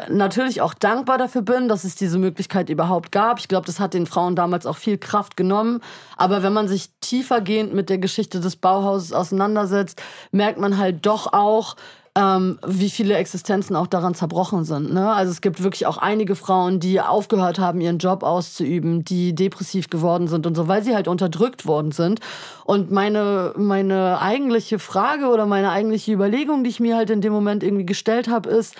natürlich 0.08 0.62
auch 0.62 0.74
dankbar 0.74 1.18
dafür 1.18 1.42
bin, 1.42 1.68
dass 1.68 1.84
es 1.84 1.94
diese 1.94 2.18
Möglichkeit 2.18 2.70
überhaupt 2.70 3.12
gab. 3.12 3.38
Ich 3.38 3.48
glaube, 3.48 3.66
das 3.66 3.78
hat 3.78 3.94
den 3.94 4.06
Frauen 4.06 4.34
damals 4.34 4.64
auch 4.64 4.78
viel 4.78 4.96
Kraft 4.96 5.36
genommen. 5.36 5.80
Aber 6.16 6.42
wenn 6.42 6.52
man 6.52 6.66
sich 6.66 6.90
tiefergehend 7.00 7.74
mit 7.74 7.90
der 7.90 7.98
Geschichte 7.98 8.40
des 8.40 8.56
Bauhauses 8.56 9.12
auseinandersetzt, 9.12 10.02
merkt 10.30 10.58
man 10.58 10.78
halt 10.78 11.04
doch 11.04 11.32
auch, 11.34 11.76
ähm, 12.14 12.58
wie 12.66 12.90
viele 12.90 13.16
Existenzen 13.16 13.74
auch 13.74 13.86
daran 13.86 14.14
zerbrochen 14.14 14.64
sind. 14.64 14.92
Ne? 14.92 15.10
Also 15.10 15.30
es 15.30 15.40
gibt 15.40 15.62
wirklich 15.62 15.86
auch 15.86 15.96
einige 15.96 16.36
Frauen, 16.36 16.78
die 16.78 17.00
aufgehört 17.00 17.58
haben, 17.58 17.80
ihren 17.80 17.98
Job 17.98 18.22
auszuüben, 18.22 19.04
die 19.04 19.34
depressiv 19.34 19.88
geworden 19.88 20.28
sind 20.28 20.46
und 20.46 20.54
so, 20.54 20.68
weil 20.68 20.82
sie 20.82 20.94
halt 20.94 21.08
unterdrückt 21.08 21.64
worden 21.64 21.90
sind. 21.90 22.20
Und 22.64 22.90
meine, 22.90 23.54
meine 23.56 24.20
eigentliche 24.20 24.78
Frage 24.78 25.28
oder 25.28 25.46
meine 25.46 25.70
eigentliche 25.70 26.12
Überlegung, 26.12 26.64
die 26.64 26.70
ich 26.70 26.80
mir 26.80 26.96
halt 26.96 27.08
in 27.08 27.22
dem 27.22 27.32
Moment 27.32 27.62
irgendwie 27.62 27.86
gestellt 27.86 28.28
habe, 28.28 28.50
ist, 28.50 28.74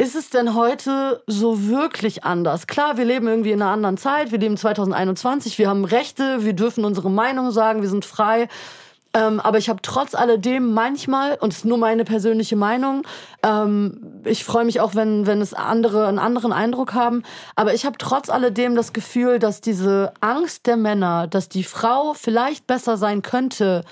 ist 0.00 0.14
es 0.14 0.30
denn 0.30 0.54
heute 0.54 1.22
so 1.26 1.68
wirklich 1.68 2.24
anders? 2.24 2.66
Klar, 2.66 2.96
wir 2.96 3.04
leben 3.04 3.28
irgendwie 3.28 3.50
in 3.50 3.60
einer 3.60 3.70
anderen 3.70 3.98
Zeit, 3.98 4.32
wir 4.32 4.38
leben 4.38 4.56
2021, 4.56 5.58
wir 5.58 5.68
haben 5.68 5.84
Rechte, 5.84 6.42
wir 6.42 6.54
dürfen 6.54 6.86
unsere 6.86 7.10
Meinung 7.10 7.50
sagen, 7.50 7.82
wir 7.82 7.88
sind 7.90 8.06
frei. 8.06 8.48
Ähm, 9.12 9.40
aber 9.40 9.58
ich 9.58 9.68
habe 9.68 9.82
trotz 9.82 10.14
alledem 10.14 10.72
manchmal, 10.72 11.36
und 11.40 11.52
es 11.52 11.58
ist 11.58 11.64
nur 11.66 11.76
meine 11.76 12.04
persönliche 12.04 12.56
Meinung, 12.56 13.02
ähm, 13.42 14.22
ich 14.24 14.42
freue 14.42 14.64
mich 14.64 14.80
auch, 14.80 14.94
wenn, 14.94 15.26
wenn 15.26 15.42
es 15.42 15.52
andere 15.52 16.06
einen 16.06 16.18
anderen 16.18 16.54
Eindruck 16.54 16.94
haben, 16.94 17.22
aber 17.54 17.74
ich 17.74 17.84
habe 17.84 17.98
trotz 17.98 18.30
alledem 18.30 18.76
das 18.76 18.94
Gefühl, 18.94 19.38
dass 19.38 19.60
diese 19.60 20.14
Angst 20.20 20.66
der 20.66 20.78
Männer, 20.78 21.26
dass 21.26 21.50
die 21.50 21.64
Frau 21.64 22.14
vielleicht 22.14 22.66
besser 22.66 22.96
sein 22.96 23.20
könnte, 23.20 23.84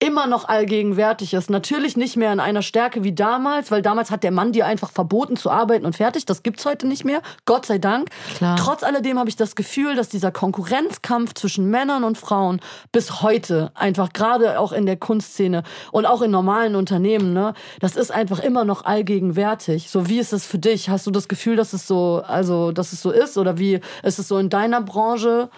immer 0.00 0.28
noch 0.28 0.48
allgegenwärtig 0.48 1.34
ist. 1.34 1.50
Natürlich 1.50 1.96
nicht 1.96 2.16
mehr 2.16 2.32
in 2.32 2.38
einer 2.38 2.62
Stärke 2.62 3.02
wie 3.02 3.12
damals, 3.12 3.72
weil 3.72 3.82
damals 3.82 4.12
hat 4.12 4.22
der 4.22 4.30
Mann 4.30 4.52
dir 4.52 4.64
einfach 4.66 4.90
verboten 4.90 5.36
zu 5.36 5.50
arbeiten 5.50 5.84
und 5.84 5.96
fertig. 5.96 6.24
Das 6.24 6.44
gibt's 6.44 6.64
heute 6.64 6.86
nicht 6.86 7.04
mehr. 7.04 7.20
Gott 7.46 7.66
sei 7.66 7.78
Dank. 7.78 8.10
Klar. 8.36 8.56
Trotz 8.56 8.84
alledem 8.84 9.18
habe 9.18 9.28
ich 9.28 9.34
das 9.34 9.56
Gefühl, 9.56 9.96
dass 9.96 10.08
dieser 10.08 10.30
Konkurrenzkampf 10.30 11.34
zwischen 11.34 11.68
Männern 11.68 12.04
und 12.04 12.16
Frauen 12.16 12.60
bis 12.92 13.22
heute 13.22 13.72
einfach 13.74 14.12
gerade 14.12 14.60
auch 14.60 14.70
in 14.70 14.86
der 14.86 14.96
Kunstszene 14.96 15.64
und 15.90 16.06
auch 16.06 16.22
in 16.22 16.30
normalen 16.30 16.76
Unternehmen, 16.76 17.32
ne, 17.32 17.54
das 17.80 17.96
ist 17.96 18.12
einfach 18.12 18.38
immer 18.38 18.64
noch 18.64 18.84
allgegenwärtig. 18.84 19.90
So 19.90 20.08
wie 20.08 20.20
ist 20.20 20.32
es 20.32 20.46
für 20.46 20.58
dich? 20.58 20.88
Hast 20.90 21.08
du 21.08 21.10
das 21.10 21.26
Gefühl, 21.26 21.56
dass 21.56 21.72
es 21.72 21.88
so, 21.88 22.22
also, 22.24 22.70
dass 22.70 22.92
es 22.92 23.02
so 23.02 23.10
ist 23.10 23.36
oder 23.36 23.58
wie 23.58 23.80
ist 24.04 24.20
es 24.20 24.28
so 24.28 24.38
in 24.38 24.48
deiner 24.48 24.80
Branche? 24.80 25.50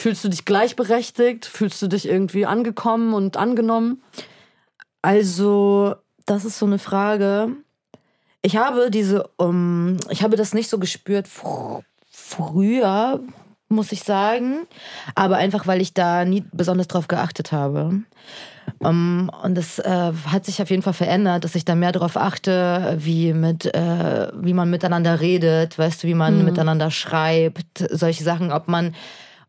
Fühlst 0.00 0.24
du 0.24 0.30
dich 0.30 0.46
gleichberechtigt? 0.46 1.44
Fühlst 1.44 1.82
du 1.82 1.86
dich 1.86 2.08
irgendwie 2.08 2.46
angekommen 2.46 3.12
und 3.12 3.36
angenommen? 3.36 4.02
Also, 5.02 5.94
das 6.24 6.46
ist 6.46 6.58
so 6.58 6.64
eine 6.64 6.78
Frage. 6.78 7.50
Ich 8.40 8.56
habe 8.56 8.90
diese, 8.90 9.28
um, 9.36 9.98
ich 10.08 10.22
habe 10.22 10.36
das 10.36 10.54
nicht 10.54 10.70
so 10.70 10.78
gespürt 10.78 11.28
fr 11.28 11.82
früher, 12.10 13.20
muss 13.68 13.92
ich 13.92 14.02
sagen, 14.02 14.66
aber 15.14 15.36
einfach, 15.36 15.66
weil 15.66 15.82
ich 15.82 15.92
da 15.92 16.24
nie 16.24 16.44
besonders 16.50 16.88
drauf 16.88 17.06
geachtet 17.06 17.52
habe. 17.52 18.00
Um, 18.78 19.30
und 19.42 19.54
das 19.54 19.80
äh, 19.80 20.12
hat 20.26 20.46
sich 20.46 20.62
auf 20.62 20.70
jeden 20.70 20.82
Fall 20.82 20.94
verändert, 20.94 21.44
dass 21.44 21.56
ich 21.56 21.66
da 21.66 21.74
mehr 21.74 21.92
darauf 21.92 22.16
achte, 22.16 22.96
wie 22.98 23.34
mit, 23.34 23.66
äh, 23.66 24.28
wie 24.34 24.54
man 24.54 24.70
miteinander 24.70 25.20
redet, 25.20 25.78
weißt 25.78 26.02
du, 26.02 26.08
wie 26.08 26.14
man 26.14 26.38
mhm. 26.38 26.44
miteinander 26.46 26.90
schreibt, 26.90 27.86
solche 27.90 28.24
Sachen, 28.24 28.50
ob 28.50 28.66
man 28.66 28.94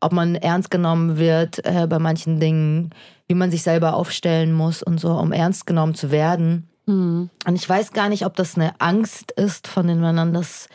ob 0.01 0.11
man 0.11 0.35
ernst 0.35 0.71
genommen 0.71 1.17
wird 1.17 1.65
äh, 1.65 1.87
bei 1.87 1.99
manchen 1.99 2.39
Dingen, 2.39 2.89
wie 3.27 3.35
man 3.35 3.51
sich 3.51 3.63
selber 3.63 3.93
aufstellen 3.93 4.51
muss 4.51 4.83
und 4.83 4.99
so, 4.99 5.13
um 5.13 5.31
ernst 5.31 5.65
genommen 5.65 5.95
zu 5.95 6.11
werden. 6.11 6.69
Mhm. 6.85 7.29
Und 7.45 7.55
ich 7.55 7.67
weiß 7.67 7.93
gar 7.93 8.09
nicht, 8.09 8.25
ob 8.25 8.35
das 8.35 8.55
eine 8.55 8.73
Angst 8.79 9.31
ist 9.31 9.67
von 9.67 9.87
den 9.87 10.01
Männern, 10.01 10.33
dass 10.33 10.67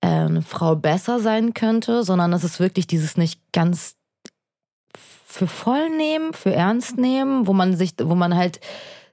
äh, 0.00 0.08
eine 0.08 0.42
Frau 0.42 0.76
besser 0.76 1.20
sein 1.20 1.52
könnte, 1.52 2.04
sondern 2.04 2.30
dass 2.30 2.44
es 2.44 2.60
wirklich 2.60 2.86
dieses 2.86 3.16
nicht 3.16 3.40
ganz 3.52 3.96
für 5.26 5.46
voll 5.46 5.90
nehmen, 5.90 6.32
für 6.32 6.52
ernst 6.52 6.96
nehmen, 6.96 7.46
wo 7.46 7.52
man 7.52 7.76
sich, 7.76 7.94
wo 8.02 8.14
man 8.14 8.34
halt 8.36 8.60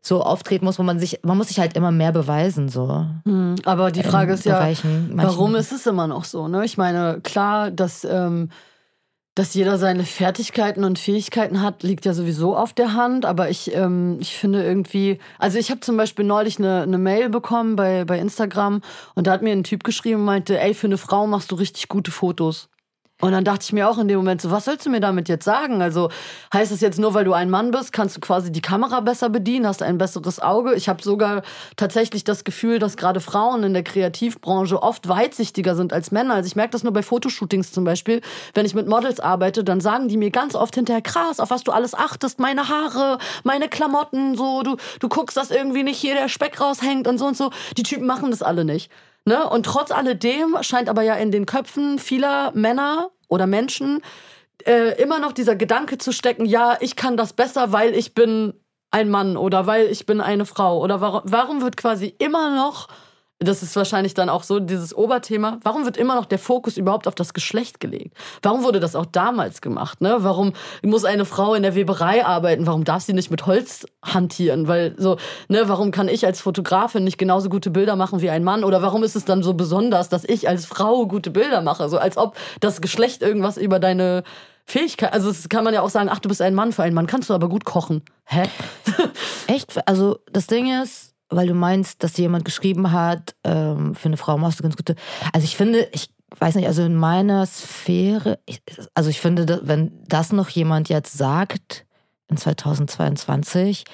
so 0.01 0.23
auftreten 0.23 0.65
muss, 0.65 0.79
wo 0.79 0.83
man 0.83 0.99
sich, 0.99 1.19
man 1.23 1.37
muss 1.37 1.49
sich 1.49 1.59
halt 1.59 1.75
immer 1.75 1.91
mehr 1.91 2.11
beweisen, 2.11 2.69
so. 2.69 3.05
Hm, 3.25 3.55
aber 3.65 3.91
die 3.91 4.03
Frage 4.03 4.33
ist 4.33 4.45
ja, 4.45 4.67
warum 5.11 5.55
ist 5.55 5.71
es 5.71 5.85
immer 5.85 6.07
noch 6.07 6.23
so, 6.23 6.47
ne? 6.47 6.63
Ich 6.65 6.77
meine, 6.77 7.19
klar, 7.21 7.71
dass 7.71 8.03
ähm, 8.05 8.49
dass 9.37 9.53
jeder 9.53 9.77
seine 9.77 10.03
Fertigkeiten 10.03 10.83
und 10.83 10.97
Fähigkeiten 10.97 11.61
hat, 11.61 11.83
liegt 11.83 12.05
ja 12.05 12.13
sowieso 12.13 12.57
auf 12.57 12.73
der 12.73 12.93
Hand. 12.93 13.23
Aber 13.23 13.51
ich, 13.51 13.71
ähm, 13.75 14.17
ich 14.19 14.35
finde 14.35 14.63
irgendwie, 14.63 15.19
also 15.37 15.59
ich 15.59 15.69
habe 15.69 15.79
zum 15.79 15.95
Beispiel 15.95 16.25
neulich 16.25 16.57
eine, 16.57 16.81
eine 16.81 16.97
Mail 16.97 17.29
bekommen 17.29 17.75
bei, 17.75 18.03
bei 18.03 18.17
Instagram 18.17 18.81
und 19.13 19.27
da 19.27 19.31
hat 19.31 19.43
mir 19.43 19.51
ein 19.51 19.63
Typ 19.63 19.83
geschrieben 19.83 20.21
und 20.21 20.25
meinte, 20.25 20.59
ey, 20.59 20.73
für 20.73 20.87
eine 20.87 20.97
Frau 20.97 21.27
machst 21.27 21.51
du 21.51 21.55
richtig 21.55 21.87
gute 21.87 22.09
Fotos. 22.09 22.67
Und 23.19 23.31
dann 23.31 23.43
dachte 23.43 23.63
ich 23.63 23.73
mir 23.73 23.89
auch 23.89 23.97
in 23.97 24.07
dem 24.07 24.17
Moment 24.17 24.41
so, 24.41 24.51
was 24.51 24.65
sollst 24.65 24.85
du 24.85 24.91
mir 24.91 24.99
damit 24.99 25.27
jetzt 25.27 25.43
sagen? 25.43 25.81
Also 25.81 26.09
heißt 26.53 26.71
das 26.71 26.81
jetzt 26.81 26.99
nur, 26.99 27.15
weil 27.15 27.25
du 27.25 27.33
ein 27.33 27.49
Mann 27.49 27.71
bist, 27.71 27.91
kannst 27.91 28.15
du 28.15 28.21
quasi 28.21 28.51
die 28.51 28.61
Kamera 28.61 28.99
besser 28.99 29.29
bedienen, 29.29 29.65
hast 29.65 29.81
ein 29.81 29.97
besseres 29.97 30.39
Auge? 30.39 30.75
Ich 30.75 30.87
habe 30.87 31.01
sogar 31.01 31.41
tatsächlich 31.77 32.23
das 32.23 32.43
Gefühl, 32.43 32.77
dass 32.77 32.95
gerade 32.95 33.19
Frauen 33.19 33.63
in 33.63 33.73
der 33.73 33.81
Kreativbranche 33.83 34.83
oft 34.83 35.07
weitsichtiger 35.07 35.75
sind 35.75 35.93
als 35.93 36.11
Männer. 36.11 36.35
Also 36.35 36.45
ich 36.45 36.55
merke 36.55 36.71
das 36.71 36.83
nur 36.83 36.93
bei 36.93 37.01
Fotoshootings 37.01 37.71
zum 37.71 37.85
Beispiel. 37.85 38.21
Wenn 38.53 38.67
ich 38.67 38.75
mit 38.75 38.87
Models 38.87 39.19
arbeite, 39.19 39.63
dann 39.63 39.81
sagen 39.81 40.09
die 40.09 40.17
mir 40.17 40.29
ganz 40.29 40.53
oft 40.53 40.75
hinterher, 40.75 41.01
krass, 41.01 41.39
auf 41.39 41.49
was 41.49 41.63
du 41.63 41.71
alles 41.71 41.95
achtest, 41.95 42.39
meine 42.39 42.69
Haare, 42.69 43.17
meine 43.43 43.67
Klamotten, 43.67 44.35
so, 44.35 44.61
du, 44.61 44.77
du 44.99 45.09
guckst, 45.09 45.35
dass 45.37 45.49
irgendwie 45.49 45.81
nicht 45.81 45.97
hier 45.97 46.13
der 46.13 46.29
Speck 46.29 46.61
raushängt 46.61 47.07
und 47.07 47.17
so 47.17 47.25
und 47.25 47.35
so. 47.35 47.49
Die 47.77 47.83
Typen 47.83 48.05
machen 48.05 48.29
das 48.29 48.43
alle 48.43 48.63
nicht. 48.63 48.91
Ne? 49.27 49.47
Und 49.49 49.65
trotz 49.65 49.91
alledem 49.91 50.55
scheint 50.61 50.87
aber 50.87 51.01
ja 51.01 51.15
in 51.15 51.31
den 51.31 51.45
Köpfen 51.45 51.99
vieler 51.99 52.53
Männer 52.55 53.09
oder 53.27 53.45
Menschen 53.45 54.01
äh, 54.65 55.01
immer 55.01 55.19
noch 55.19 55.33
dieser 55.33 55.57
Gedanke 55.57 55.97
zu 55.97 56.13
stecken, 56.13 56.45
ja, 56.45 56.77
ich 56.79 56.95
kann 56.95 57.17
das 57.17 57.33
besser, 57.33 57.73
weil 57.73 57.93
ich 57.93 58.13
bin 58.13 58.53
ein 58.89 59.09
Mann 59.09 59.35
oder 59.35 59.67
weil 59.67 59.87
ich 59.87 60.05
bin 60.05 60.21
eine 60.21 60.45
Frau. 60.45 60.81
Oder 60.81 61.01
warum, 61.01 61.23
warum 61.25 61.61
wird 61.61 61.75
quasi 61.75 62.15
immer 62.19 62.55
noch 62.55 62.87
das 63.39 63.61
ist 63.61 63.75
wahrscheinlich 63.75 64.15
dann 64.15 64.29
auch 64.29 64.41
so 64.41 64.59
dieses 64.59 64.95
Oberthema. 64.95 65.59
Warum 65.61 65.85
wird 65.85 65.95
immer 65.95 66.15
noch 66.15 66.25
der 66.25 66.39
Fokus 66.39 66.75
überhaupt 66.75 67.07
auf 67.07 67.13
das 67.13 67.33
Geschlecht 67.33 67.79
gelegt? 67.79 68.17
Warum 68.41 68.63
wurde 68.63 68.79
das 68.79 68.95
auch 68.95 69.05
damals 69.05 69.61
gemacht? 69.61 70.01
Ne? 70.01 70.17
Warum 70.19 70.53
muss 70.81 71.05
eine 71.05 71.23
Frau 71.23 71.53
in 71.53 71.61
der 71.61 71.75
Weberei 71.75 72.25
arbeiten? 72.25 72.65
Warum 72.65 72.83
darf 72.83 73.03
sie 73.03 73.13
nicht 73.13 73.29
mit 73.29 73.45
Holz 73.45 73.85
hantieren? 74.03 74.67
Weil 74.67 74.95
so, 74.97 75.17
ne, 75.49 75.69
warum 75.69 75.91
kann 75.91 76.07
ich 76.07 76.25
als 76.25 76.41
Fotografin 76.41 77.03
nicht 77.03 77.19
genauso 77.19 77.49
gute 77.49 77.69
Bilder 77.69 77.95
machen 77.95 78.21
wie 78.21 78.31
ein 78.31 78.43
Mann? 78.43 78.63
Oder 78.63 78.81
warum 78.81 79.03
ist 79.03 79.15
es 79.15 79.25
dann 79.25 79.43
so 79.43 79.53
besonders, 79.53 80.09
dass 80.09 80.23
ich 80.23 80.49
als 80.49 80.65
Frau 80.65 81.05
gute 81.05 81.29
Bilder 81.29 81.61
mache? 81.61 81.89
So 81.89 81.99
als 81.99 82.17
ob 82.17 82.35
das 82.59 82.81
Geschlecht 82.81 83.21
irgendwas 83.21 83.57
über 83.57 83.79
deine 83.79 84.23
Fähigkeit, 84.65 85.13
also 85.13 85.27
das 85.27 85.47
kann 85.47 85.63
man 85.63 85.75
ja 85.75 85.81
auch 85.81 85.89
sagen, 85.89 86.09
ach, 86.11 86.19
du 86.19 86.27
bist 86.27 86.41
ein 86.41 86.55
Mann, 86.55 86.71
für 86.71 86.81
einen 86.81 86.95
Mann 86.95 87.07
kannst 87.07 87.29
du 87.29 87.35
aber 87.35 87.49
gut 87.49 87.65
kochen. 87.65 88.01
Hä? 88.25 88.43
Echt? 89.47 89.87
Also 89.87 90.17
das 90.33 90.47
Ding 90.47 90.81
ist, 90.81 91.06
weil 91.29 91.47
du 91.47 91.53
meinst, 91.53 92.03
dass 92.03 92.13
dir 92.13 92.23
jemand 92.23 92.45
geschrieben 92.45 92.91
hat, 92.91 93.35
ähm, 93.43 93.95
für 93.95 94.07
eine 94.07 94.17
Frau 94.17 94.37
machst 94.37 94.59
du 94.59 94.63
ganz 94.63 94.77
gute. 94.77 94.95
Also 95.33 95.45
ich 95.45 95.55
finde, 95.57 95.87
ich 95.91 96.09
weiß 96.39 96.55
nicht, 96.55 96.67
also 96.67 96.83
in 96.83 96.95
meiner 96.95 97.45
Sphäre, 97.45 98.39
ich, 98.45 98.61
also 98.93 99.09
ich 99.09 99.19
finde, 99.19 99.61
wenn 99.63 99.91
das 100.07 100.31
noch 100.31 100.49
jemand 100.49 100.89
jetzt 100.89 101.17
sagt, 101.17 101.85
in 102.29 102.37
2022, 102.37 103.85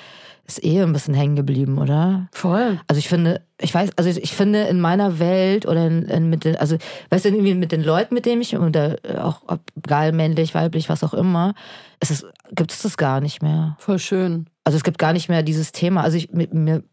ist 0.46 0.64
eh 0.64 0.82
ein 0.82 0.92
bisschen 0.92 1.14
hängen 1.14 1.36
geblieben, 1.36 1.78
oder? 1.78 2.28
Voll. 2.34 2.80
Also 2.88 3.00
ich 3.00 3.08
finde, 3.08 3.42
ich 3.62 3.74
weiß, 3.74 3.92
also 3.96 4.10
ich 4.10 4.34
finde 4.34 4.64
in 4.64 4.82
meiner 4.82 5.20
Welt 5.20 5.66
oder 5.66 5.88
in, 5.88 6.04
in 6.04 6.30
mit 6.30 6.44
den, 6.44 6.58
also 6.58 6.76
weißt 7.12 7.26
du, 7.26 7.30
irgendwie 7.30 7.54
mit 7.54 7.72
den 7.72 7.82
Leuten, 7.82 8.14
mit 8.14 8.26
denen 8.26 8.42
ich, 8.42 8.58
oder 8.58 8.98
auch 9.20 9.42
egal 9.78 10.12
männlich, 10.12 10.54
weiblich, 10.54 10.90
was 10.90 11.04
auch 11.04 11.14
immer, 11.14 11.54
es, 12.02 12.26
gibt 12.52 12.72
es 12.72 12.82
das 12.82 12.98
gar 12.98 13.22
nicht 13.22 13.42
mehr. 13.42 13.78
Voll 13.80 14.00
schön. 14.00 14.48
Also 14.66 14.76
es 14.76 14.84
gibt 14.84 14.98
gar 14.98 15.14
nicht 15.14 15.30
mehr 15.30 15.44
dieses 15.44 15.72
Thema. 15.72 16.02
Also 16.02 16.18
ich, 16.18 16.32
mir, 16.32 16.84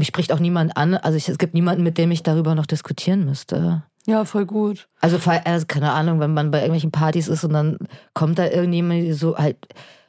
mich 0.00 0.08
spricht 0.08 0.32
auch 0.32 0.40
niemand 0.40 0.76
an. 0.76 0.94
Also 0.94 1.16
ich, 1.16 1.28
es 1.28 1.38
gibt 1.38 1.54
niemanden, 1.54 1.82
mit 1.82 1.98
dem 1.98 2.10
ich 2.10 2.22
darüber 2.22 2.54
noch 2.54 2.66
diskutieren 2.66 3.24
müsste. 3.24 3.84
Ja, 4.06 4.24
voll 4.24 4.46
gut. 4.46 4.88
Also, 5.00 5.18
also 5.44 5.66
keine 5.66 5.92
Ahnung, 5.92 6.20
wenn 6.20 6.32
man 6.32 6.50
bei 6.50 6.58
irgendwelchen 6.58 6.90
Partys 6.90 7.28
ist 7.28 7.44
und 7.44 7.52
dann 7.52 7.78
kommt 8.14 8.38
da 8.38 8.46
irgendjemand 8.46 9.14
so 9.14 9.36
halt 9.36 9.58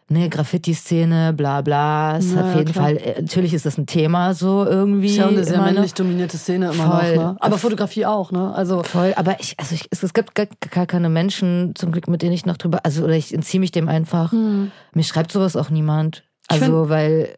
ne, 0.07 0.29
Graffiti-Szene, 0.29 1.33
bla 1.33 1.61
bla. 1.61 2.17
Ist 2.17 2.33
ja, 2.33 2.41
auf 2.41 2.55
jeden 2.55 2.71
klar. 2.71 2.85
Fall, 2.85 2.97
äh, 2.97 3.21
natürlich 3.21 3.53
ist 3.53 3.65
das 3.65 3.77
ein 3.77 3.87
Thema 3.87 4.33
so 4.33 4.65
irgendwie. 4.65 5.07
Ist 5.07 5.17
ja 5.17 5.27
eine 5.27 5.43
sehr 5.43 5.61
männlich 5.61 5.93
dominierte 5.93 6.37
Szene 6.37 6.71
immer 6.71 7.01
voll. 7.01 7.15
noch, 7.15 7.33
ne? 7.33 7.37
Aber 7.39 7.57
Fotografie 7.57 8.05
auch, 8.05 8.31
ne? 8.31 8.53
Also 8.55 8.83
voll, 8.83 9.13
aber 9.17 9.39
ich, 9.39 9.55
also 9.59 9.75
ich, 9.75 9.87
es, 9.91 10.13
gibt 10.13 10.35
gar, 10.35 10.47
gar, 10.69 10.85
keine 10.85 11.09
Menschen 11.09 11.73
zum 11.75 11.91
Glück, 11.91 12.07
mit 12.07 12.21
denen 12.21 12.33
ich 12.33 12.45
noch 12.45 12.57
drüber, 12.57 12.79
also 12.83 13.03
oder 13.03 13.15
ich 13.15 13.33
entziehe 13.33 13.59
mich 13.59 13.71
dem 13.71 13.89
einfach. 13.89 14.31
Hm. 14.31 14.71
Mir 14.93 15.03
schreibt 15.03 15.31
sowas 15.31 15.55
auch 15.55 15.69
niemand. 15.69 16.23
Also, 16.47 16.89
weil 16.89 17.35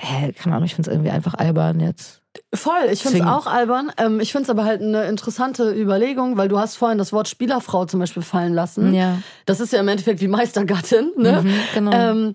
hä, 0.00 0.32
keine 0.32 0.56
Ahnung, 0.56 0.66
ich 0.66 0.74
finde 0.74 0.90
es 0.90 0.94
irgendwie 0.94 1.10
einfach 1.10 1.34
albern 1.34 1.80
jetzt. 1.80 2.22
Voll, 2.54 2.88
ich 2.90 3.02
finde 3.02 3.18
es 3.18 3.26
auch 3.26 3.46
albern. 3.46 3.90
Ähm, 3.98 4.20
ich 4.20 4.32
finde 4.32 4.44
es 4.44 4.50
aber 4.50 4.64
halt 4.64 4.80
eine 4.80 5.04
interessante 5.04 5.72
Überlegung, 5.72 6.36
weil 6.36 6.48
du 6.48 6.58
hast 6.58 6.76
vorhin 6.76 6.96
das 6.98 7.12
Wort 7.12 7.28
Spielerfrau 7.28 7.84
zum 7.84 8.00
Beispiel 8.00 8.22
fallen 8.22 8.54
lassen. 8.54 8.94
Ja. 8.94 9.18
Das 9.44 9.60
ist 9.60 9.72
ja 9.72 9.80
im 9.80 9.88
Endeffekt 9.88 10.20
wie 10.20 10.28
Meistergattin. 10.28 11.10
Ne? 11.16 11.42
Mhm, 11.42 11.54
genau. 11.74 11.92
Ähm, 11.92 12.34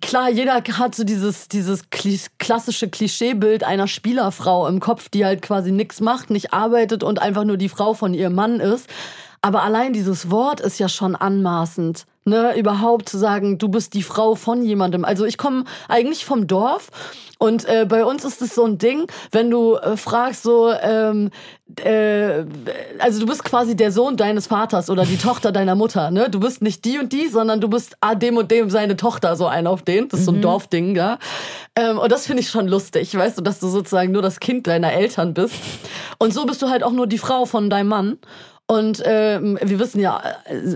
klar, 0.00 0.30
jeder 0.30 0.62
hat 0.78 0.94
so 0.94 1.04
dieses, 1.04 1.48
dieses 1.48 1.84
klassische 2.38 2.88
Klischeebild 2.88 3.64
einer 3.64 3.88
Spielerfrau 3.88 4.68
im 4.68 4.80
Kopf, 4.80 5.08
die 5.08 5.24
halt 5.24 5.42
quasi 5.42 5.72
nichts 5.72 6.00
macht, 6.00 6.30
nicht 6.30 6.52
arbeitet 6.52 7.02
und 7.02 7.20
einfach 7.20 7.44
nur 7.44 7.56
die 7.56 7.68
Frau 7.68 7.92
von 7.92 8.14
ihrem 8.14 8.34
Mann 8.34 8.60
ist. 8.60 8.88
Aber 9.40 9.62
allein 9.62 9.92
dieses 9.92 10.30
Wort 10.30 10.60
ist 10.60 10.78
ja 10.78 10.88
schon 10.88 11.16
anmaßend. 11.16 12.06
Ne, 12.24 12.56
überhaupt 12.56 13.08
zu 13.08 13.18
sagen, 13.18 13.58
du 13.58 13.68
bist 13.68 13.94
die 13.94 14.04
Frau 14.04 14.36
von 14.36 14.62
jemandem. 14.62 15.04
Also 15.04 15.24
ich 15.24 15.36
komme 15.36 15.64
eigentlich 15.88 16.24
vom 16.24 16.46
Dorf 16.46 16.90
und 17.42 17.64
äh, 17.64 17.84
bei 17.88 18.04
uns 18.04 18.24
ist 18.24 18.40
es 18.40 18.54
so 18.54 18.64
ein 18.64 18.78
Ding, 18.78 19.10
wenn 19.32 19.50
du 19.50 19.74
äh, 19.74 19.96
fragst 19.96 20.44
so, 20.44 20.70
ähm, 20.70 21.30
äh, 21.82 22.44
also 23.00 23.18
du 23.18 23.26
bist 23.26 23.42
quasi 23.42 23.74
der 23.74 23.90
Sohn 23.90 24.16
deines 24.16 24.46
Vaters 24.46 24.88
oder 24.88 25.04
die 25.04 25.16
Tochter 25.16 25.50
deiner 25.50 25.74
Mutter. 25.74 26.12
Ne, 26.12 26.30
du 26.30 26.38
bist 26.38 26.62
nicht 26.62 26.84
die 26.84 27.00
und 27.00 27.12
die, 27.12 27.26
sondern 27.26 27.60
du 27.60 27.66
bist 27.66 27.96
ah, 28.00 28.14
dem 28.14 28.36
und 28.36 28.52
dem 28.52 28.70
seine 28.70 28.96
Tochter, 28.96 29.34
so 29.34 29.48
ein 29.48 29.66
auf 29.66 29.82
den. 29.82 30.08
Das 30.08 30.20
ist 30.20 30.26
so 30.26 30.30
ein 30.30 30.36
mhm. 30.36 30.42
Dorfding, 30.42 30.94
ja. 30.94 31.18
Ähm, 31.74 31.98
und 31.98 32.12
das 32.12 32.26
finde 32.26 32.42
ich 32.42 32.48
schon 32.50 32.68
lustig, 32.68 33.12
weißt 33.12 33.38
du, 33.38 33.42
dass 33.42 33.58
du 33.58 33.66
sozusagen 33.66 34.12
nur 34.12 34.22
das 34.22 34.38
Kind 34.38 34.68
deiner 34.68 34.92
Eltern 34.92 35.34
bist. 35.34 35.54
Und 36.18 36.32
so 36.32 36.46
bist 36.46 36.62
du 36.62 36.68
halt 36.68 36.84
auch 36.84 36.92
nur 36.92 37.08
die 37.08 37.18
Frau 37.18 37.44
von 37.46 37.68
deinem 37.68 37.88
Mann. 37.88 38.18
Und 38.72 39.02
ähm, 39.04 39.58
wir 39.60 39.78
wissen 39.78 40.00
ja, 40.00 40.22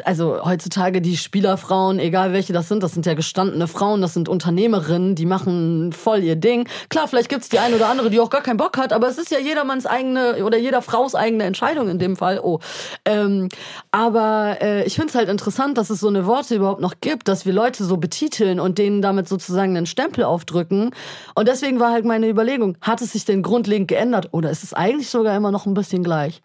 also 0.05 0.45
heutzutage 0.45 1.01
die 1.01 1.17
Spielerfrauen, 1.17 1.99
egal 1.99 2.35
welche 2.35 2.53
das 2.53 2.69
sind, 2.69 2.83
das 2.83 2.93
sind 2.93 3.07
ja 3.07 3.15
gestandene 3.15 3.67
Frauen, 3.69 4.03
das 4.03 4.13
sind 4.13 4.29
Unternehmerinnen, 4.29 5.15
die 5.15 5.25
machen 5.25 5.95
voll 5.95 6.23
ihr 6.23 6.37
Ding. 6.37 6.69
Klar, 6.91 7.09
vielleicht 7.09 7.31
gibt's 7.31 7.49
die 7.49 7.59
eine 7.59 7.75
oder 7.75 7.89
andere, 7.89 8.11
die 8.11 8.21
auch 8.21 8.29
gar 8.29 8.43
keinen 8.43 8.59
Bock 8.59 8.77
hat, 8.77 8.93
aber 8.93 9.09
es 9.09 9.17
ist 9.17 9.31
ja 9.31 9.39
jedermanns 9.39 9.87
eigene 9.87 10.45
oder 10.45 10.59
jeder 10.59 10.83
Frau's 10.83 11.15
eigene 11.15 11.45
Entscheidung 11.45 11.89
in 11.89 11.99
dem 11.99 12.17
Fall. 12.17 12.39
Oh. 12.45 12.61
Ähm, 13.07 13.49
aber 13.93 14.59
äh, 14.61 14.85
ich 14.85 14.97
finde 14.97 15.09
es 15.09 15.15
halt 15.15 15.31
interessant, 15.31 15.79
dass 15.79 15.89
es 15.89 15.99
so 15.99 16.09
eine 16.09 16.27
Worte 16.27 16.55
überhaupt 16.55 16.83
noch 16.83 16.97
gibt, 17.01 17.29
dass 17.29 17.47
wir 17.47 17.55
Leute 17.55 17.83
so 17.83 17.97
betiteln 17.97 18.61
und 18.61 18.77
denen 18.77 19.01
damit 19.01 19.27
sozusagen 19.27 19.75
einen 19.75 19.87
Stempel 19.87 20.25
aufdrücken. 20.25 20.91
Und 21.35 21.49
deswegen 21.49 21.81
war 21.81 21.93
halt 21.93 22.05
meine 22.05 22.29
Überlegung, 22.29 22.77
hat 22.83 23.01
es 23.01 23.13
sich 23.13 23.25
denn 23.25 23.43
grundlegend 23.43 23.89
geändert 23.89 24.29
oder 24.33 24.51
ist 24.51 24.65
es 24.65 24.75
eigentlich 24.75 25.09
sogar 25.09 25.35
immer 25.35 25.51
noch 25.51 25.65
ein 25.65 25.73
bisschen 25.73 26.03
gleich? 26.03 26.43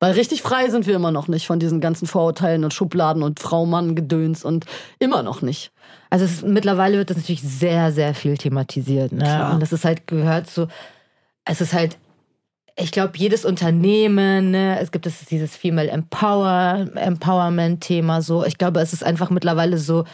Weil 0.00 0.12
richtig 0.12 0.42
frei 0.42 0.68
sind 0.70 0.86
wir 0.86 0.94
immer 0.94 1.10
noch 1.10 1.26
nicht 1.26 1.46
von 1.46 1.58
diesen 1.58 1.80
ganzen 1.80 2.06
Vorurteilen 2.06 2.64
und 2.64 2.72
Schubladen 2.72 3.22
und 3.22 3.40
Frau-Mann-Gedöns 3.40 4.44
und 4.44 4.64
immer 4.98 5.22
noch 5.22 5.42
nicht. 5.42 5.72
Also 6.08 6.24
es, 6.24 6.42
mittlerweile 6.42 6.98
wird 6.98 7.10
das 7.10 7.16
natürlich 7.16 7.42
sehr, 7.42 7.90
sehr 7.92 8.14
viel 8.14 8.38
thematisiert. 8.38 9.12
Ne? 9.12 9.24
Klar. 9.24 9.54
Und 9.54 9.60
das 9.60 9.72
ist 9.72 9.84
halt 9.84 10.06
gehört 10.06 10.48
so, 10.48 10.68
es 11.44 11.60
ist 11.60 11.72
halt, 11.72 11.98
ich 12.76 12.92
glaube, 12.92 13.14
jedes 13.16 13.44
Unternehmen, 13.44 14.52
ne, 14.52 14.78
es 14.78 14.92
gibt 14.92 15.06
es 15.06 15.24
dieses 15.24 15.56
Female 15.56 15.90
Empower, 15.90 16.86
Empowerment-Thema 16.94 18.22
so. 18.22 18.44
Ich 18.44 18.56
glaube, 18.56 18.80
es 18.80 18.92
ist 18.92 19.02
einfach 19.02 19.30
mittlerweile 19.30 19.78
so, 19.78 20.04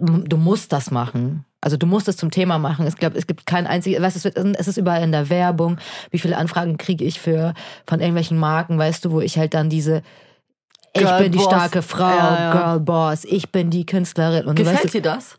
du 0.00 0.36
musst 0.36 0.72
das 0.72 0.90
machen. 0.90 1.44
Also 1.60 1.76
du 1.76 1.86
musst 1.86 2.08
es 2.08 2.16
zum 2.16 2.30
Thema 2.30 2.58
machen. 2.58 2.86
Ich 2.86 2.96
glaube, 2.96 3.16
es 3.16 3.26
gibt 3.26 3.46
kein 3.46 3.66
einziges, 3.66 4.02
weißt, 4.02 4.16
es, 4.16 4.24
wird, 4.24 4.36
es 4.36 4.68
ist 4.68 4.78
überall 4.78 5.02
in 5.02 5.12
der 5.12 5.30
Werbung. 5.30 5.78
Wie 6.10 6.18
viele 6.18 6.36
Anfragen 6.36 6.76
kriege 6.76 7.04
ich 7.04 7.20
für 7.20 7.54
von 7.86 8.00
irgendwelchen 8.00 8.38
Marken, 8.38 8.78
weißt 8.78 9.04
du, 9.04 9.12
wo 9.12 9.20
ich 9.20 9.38
halt 9.38 9.54
dann 9.54 9.70
diese 9.70 10.02
ich 10.94 11.02
Girl 11.02 11.22
bin 11.22 11.32
die 11.32 11.38
Boss. 11.38 11.46
starke 11.46 11.82
Frau, 11.82 12.04
ja, 12.04 12.38
ja. 12.38 12.52
Girl 12.52 12.80
Boss, 12.80 13.24
ich 13.24 13.50
bin 13.50 13.70
die 13.70 13.86
Künstlerin. 13.86 14.46
Und 14.46 14.56
Gefällt 14.56 14.84
weißt, 14.84 14.94
dir 14.94 15.02
das? 15.02 15.38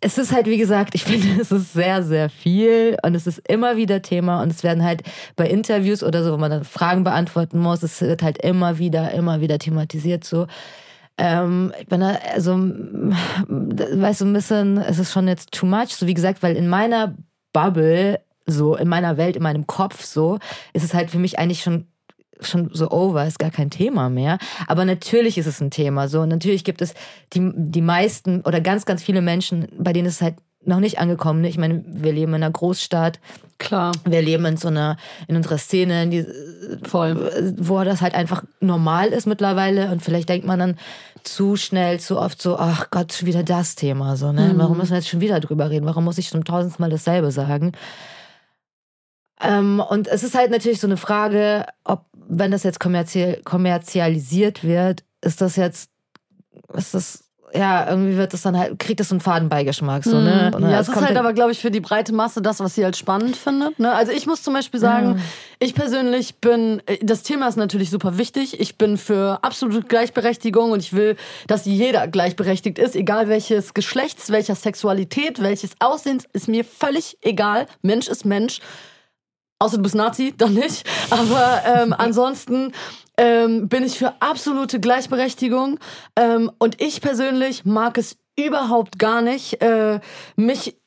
Es 0.00 0.16
ist 0.16 0.32
halt, 0.32 0.46
wie 0.46 0.58
gesagt, 0.58 0.94
ich 0.94 1.04
finde, 1.04 1.40
es 1.40 1.50
ist 1.50 1.72
sehr, 1.72 2.02
sehr 2.02 2.30
viel 2.30 2.96
und 3.02 3.14
es 3.14 3.26
ist 3.26 3.40
immer 3.48 3.76
wieder 3.76 4.00
Thema 4.00 4.42
und 4.42 4.50
es 4.50 4.62
werden 4.62 4.84
halt 4.84 5.02
bei 5.34 5.46
Interviews 5.48 6.02
oder 6.02 6.24
so, 6.24 6.32
wo 6.32 6.36
man 6.36 6.50
dann 6.50 6.64
Fragen 6.64 7.04
beantworten 7.04 7.58
muss, 7.58 7.82
es 7.82 8.00
wird 8.00 8.22
halt 8.22 8.38
immer 8.38 8.78
wieder, 8.78 9.12
immer 9.12 9.40
wieder 9.40 9.58
thematisiert 9.58 10.24
so. 10.24 10.46
Ähm, 11.18 11.72
ich 11.80 11.86
bin 11.86 12.00
da, 12.00 12.16
also, 12.32 12.52
weißt 12.56 14.20
du, 14.20 14.24
ein 14.24 14.32
bisschen, 14.32 14.78
es 14.78 14.98
ist 14.98 15.12
schon 15.12 15.28
jetzt 15.28 15.52
too 15.52 15.66
much, 15.66 15.94
so 15.94 16.06
wie 16.06 16.14
gesagt, 16.14 16.42
weil 16.42 16.56
in 16.56 16.68
meiner 16.68 17.16
Bubble, 17.52 18.20
so 18.46 18.76
in 18.76 18.88
meiner 18.88 19.16
Welt, 19.16 19.36
in 19.36 19.42
meinem 19.42 19.66
Kopf, 19.66 20.04
so, 20.04 20.38
ist 20.72 20.84
es 20.84 20.94
halt 20.94 21.10
für 21.10 21.18
mich 21.18 21.38
eigentlich 21.38 21.62
schon 21.62 21.86
schon 22.40 22.70
so 22.72 22.90
over, 22.92 23.26
ist 23.26 23.40
gar 23.40 23.50
kein 23.50 23.68
Thema 23.68 24.08
mehr. 24.08 24.38
Aber 24.68 24.84
natürlich 24.84 25.38
ist 25.38 25.46
es 25.46 25.60
ein 25.60 25.72
Thema. 25.72 26.06
So, 26.06 26.20
und 26.20 26.28
natürlich 26.28 26.62
gibt 26.62 26.82
es 26.82 26.94
die, 27.32 27.50
die 27.52 27.82
meisten 27.82 28.42
oder 28.42 28.60
ganz, 28.60 28.86
ganz 28.86 29.02
viele 29.02 29.22
Menschen, 29.22 29.66
bei 29.76 29.92
denen 29.92 30.06
es 30.06 30.22
halt 30.22 30.36
noch 30.68 30.80
nicht 30.80 30.98
angekommen. 30.98 31.40
Ne? 31.40 31.48
Ich 31.48 31.58
meine, 31.58 31.82
wir 31.86 32.12
leben 32.12 32.34
in 32.34 32.42
einer 32.42 32.50
Großstadt. 32.50 33.18
Klar. 33.58 33.92
Wir 34.04 34.22
leben 34.22 34.44
in 34.44 34.56
so 34.56 34.68
einer, 34.68 34.96
in 35.26 35.34
unserer 35.34 35.58
Szene, 35.58 36.04
in 36.04 36.10
die, 36.10 36.26
Voll. 36.84 37.54
wo 37.58 37.82
das 37.82 38.02
halt 38.02 38.14
einfach 38.14 38.44
normal 38.60 39.08
ist 39.08 39.26
mittlerweile. 39.26 39.90
Und 39.90 40.02
vielleicht 40.02 40.28
denkt 40.28 40.46
man 40.46 40.58
dann 40.58 40.78
zu 41.24 41.56
schnell, 41.56 41.98
zu 41.98 42.18
oft 42.18 42.40
so, 42.40 42.56
ach 42.58 42.90
Gott, 42.90 43.12
schon 43.12 43.26
wieder 43.26 43.42
das 43.42 43.74
Thema. 43.74 44.16
So, 44.16 44.30
ne? 44.30 44.52
Mhm. 44.52 44.58
Warum 44.58 44.78
müssen 44.78 44.90
wir 44.90 44.98
jetzt 44.98 45.08
schon 45.08 45.20
wieder 45.20 45.40
drüber 45.40 45.70
reden? 45.70 45.86
Warum 45.86 46.04
muss 46.04 46.18
ich 46.18 46.30
zum 46.30 46.44
tausendsten 46.44 46.82
Mal 46.82 46.90
dasselbe 46.90 47.32
sagen? 47.32 47.72
Ähm, 49.40 49.80
und 49.80 50.06
es 50.06 50.22
ist 50.22 50.36
halt 50.36 50.50
natürlich 50.50 50.80
so 50.80 50.86
eine 50.86 50.96
Frage, 50.96 51.66
ob, 51.84 52.06
wenn 52.12 52.50
das 52.50 52.62
jetzt 52.62 52.80
kommerziell, 52.80 53.40
kommerzialisiert 53.42 54.64
wird, 54.64 55.04
ist 55.20 55.40
das 55.40 55.56
jetzt, 55.56 55.90
ist 56.74 56.94
das 56.94 57.27
ja, 57.54 57.88
irgendwie 57.88 58.16
wird 58.16 58.32
das 58.32 58.42
dann 58.42 58.58
halt, 58.58 58.78
kriegt 58.78 59.00
das 59.00 59.08
so 59.08 59.14
einen 59.14 59.20
Fadenbeigeschmack. 59.20 60.04
So, 60.04 60.20
ne? 60.20 60.50
Und 60.54 60.62
ja, 60.62 60.80
es 60.80 60.88
ist 60.88 61.00
halt 61.00 61.16
aber, 61.16 61.32
glaube 61.32 61.52
ich, 61.52 61.60
für 61.60 61.70
die 61.70 61.80
breite 61.80 62.12
Masse 62.12 62.42
das, 62.42 62.60
was 62.60 62.74
sie 62.74 62.84
halt 62.84 62.96
spannend 62.96 63.36
findet. 63.36 63.78
Ne? 63.78 63.92
Also 63.92 64.12
ich 64.12 64.26
muss 64.26 64.42
zum 64.42 64.54
Beispiel 64.54 64.80
sagen, 64.80 65.16
ja. 65.16 65.24
ich 65.58 65.74
persönlich 65.74 66.36
bin, 66.36 66.82
äh, 66.86 66.98
das 67.02 67.22
Thema 67.22 67.48
ist 67.48 67.56
natürlich 67.56 67.90
super 67.90 68.18
wichtig. 68.18 68.60
Ich 68.60 68.78
bin 68.78 68.96
für 68.96 69.38
absolute 69.42 69.86
Gleichberechtigung 69.86 70.72
und 70.72 70.80
ich 70.80 70.92
will, 70.92 71.16
dass 71.46 71.64
jeder 71.64 72.08
gleichberechtigt 72.08 72.78
ist, 72.78 72.96
egal 72.96 73.28
welches 73.28 73.74
Geschlechts, 73.74 74.30
welcher 74.30 74.54
Sexualität, 74.54 75.42
welches 75.42 75.70
Aussehens, 75.80 76.24
ist 76.32 76.48
mir 76.48 76.64
völlig 76.64 77.18
egal. 77.22 77.66
Mensch 77.82 78.08
ist 78.08 78.24
Mensch. 78.24 78.60
Außer 79.60 79.76
du 79.76 79.82
bist 79.82 79.94
Nazi, 79.94 80.34
dann 80.36 80.54
nicht. 80.54 80.88
Aber 81.10 81.62
ähm, 81.66 81.92
ansonsten 81.98 82.72
ähm, 83.18 83.68
bin 83.68 83.84
ich 83.84 83.98
für 83.98 84.14
absolute 84.20 84.80
Gleichberechtigung. 84.80 85.78
Ähm, 86.16 86.50
und 86.58 86.80
ich 86.80 87.02
persönlich 87.02 87.64
mag 87.64 87.98
es 87.98 88.16
überhaupt 88.38 88.98
gar 88.98 89.20
nicht, 89.20 89.60
äh, 89.60 90.00
mich 90.36 90.77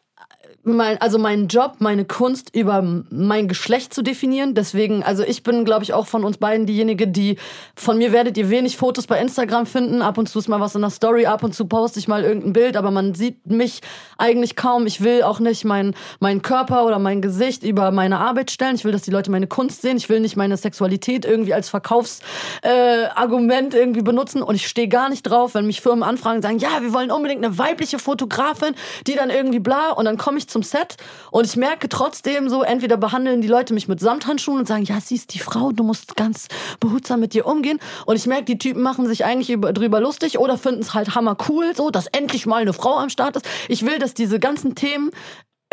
mein, 0.64 0.99
also 1.01 1.18
meinen 1.18 1.47
Job, 1.47 1.76
meine 1.80 2.05
Kunst 2.05 2.55
über 2.55 2.82
mein 3.09 3.47
Geschlecht 3.47 3.93
zu 3.93 4.01
definieren. 4.01 4.53
Deswegen, 4.53 5.03
also 5.03 5.24
ich 5.24 5.43
bin, 5.43 5.66
glaube 5.66 5.84
ich, 5.84 5.93
auch 5.93 6.07
von 6.07 6.24
uns 6.24 6.38
beiden 6.38 6.66
diejenige, 6.66 7.07
die 7.07 7.38
von 7.76 7.97
mir 7.97 8.12
werdet 8.12 8.38
ihr 8.38 8.49
wenig 8.49 8.78
Fotos 8.78 9.07
bei 9.07 9.20
Instagram 9.20 9.66
finden. 9.66 10.01
Ab 10.01 10.18
und 10.18 10.30
zu 10.30 10.39
ist 10.39 10.47
mal 10.47 10.59
was 10.59 10.76
in 10.76 10.82
der 10.82 10.89
Story, 10.89 11.26
ab 11.26 11.43
und 11.43 11.55
zu 11.55 11.66
poste 11.66 11.99
ich 11.99 12.07
mal 12.07 12.24
irgendein 12.24 12.53
Bild, 12.53 12.78
aber 12.78 12.91
man 12.91 13.16
sieht 13.16 13.47
mich 13.47 13.82
eigentlich 14.18 14.55
kaum. 14.55 14.86
Ich 14.86 15.01
will 15.01 15.24
auch 15.24 15.39
nicht 15.39 15.66
meinen 15.66 15.95
mein 16.20 16.41
Körper 16.41 16.86
oder 16.86 16.99
mein 16.99 17.22
Gesicht 17.22 17.64
über 17.64 17.91
meine 17.91 18.20
Arbeit 18.20 18.51
stellen. 18.51 18.76
Ich 18.76 18.86
will, 18.86 18.91
dass 18.91 19.01
die 19.01 19.12
Leute 19.12 19.32
meine 19.32 19.47
Kunst 19.47 19.82
sehen. 19.82 19.97
Ich 19.97 20.09
will 20.09 20.20
nicht 20.20 20.36
meine 20.36 20.57
Sexualität 20.57 21.26
irgendwie 21.26 21.53
als 21.53 21.70
Verkaufsargument 21.70 23.74
äh, 23.74 23.80
irgendwie 23.80 24.01
benutzen. 24.01 24.43
Und 24.43 24.55
ich 24.55 24.68
stehe 24.68 24.88
gar 24.88 25.09
nicht 25.09 25.24
drauf, 25.24 25.55
wenn 25.55 25.66
mich 25.66 25.82
Firmen 25.82 26.03
anfragen 26.03 26.38
und 26.38 26.41
sagen, 26.43 26.59
ja, 26.59 26.82
wir 26.82 26.93
wollen 26.93 27.09
unbedingt 27.09 27.43
eine 27.43 27.57
weibliche 27.57 27.97
Fotografin, 27.97 28.76
die 29.07 29.16
dann 29.16 29.32
irgendwie 29.32 29.59
bla. 29.59 29.91
Und 29.91 30.05
dann 30.05 30.18
komme 30.18 30.38
ich 30.38 30.47
zum 30.52 30.64
Set 30.64 30.97
und 31.32 31.45
ich 31.45 31.56
merke 31.56 31.89
trotzdem 31.89 32.49
so, 32.49 32.64
entweder 32.64 32.97
behandeln 32.97 33.41
die 33.41 33.47
Leute 33.47 33.74
mich 33.74 33.88
mit 33.88 33.99
Samthandschuhen 33.99 34.60
und 34.60 34.68
sagen, 34.68 34.84
ja, 34.84 34.99
sie 35.02 35.16
ist 35.16 35.34
die 35.34 35.39
Frau, 35.39 35.72
du 35.72 35.84
musst 35.84 36.16
ganz 36.16 36.47
behutsam 36.80 37.20
mit 37.20 37.34
dir 37.34 37.45
umgehen. 37.45 37.80
Und 38.06 38.16
ich 38.16 38.28
merke, 38.28 38.45
die 38.45 38.58
Typen 38.58 38.82
machen 38.82 39.08
sich 39.08 39.26
eigentlich 39.26 39.49
über, 39.49 39.74
drüber 39.74 39.99
lustig 40.02 40.39
oder 40.39 40.58
finden 40.58 40.82
es 40.82 40.93
halt 40.93 41.16
hammer 41.16 41.38
cool, 41.49 41.76
so, 41.76 41.89
dass 41.89 42.08
endlich 42.08 42.45
mal 42.45 42.62
eine 42.62 42.74
Frau 42.74 42.97
am 42.97 43.10
Start 43.10 43.36
ist. 43.38 43.47
Ich 43.68 43.86
will, 43.86 43.99
dass 43.99 44.14
diese 44.14 44.39
ganzen 44.39 44.76
Themen 44.76 45.12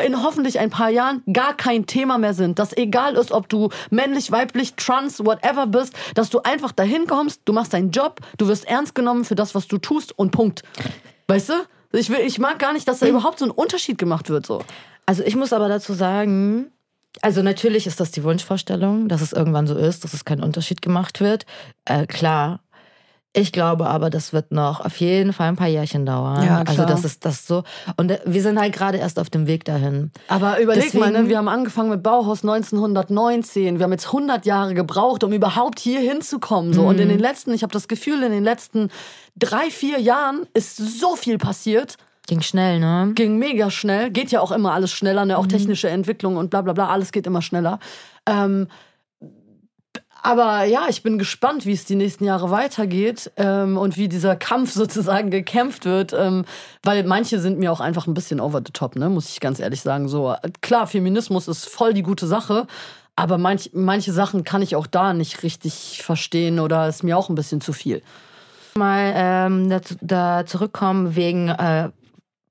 in 0.05 0.23
hoffentlich 0.23 0.61
ein 0.61 0.71
paar 0.71 0.91
Jahren 0.91 1.23
gar 1.33 1.57
kein 1.57 1.87
Thema 1.87 2.19
mehr 2.19 2.35
sind. 2.35 2.59
Dass 2.59 2.77
egal 2.77 3.17
ist, 3.17 3.33
ob 3.33 3.49
du 3.49 3.71
männlich, 3.91 4.31
weiblich, 4.31 4.75
trans, 4.75 5.25
whatever 5.25 5.67
bist, 5.67 5.95
dass 6.15 6.31
du 6.31 6.41
einfach 6.41 6.73
dahin 6.73 7.07
kommst, 7.07 7.43
du 7.45 7.53
machst 7.53 7.73
deinen 7.73 7.91
Job, 7.91 8.21
du 8.39 8.49
wirst 8.49 8.67
ernst 8.67 8.95
genommen 8.95 9.25
für 9.25 9.35
das, 9.35 9.55
was 9.55 9.67
du 9.67 9.79
tust 9.79 10.17
und 10.17 10.31
Punkt. 10.31 10.63
Weißt 11.27 11.51
du? 11.51 11.55
Ich, 11.93 12.11
will, 12.11 12.21
ich 12.21 12.39
mag 12.39 12.59
gar 12.59 12.73
nicht, 12.73 12.87
dass 12.87 12.99
da 12.99 13.07
überhaupt 13.07 13.39
so 13.39 13.45
ein 13.45 13.51
Unterschied 13.51 13.99
gemacht 13.99 14.29
wird. 14.29 14.47
So. 14.47 14.63
Also 15.07 15.23
ich 15.23 15.37
muss 15.37 15.53
aber 15.53 15.69
dazu 15.69 15.95
sagen, 15.95 16.71
also 17.23 17.43
natürlich 17.43 17.87
ist 17.87 18.01
das 18.01 18.11
die 18.11 18.25
Wunschvorstellung, 18.25 19.09
dass 19.09 19.23
es 19.23 19.33
irgendwann 19.33 19.67
so 19.67 19.75
ist, 19.75 20.05
dass 20.05 20.13
es 20.13 20.25
kein 20.25 20.43
Unterschied 20.43 20.83
gemacht 20.83 21.21
wird. 21.21 21.47
Äh, 21.85 22.07
klar. 22.07 22.61
Ich 23.35 23.53
glaube 23.53 23.87
aber, 23.87 24.09
das 24.09 24.33
wird 24.33 24.53
noch 24.53 24.81
auf 24.81 24.97
jeden 24.97 25.33
Fall 25.33 25.49
ein 25.49 25.57
paar 25.57 25.69
Jährchen 25.69 26.07
dauern. 26.07 26.43
Ja, 26.45 26.59
also 26.59 26.73
klar. 26.73 26.87
Also 26.87 26.95
das 26.95 27.05
ist 27.05 27.25
das 27.25 27.47
so. 27.47 27.63
Und 27.97 28.11
äh, 28.11 28.21
wir 28.25 28.43
sind 28.43 28.59
halt 28.59 28.73
gerade 28.73 28.99
erst 28.99 29.19
auf 29.19 29.29
dem 29.29 29.47
Weg 29.47 29.65
dahin. 29.65 30.11
Aber 30.29 30.59
überleg 30.61 30.85
Deswegen, 30.85 31.01
mal, 31.01 31.13
ne? 31.13 31.29
wir 31.29 31.37
haben 31.37 31.49
angefangen 31.49 31.91
mit 31.91 32.03
Bauhaus 32.03 32.43
1919. 32.43 33.79
Wir 33.79 33.85
haben 33.85 33.93
jetzt 33.93 34.07
100 34.07 34.47
Jahre 34.47 34.75
gebraucht, 34.75 35.25
um 35.25 35.33
überhaupt 35.33 35.79
hier 35.79 36.01
hinzukommen. 36.01 36.73
So. 36.73 36.87
Und 36.87 36.99
in 36.99 37.09
den 37.09 37.19
letzten, 37.19 37.53
ich 37.53 37.63
habe 37.63 37.73
das 37.73 37.87
Gefühl, 37.87 38.23
in 38.23 38.33
den 38.33 38.45
letzten 38.45 38.89
drei, 39.39 39.71
vier 39.71 40.01
Jahren 40.01 40.47
ist 40.55 40.77
so 40.77 41.17
viel 41.17 41.39
passiert. 41.39 41.97
Ging 42.27 42.43
schnell, 42.43 42.79
ne? 42.79 43.13
Ging 43.15 43.39
mega 43.39 43.71
schnell. 43.71 44.11
Geht 44.11 44.31
ja 44.31 44.41
auch 44.41 44.53
immer 44.53 44.73
alles 44.73 44.93
schneller, 44.93 45.25
ne? 45.25 45.39
Auch 45.39 45.45
mhm. 45.45 45.51
technische 45.51 45.89
Entwicklung 45.89 46.37
und 46.37 46.51
bla 46.51 46.63
bla 46.63 46.75
bla, 46.75 46.89
alles 46.89 47.13
geht 47.13 47.27
immer 47.27 47.43
schneller. 47.43 47.79
Ähm, 48.27 48.69
aber 50.23 50.65
ja, 50.65 50.87
ich 50.89 51.03
bin 51.03 51.19
gespannt, 51.19 51.65
wie 51.65 51.73
es 51.73 51.85
die 51.85 51.95
nächsten 51.95 52.25
Jahre 52.25 52.51
weitergeht 52.51 53.31
ähm, 53.37 53.79
und 53.79 53.97
wie 53.97 54.09
dieser 54.09 54.37
Kampf 54.37 54.73
sozusagen 54.75 55.31
gekämpft 55.31 55.85
wird, 55.85 56.13
ähm, 56.13 56.45
weil 56.83 57.05
manche 57.05 57.39
sind 57.41 57.59
mir 57.59 57.73
auch 57.73 57.81
einfach 57.81 58.07
ein 58.07 58.15
bisschen 58.15 58.41
over 58.41 58.59
the 58.59 58.73
top, 58.73 58.97
ne, 58.97 59.09
muss 59.09 59.31
ich 59.31 59.41
ganz 59.41 59.61
ehrlich 59.61 59.81
sagen. 59.81 60.09
So 60.09 60.35
klar, 60.61 60.87
Feminismus 60.87 61.49
ist 61.49 61.69
voll 61.69 61.95
die 61.95 62.03
gute 62.03 62.27
Sache, 62.27 62.67
aber 63.17 63.39
manch, 63.39 63.71
manche 63.73 64.13
Sachen 64.13 64.45
kann 64.45 64.63
ich 64.63 64.77
auch 64.77 64.87
da 64.87 65.13
nicht 65.13 65.43
richtig 65.43 66.03
verstehen 66.03 66.61
oder 66.61 66.89
ist 66.89 67.05
mir 67.05 67.17
auch 67.17 67.29
ein 67.29 67.35
bisschen 67.35 67.61
zu 67.61 67.73
viel. 67.73 68.03
Mal 68.77 69.13
ähm, 69.15 69.71
da, 69.71 69.81
da 70.01 70.47
zurückkommen 70.47 71.17
wegen 71.17 71.49
äh, 71.49 71.91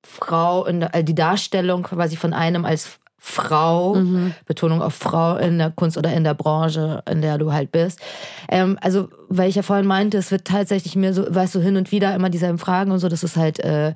Frau, 0.03 0.65
in 0.65 0.79
der, 0.79 0.95
äh, 0.95 1.03
die 1.03 1.15
Darstellung 1.15 1.83
quasi 1.83 2.15
von 2.15 2.33
einem 2.33 2.65
als 2.65 2.99
Frau, 3.19 3.95
mhm. 3.95 4.33
Betonung 4.45 4.81
auf 4.81 4.93
Frau 4.95 5.35
in 5.37 5.57
der 5.57 5.71
Kunst 5.71 5.97
oder 5.97 6.13
in 6.13 6.23
der 6.23 6.33
Branche, 6.33 7.03
in 7.09 7.21
der 7.21 7.37
du 7.37 7.51
halt 7.51 7.71
bist. 7.71 7.99
Ähm, 8.47 8.77
also, 8.81 9.09
weil 9.27 9.49
ich 9.49 9.55
ja 9.55 9.63
vorhin 9.63 9.85
meinte, 9.85 10.17
es 10.17 10.31
wird 10.31 10.45
tatsächlich 10.45 10.95
mir 10.95 11.13
so, 11.13 11.25
weißt 11.33 11.55
du, 11.55 11.59
hin 11.59 11.77
und 11.77 11.91
wieder 11.91 12.15
immer 12.15 12.29
dieselben 12.29 12.57
Fragen 12.57 12.91
und 12.91 12.99
so, 12.99 13.09
dass 13.09 13.23
es 13.23 13.35
halt 13.35 13.59
äh, 13.59 13.93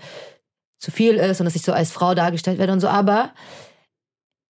zu 0.79 0.91
viel 0.91 1.15
ist 1.15 1.39
und 1.39 1.45
dass 1.45 1.55
ich 1.55 1.61
so 1.61 1.71
als 1.71 1.91
Frau 1.91 2.13
dargestellt 2.13 2.57
werde 2.57 2.73
und 2.73 2.81
so. 2.81 2.87
Aber 2.87 3.31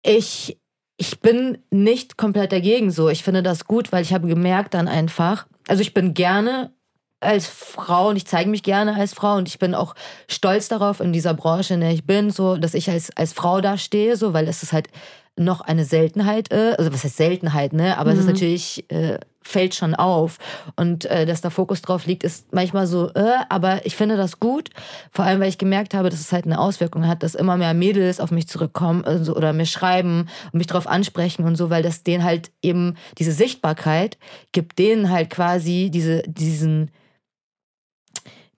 ich, 0.04 0.58
ich 0.98 1.20
bin 1.20 1.60
nicht 1.70 2.18
komplett 2.18 2.52
dagegen 2.52 2.92
so. 2.92 3.10
Ich 3.10 3.24
finde 3.24 3.44
das 3.44 3.66
gut, 3.66 3.92
weil 3.92 4.02
ich 4.02 4.14
habe 4.14 4.28
gemerkt 4.28 4.74
dann 4.74 4.88
einfach, 4.88 5.48
also 5.68 5.82
ich 5.82 5.94
bin 5.94 6.14
gerne 6.14 6.74
als 7.22 7.48
Frau 7.48 8.10
und 8.10 8.18
ich 8.18 8.26
zeige 8.26 8.50
mich 8.50 8.64
gerne 8.64 8.96
als 8.96 9.14
Frau 9.14 9.36
und 9.36 9.48
ich 9.48 9.60
bin 9.60 9.76
auch 9.76 9.96
stolz 10.28 10.68
darauf 10.68 11.00
in 11.00 11.14
dieser 11.14 11.34
Branche, 11.34 11.76
in 11.76 11.82
der 11.82 11.92
ich 11.92 12.06
bin, 12.06 12.32
so 12.32 12.58
dass 12.58 12.74
ich 12.74 12.90
als 12.90 13.16
als 13.16 13.34
Frau 13.34 13.62
da 13.62 13.78
stehe, 13.78 14.18
so 14.18 14.34
weil 14.34 14.48
es 14.48 14.64
ist 14.64 14.74
halt 14.74 14.90
noch 15.38 15.62
eine 15.62 15.86
Seltenheit, 15.86 16.52
äh, 16.52 16.76
also 16.78 16.92
was 16.94 17.04
heißt 17.04 17.18
Seltenheit, 17.18 17.74
ne? 17.74 17.98
Aber 17.98 18.12
mhm. 18.12 18.14
es 18.14 18.20
ist 18.20 18.26
mhm. 18.26 18.34
natürlich 18.34 18.92
äh, 18.92 19.20
fällt 19.44 19.74
schon 19.76 19.96
auf 19.96 20.38
und 20.76 21.06
äh, 21.06 21.26
dass 21.26 21.42
da 21.42 21.50
Fokus 21.50 21.82
drauf 21.82 22.06
liegt, 22.06 22.24
ist 22.24 22.54
manchmal 22.54 22.86
so, 22.86 23.10
äh, 23.14 23.34
aber 23.50 23.86
ich 23.86 23.96
finde 23.96 24.16
das 24.16 24.40
gut, 24.40 24.70
vor 25.12 25.26
allem 25.26 25.40
weil 25.40 25.50
ich 25.50 25.58
gemerkt 25.58 25.94
habe, 25.94 26.10
dass 26.10 26.20
es 26.20 26.32
halt 26.32 26.46
eine 26.46 26.60
Auswirkung 26.60 27.08
hat, 27.08 27.24
dass 27.24 27.36
immer 27.36 27.58
mehr 27.58 27.74
Mädels 27.74 28.20
auf 28.20 28.32
mich 28.32 28.48
zurückkommen 28.48 29.04
also, 29.04 29.36
oder 29.36 29.52
mir 29.54 29.66
schreiben 29.66 30.28
und 30.52 30.58
mich 30.58 30.68
darauf 30.68 30.88
ansprechen 30.88 31.44
und 31.46 31.56
so, 31.56 31.70
weil 31.70 31.82
das 31.82 32.04
denen 32.04 32.24
halt 32.24 32.52
eben 32.62 32.96
diese 33.18 33.32
Sichtbarkeit 33.32 34.18
gibt, 34.52 34.78
denen 34.78 35.10
halt 35.10 35.30
quasi 35.30 35.90
diese 35.92 36.22
diesen 36.28 36.92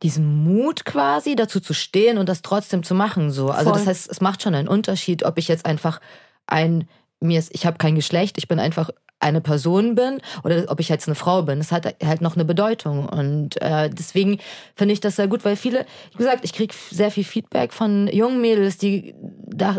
diesen 0.03 0.43
Mut 0.43 0.85
quasi 0.85 1.35
dazu 1.35 1.59
zu 1.59 1.73
stehen 1.73 2.17
und 2.17 2.29
das 2.29 2.41
trotzdem 2.41 2.83
zu 2.83 2.93
machen 2.93 3.31
so. 3.31 3.49
Also 3.49 3.69
Voll. 3.69 3.79
das 3.79 3.87
heißt, 3.87 4.11
es 4.11 4.21
macht 4.21 4.43
schon 4.43 4.53
einen 4.53 4.67
Unterschied, 4.67 5.23
ob 5.23 5.37
ich 5.37 5.47
jetzt 5.47 5.65
einfach 5.65 5.99
ein 6.45 6.87
mir 7.23 7.39
ist, 7.39 7.55
ich 7.55 7.65
habe 7.65 7.77
kein 7.77 7.95
Geschlecht, 7.95 8.37
ich 8.37 8.49
bin 8.49 8.59
einfach 8.59 8.89
eine 9.19 9.39
Person 9.39 9.95
bin 9.95 10.19
oder 10.43 10.65
ob 10.67 10.81
ich 10.81 10.89
jetzt 10.89 11.07
eine 11.07 11.15
Frau 11.15 11.43
bin. 11.43 11.59
Das 11.59 11.71
hat 11.71 11.95
halt 12.03 12.21
noch 12.21 12.35
eine 12.35 12.43
Bedeutung. 12.43 13.07
Und 13.07 13.59
äh, 13.61 13.89
deswegen 13.89 14.39
finde 14.75 14.93
ich 14.93 14.99
das 14.99 15.15
sehr 15.15 15.27
gut, 15.27 15.45
weil 15.45 15.55
viele, 15.55 15.85
wie 16.11 16.17
gesagt, 16.17 16.43
ich 16.43 16.51
kriege 16.51 16.75
sehr 16.91 17.09
viel 17.09 17.23
Feedback 17.23 17.71
von 17.71 18.07
jungen 18.07 18.41
Mädels, 18.41 18.77
die, 18.77 19.15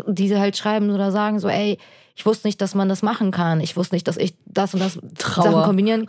die 0.07 0.35
halt 0.35 0.57
schreiben 0.57 0.89
oder 0.89 1.11
sagen 1.11 1.39
so, 1.39 1.47
ey, 1.47 1.77
ich 2.15 2.25
wusste 2.25 2.47
nicht, 2.47 2.59
dass 2.61 2.73
man 2.73 2.89
das 2.89 3.03
machen 3.03 3.31
kann. 3.31 3.59
Ich 3.59 3.77
wusste 3.77 3.93
nicht, 3.93 4.07
dass 4.07 4.17
ich 4.17 4.35
das 4.45 4.73
und 4.73 4.79
das 4.79 4.97
Trauer. 5.17 5.51
Sachen 5.51 5.63
kombinieren 5.63 6.07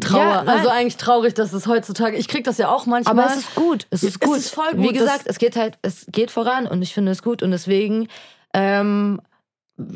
Trauer. 0.00 0.20
Ja, 0.20 0.42
also 0.42 0.68
eigentlich 0.68 0.96
traurig, 0.96 1.34
dass 1.34 1.52
es 1.52 1.66
heutzutage. 1.66 2.16
Ich 2.16 2.28
krieg 2.28 2.44
das 2.44 2.58
ja 2.58 2.68
auch 2.68 2.86
manchmal. 2.86 3.18
Aber 3.18 3.32
es 3.32 3.38
ist 3.38 3.54
gut. 3.54 3.86
Es 3.90 4.02
ist 4.02 4.20
gut. 4.20 4.36
Es 4.36 4.46
ist 4.46 4.54
voll 4.54 4.70
gut. 4.72 4.88
Wie 4.88 4.92
gesagt, 4.92 5.22
es 5.26 5.38
geht 5.38 5.56
halt, 5.56 5.78
es 5.82 6.06
geht 6.10 6.30
voran 6.30 6.66
und 6.66 6.82
ich 6.82 6.94
finde 6.94 7.12
es 7.12 7.22
gut 7.22 7.42
und 7.42 7.50
deswegen 7.50 8.08
ähm, 8.54 9.20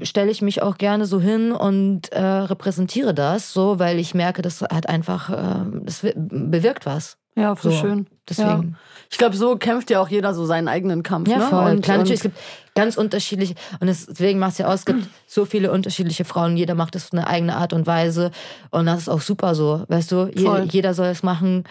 stelle 0.03 0.31
ich 0.31 0.43
mich 0.43 0.63
auch 0.63 0.77
gerne 0.79 1.07
so 1.07 1.21
hin 1.21 1.53
und 1.53 2.13
äh, 2.13 2.21
repräsentiere 2.21 3.15
das 3.15 3.53
so, 3.53 3.79
weil 3.79 3.99
ich 3.99 4.15
merke, 4.15 4.43
das 4.43 4.63
hat 4.63 4.89
einfach, 4.89 5.31
äh, 5.31 5.65
das 5.85 6.01
bewirkt 6.15 6.85
was. 6.87 7.17
Ja, 7.37 7.55
voll 7.55 7.73
so. 7.73 7.79
schön. 7.79 8.07
Deswegen. 8.29 8.49
Ja. 8.49 8.79
Ich 9.11 9.19
glaube, 9.19 9.37
so 9.37 9.57
kämpft 9.57 9.91
ja 9.91 10.01
auch 10.01 10.09
jeder 10.09 10.33
so 10.33 10.47
seinen 10.47 10.69
eigenen 10.69 11.03
Kampf. 11.03 11.29
Ja, 11.29 11.39
ne? 11.39 11.47
voll. 11.47 11.71
Und, 11.73 11.83
Klar, 11.83 11.99
natürlich, 11.99 12.21
es 12.21 12.23
gibt 12.23 12.39
ganz 12.75 12.97
unterschiedliche, 12.97 13.55
und 13.81 13.87
deswegen 13.87 14.39
macht 14.39 14.53
es 14.53 14.59
ja 14.59 14.69
aus, 14.69 14.81
es 14.81 14.85
gibt 14.87 15.07
so 15.27 15.45
viele 15.45 15.71
unterschiedliche 15.71 16.25
Frauen, 16.25 16.57
jeder 16.57 16.75
macht 16.75 16.97
es 16.97 17.05
auf 17.05 17.13
eine 17.13 17.27
eigene 17.27 17.57
Art 17.57 17.75
und 17.75 17.87
Weise. 17.87 18.31
Und 18.71 18.87
das 18.87 19.01
ist 19.01 19.09
auch 19.11 19.21
super 19.21 19.55
so, 19.55 19.85
weißt 19.89 20.13
du, 20.13 20.31
je, 20.35 20.63
jeder 20.63 20.95
soll 20.95 21.09
es 21.09 21.23
machen, 21.23 21.65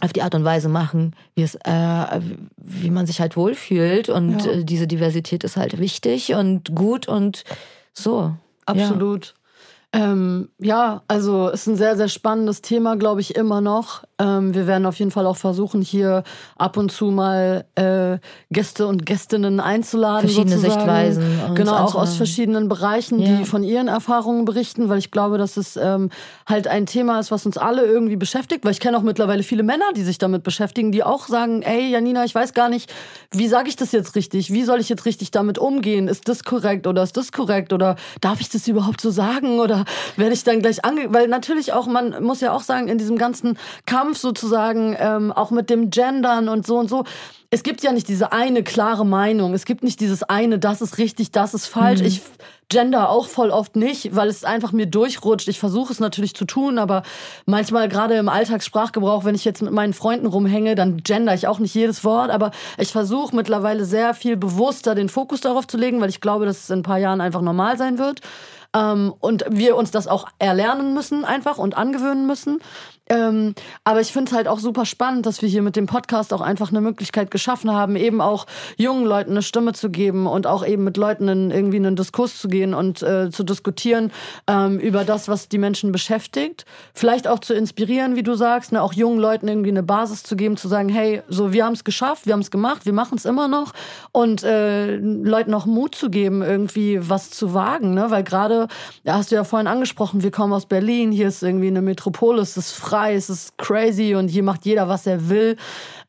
auf 0.00 0.12
die 0.12 0.22
Art 0.22 0.34
und 0.34 0.44
Weise 0.44 0.68
machen, 0.68 1.16
wie 1.34 1.42
es, 1.42 1.56
äh, 1.56 2.20
wie 2.56 2.90
man 2.90 3.06
sich 3.06 3.20
halt 3.20 3.36
wohlfühlt. 3.36 4.08
Und 4.08 4.44
ja. 4.44 4.52
äh, 4.52 4.64
diese 4.64 4.86
Diversität 4.86 5.42
ist 5.42 5.56
halt 5.56 5.78
wichtig 5.80 6.34
und 6.34 6.74
gut 6.74 7.08
und 7.08 7.42
so. 7.92 8.34
Absolut. 8.64 9.34
Ähm, 9.92 10.50
ja, 10.58 11.02
also 11.08 11.48
ist 11.48 11.66
ein 11.66 11.76
sehr, 11.76 11.96
sehr 11.96 12.08
spannendes 12.08 12.60
Thema, 12.60 12.96
glaube 12.96 13.20
ich, 13.20 13.34
immer 13.34 13.60
noch. 13.60 14.04
Ähm, 14.18 14.54
wir 14.54 14.66
werden 14.66 14.84
auf 14.86 14.98
jeden 14.98 15.10
Fall 15.10 15.26
auch 15.26 15.36
versuchen, 15.36 15.80
hier 15.80 16.24
ab 16.56 16.76
und 16.76 16.90
zu 16.90 17.06
mal 17.06 17.64
äh, 17.76 18.18
Gäste 18.50 18.86
und 18.86 19.06
Gästinnen 19.06 19.60
einzuladen. 19.60 20.28
Verschiedene 20.28 20.56
sozusagen. 20.56 20.80
Sichtweisen. 20.80 21.54
Genau, 21.54 21.76
auch 21.76 21.94
aus 21.94 22.16
verschiedenen 22.16 22.68
Bereichen, 22.68 23.20
ja. 23.20 23.36
die 23.36 23.44
von 23.44 23.62
ihren 23.62 23.86
Erfahrungen 23.86 24.44
berichten, 24.44 24.88
weil 24.88 24.98
ich 24.98 25.10
glaube, 25.10 25.38
dass 25.38 25.56
es 25.56 25.76
ähm, 25.76 26.10
halt 26.46 26.66
ein 26.66 26.86
Thema 26.86 27.20
ist, 27.20 27.30
was 27.30 27.46
uns 27.46 27.56
alle 27.56 27.84
irgendwie 27.84 28.16
beschäftigt. 28.16 28.64
Weil 28.64 28.72
ich 28.72 28.80
kenne 28.80 28.98
auch 28.98 29.02
mittlerweile 29.02 29.42
viele 29.42 29.62
Männer, 29.62 29.92
die 29.94 30.02
sich 30.02 30.18
damit 30.18 30.42
beschäftigen, 30.42 30.90
die 30.90 31.04
auch 31.04 31.28
sagen, 31.28 31.62
ey, 31.62 31.88
Janina, 31.90 32.24
ich 32.24 32.34
weiß 32.34 32.54
gar 32.54 32.68
nicht, 32.68 32.92
wie 33.30 33.46
sage 33.46 33.68
ich 33.68 33.76
das 33.76 33.92
jetzt 33.92 34.16
richtig? 34.16 34.52
Wie 34.52 34.64
soll 34.64 34.80
ich 34.80 34.88
jetzt 34.88 35.04
richtig 35.04 35.30
damit 35.30 35.58
umgehen? 35.58 36.08
Ist 36.08 36.28
das 36.28 36.42
korrekt 36.42 36.86
oder 36.86 37.04
ist 37.04 37.16
das 37.16 37.30
korrekt? 37.30 37.72
Oder 37.72 37.94
darf 38.20 38.40
ich 38.40 38.48
das 38.48 38.66
überhaupt 38.66 39.00
so 39.00 39.10
sagen? 39.10 39.60
Oder 39.60 39.84
werde 40.16 40.34
ich 40.34 40.42
dann 40.42 40.60
gleich 40.60 40.84
ange... 40.84 41.12
Weil 41.12 41.28
natürlich 41.28 41.72
auch, 41.72 41.86
man 41.86 42.22
muss 42.22 42.40
ja 42.40 42.52
auch 42.52 42.62
sagen, 42.62 42.88
in 42.88 42.98
diesem 42.98 43.16
ganzen 43.16 43.56
Kampf 43.86 44.07
sozusagen, 44.16 44.96
ähm, 44.98 45.32
auch 45.32 45.50
mit 45.50 45.70
dem 45.70 45.90
Gendern 45.90 46.48
und 46.48 46.66
so 46.66 46.78
und 46.78 46.88
so, 46.88 47.04
es 47.50 47.62
gibt 47.62 47.82
ja 47.82 47.92
nicht 47.92 48.08
diese 48.08 48.32
eine 48.32 48.62
klare 48.62 49.06
Meinung. 49.06 49.54
Es 49.54 49.64
gibt 49.64 49.82
nicht 49.82 50.00
dieses 50.00 50.22
eine, 50.22 50.58
das 50.58 50.82
ist 50.82 50.98
richtig, 50.98 51.30
das 51.30 51.54
ist 51.54 51.66
falsch. 51.66 52.00
Mhm. 52.00 52.06
Ich 52.06 52.22
gender 52.68 53.08
auch 53.08 53.28
voll 53.28 53.50
oft 53.50 53.76
nicht, 53.76 54.14
weil 54.14 54.28
es 54.28 54.44
einfach 54.44 54.72
mir 54.72 54.84
durchrutscht. 54.84 55.48
Ich 55.48 55.58
versuche 55.58 55.90
es 55.90 56.00
natürlich 56.00 56.34
zu 56.34 56.44
tun, 56.44 56.78
aber 56.78 57.02
manchmal 57.46 57.88
gerade 57.88 58.14
im 58.16 58.28
Alltagssprachgebrauch, 58.28 59.24
wenn 59.24 59.34
ich 59.34 59.46
jetzt 59.46 59.62
mit 59.62 59.72
meinen 59.72 59.94
Freunden 59.94 60.26
rumhänge, 60.26 60.74
dann 60.74 60.98
gender 60.98 61.32
ich 61.32 61.46
auch 61.46 61.58
nicht 61.58 61.74
jedes 61.74 62.04
Wort. 62.04 62.30
Aber 62.30 62.50
ich 62.76 62.92
versuche 62.92 63.34
mittlerweile 63.34 63.86
sehr 63.86 64.12
viel 64.12 64.36
bewusster 64.36 64.94
den 64.94 65.08
Fokus 65.08 65.40
darauf 65.40 65.66
zu 65.66 65.78
legen, 65.78 66.02
weil 66.02 66.10
ich 66.10 66.20
glaube, 66.20 66.44
dass 66.44 66.64
es 66.64 66.70
in 66.70 66.80
ein 66.80 66.82
paar 66.82 66.98
Jahren 66.98 67.22
einfach 67.22 67.40
normal 67.40 67.78
sein 67.78 67.98
wird. 67.98 68.20
Ähm, 68.76 69.14
und 69.20 69.46
wir 69.48 69.76
uns 69.76 69.90
das 69.90 70.06
auch 70.06 70.28
erlernen 70.38 70.92
müssen 70.92 71.24
einfach 71.24 71.56
und 71.56 71.76
angewöhnen 71.76 72.26
müssen. 72.26 72.60
Ähm, 73.10 73.54
aber 73.84 74.00
ich 74.02 74.12
finde 74.12 74.30
es 74.30 74.36
halt 74.36 74.48
auch 74.48 74.58
super 74.58 74.84
spannend, 74.84 75.24
dass 75.24 75.40
wir 75.40 75.48
hier 75.48 75.62
mit 75.62 75.76
dem 75.76 75.86
Podcast 75.86 76.34
auch 76.34 76.42
einfach 76.42 76.68
eine 76.68 76.82
Möglichkeit 76.82 77.30
geschaffen 77.38 77.72
haben, 77.72 77.96
eben 77.96 78.20
auch 78.20 78.46
jungen 78.76 79.04
Leuten 79.04 79.32
eine 79.32 79.42
Stimme 79.42 79.72
zu 79.72 79.90
geben 79.90 80.26
und 80.26 80.46
auch 80.46 80.66
eben 80.66 80.84
mit 80.84 80.96
Leuten 80.96 81.28
in 81.28 81.50
irgendwie 81.50 81.76
einen 81.76 81.96
Diskurs 81.96 82.38
zu 82.38 82.48
gehen 82.48 82.74
und 82.74 83.02
äh, 83.02 83.30
zu 83.30 83.44
diskutieren 83.44 84.10
ähm, 84.48 84.78
über 84.78 85.04
das, 85.04 85.28
was 85.28 85.48
die 85.48 85.58
Menschen 85.58 85.92
beschäftigt. 85.92 86.64
Vielleicht 86.94 87.28
auch 87.28 87.38
zu 87.38 87.54
inspirieren, 87.54 88.16
wie 88.16 88.22
du 88.22 88.34
sagst, 88.34 88.72
ne, 88.72 88.82
auch 88.82 88.92
jungen 88.92 89.18
Leuten 89.18 89.46
irgendwie 89.48 89.70
eine 89.70 89.82
Basis 89.82 90.22
zu 90.22 90.36
geben, 90.36 90.56
zu 90.56 90.68
sagen, 90.68 90.88
hey, 90.88 91.22
so 91.28 91.52
wir 91.52 91.64
haben 91.64 91.74
es 91.74 91.84
geschafft, 91.84 92.26
wir 92.26 92.32
haben 92.32 92.40
es 92.40 92.50
gemacht, 92.50 92.86
wir 92.86 92.92
machen 92.92 93.18
es 93.18 93.24
immer 93.24 93.48
noch 93.48 93.72
und 94.12 94.42
äh, 94.42 94.96
Leuten 94.96 95.54
auch 95.54 95.66
Mut 95.66 95.94
zu 95.94 96.10
geben, 96.10 96.42
irgendwie 96.42 96.98
was 97.08 97.30
zu 97.30 97.54
wagen, 97.54 97.94
ne? 97.94 98.10
weil 98.10 98.24
gerade, 98.24 98.68
ja, 99.04 99.14
hast 99.14 99.30
du 99.30 99.36
ja 99.36 99.44
vorhin 99.44 99.66
angesprochen, 99.66 100.22
wir 100.22 100.30
kommen 100.30 100.52
aus 100.52 100.66
Berlin, 100.66 101.12
hier 101.12 101.28
ist 101.28 101.42
irgendwie 101.42 101.68
eine 101.68 101.82
Metropole, 101.82 102.40
es 102.40 102.56
ist 102.56 102.72
frei 102.72 103.18
es 103.18 103.28
ist 103.28 103.58
crazy 103.58 104.14
und 104.14 104.28
hier 104.28 104.42
macht 104.42 104.64
jeder, 104.64 104.88
was 104.88 105.06
er 105.06 105.28
will. 105.28 105.56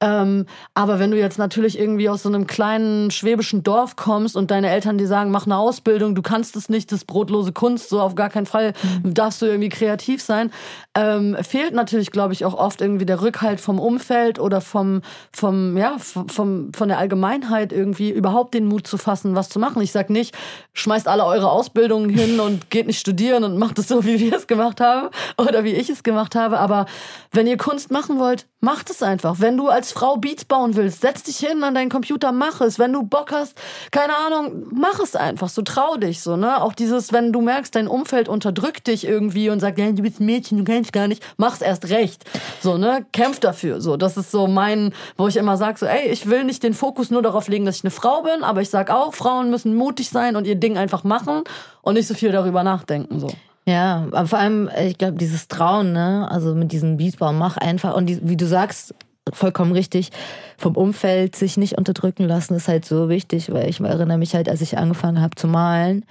Ähm, 0.02 0.46
aber 0.74 1.00
wenn 1.00 1.12
du 1.12 1.19
jetzt 1.20 1.38
natürlich 1.38 1.78
irgendwie 1.78 2.10
aus 2.10 2.24
so 2.24 2.30
einem 2.30 2.48
kleinen 2.48 3.12
schwäbischen 3.12 3.64
Dorf 3.64 3.96
kommst 3.96 4.36
und 4.36 4.52
deine 4.52 4.70
Eltern 4.70 4.98
dir 4.98 5.08
sagen, 5.08 5.32
mach 5.32 5.46
eine 5.46 5.58
Ausbildung, 5.58 6.16
du 6.16 6.22
kannst 6.22 6.56
es 6.56 6.70
nicht, 6.70 6.92
das 6.92 7.00
ist 7.00 7.06
brotlose 7.06 7.52
Kunst, 7.52 7.90
so 7.90 8.02
auf 8.02 8.16
gar 8.16 8.30
keinen 8.30 8.46
Fall 8.46 8.74
mhm. 9.04 9.14
darfst 9.14 9.42
du 9.42 9.46
irgendwie 9.46 9.70
kreativ 9.70 10.22
sein, 10.22 10.52
ähm, 10.96 11.38
fehlt 11.42 11.74
natürlich, 11.74 12.12
glaube 12.12 12.34
ich, 12.34 12.46
auch 12.46 12.54
oft 12.54 12.82
irgendwie 12.82 13.06
der 13.06 13.22
Rückhalt 13.22 13.60
vom 13.60 13.80
Umfeld 13.80 14.40
oder 14.40 14.62
vom, 14.62 15.02
vom, 15.32 15.78
ja, 15.78 15.98
vom, 16.00 16.72
von 16.74 16.88
der 16.88 16.98
Allgemeinheit 16.98 17.72
irgendwie 17.72 18.10
überhaupt 18.10 18.54
den 18.54 18.66
Mut 18.66 18.88
zu 18.88 18.98
fassen, 18.98 19.36
was 19.36 19.50
zu 19.50 19.60
machen. 19.60 19.82
Ich 19.82 19.92
sag 19.92 20.10
nicht, 20.10 20.36
schmeißt 20.74 21.08
alle 21.08 21.26
eure 21.26 21.52
Ausbildungen 21.52 22.10
hin 22.10 22.40
und 22.40 22.70
geht 22.70 22.88
nicht 22.88 23.00
studieren 23.00 23.44
und 23.44 23.58
macht 23.58 23.78
es 23.80 23.88
so, 23.88 24.06
wie 24.06 24.20
wir 24.20 24.36
es 24.36 24.48
gemacht 24.48 24.82
haben 24.82 25.10
oder 25.38 25.64
wie 25.64 25.74
ich 25.74 25.90
es 25.90 26.04
gemacht 26.04 26.36
habe, 26.36 26.60
aber 26.60 26.86
wenn 27.32 27.48
ihr 27.48 27.58
Kunst 27.58 27.92
machen 27.92 28.20
wollt, 28.20 28.46
macht 28.62 28.90
es 28.90 29.02
einfach. 29.02 29.40
Wenn 29.40 29.58
du 29.58 29.70
als 29.70 29.92
Frau 29.92 30.18
Beats 30.18 30.46
bauen 30.46 30.76
willst, 30.76 31.02
setz 31.10 31.24
dich 31.24 31.38
hin 31.38 31.64
an 31.64 31.74
deinen 31.74 31.90
Computer, 31.90 32.32
mach 32.32 32.62
es. 32.62 32.78
Wenn 32.78 32.94
du 32.94 33.04
Bock 33.04 33.32
hast, 33.32 33.60
keine 33.92 34.14
Ahnung, 34.16 34.68
mach 34.72 35.00
es 35.00 35.16
einfach. 35.16 35.50
So 35.50 35.64
trau 35.64 35.98
dich 35.98 36.22
so, 36.22 36.36
ne? 36.36 36.62
Auch 36.62 36.74
dieses, 36.74 37.12
wenn 37.12 37.34
du 37.34 37.42
merkst, 37.42 37.74
dein 37.76 37.88
Umfeld 37.88 38.30
unterdrückt 38.30 38.88
dich 38.88 39.08
irgendwie 39.08 39.50
und 39.50 39.60
sagt, 39.60 39.80
ja, 39.80 39.92
du 39.92 40.04
bist 40.04 40.20
ein 40.20 40.26
Mädchen, 40.26 40.60
du 40.60 40.64
kennst 40.64 40.94
gar 40.94 41.08
nicht, 41.08 41.24
mach's 41.38 41.62
erst 41.62 41.90
recht. 41.90 42.26
So, 42.62 42.78
ne? 42.78 43.06
Kämpf 43.12 43.40
dafür. 43.40 43.82
So, 43.82 43.98
das 43.98 44.18
ist 44.18 44.30
so 44.30 44.48
mein, 44.48 44.94
wo 45.18 45.28
ich 45.28 45.38
immer 45.38 45.58
sage, 45.58 45.80
so, 45.80 45.88
ey, 45.88 46.10
ich 46.10 46.30
will 46.30 46.44
nicht 46.44 46.62
den 46.62 46.76
Fokus 46.76 47.10
nur 47.10 47.24
darauf 47.24 47.48
legen, 47.48 47.66
dass 47.66 47.78
ich 47.78 47.84
eine 47.84 47.92
Frau 47.92 48.22
bin, 48.22 48.44
aber 48.44 48.62
ich 48.62 48.70
sag 48.70 48.92
auch, 48.92 49.16
Frauen 49.16 49.50
müssen 49.50 49.76
mutig 49.76 50.10
sein 50.10 50.36
und 50.36 50.46
ihr 50.46 50.56
Ding 50.56 50.78
einfach 50.78 51.04
machen 51.04 51.44
und 51.82 51.96
nicht 51.96 52.08
so 52.08 52.14
viel 52.14 52.32
darüber 52.32 52.64
nachdenken. 52.64 53.20
So. 53.20 53.30
Ja, 53.66 54.08
aber 54.12 54.28
vor 54.28 54.40
allem, 54.40 54.70
ich 54.84 54.98
glaube, 54.98 55.18
dieses 55.18 55.48
Trauen, 55.48 55.92
ne, 55.94 56.28
also 56.30 56.54
mit 56.54 56.72
diesem 56.72 56.98
Beatbau, 56.98 57.34
mach 57.34 57.58
einfach 57.58 57.96
und 57.96 58.08
die, 58.08 58.20
wie 58.28 58.38
du 58.38 58.46
sagst, 58.48 58.94
vollkommen 59.34 59.72
richtig, 59.72 60.12
vom 60.58 60.76
Umfeld 60.76 61.36
sich 61.36 61.58
nicht 61.58 61.78
unterdrücken 61.78 62.24
lassen, 62.24 62.56
ist 62.56 62.68
halt 62.68 62.86
so 62.86 63.10
wichtig, 63.10 63.52
weil 63.52 63.70
ich 63.70 63.80
erinnere 63.80 64.18
mich 64.18 64.36
halt, 64.36 64.50
als 64.50 64.62
ich 64.62 64.78
angefangen 64.78 65.22
habe 65.22 65.36
zu 65.36 65.48
malen, 65.48 66.06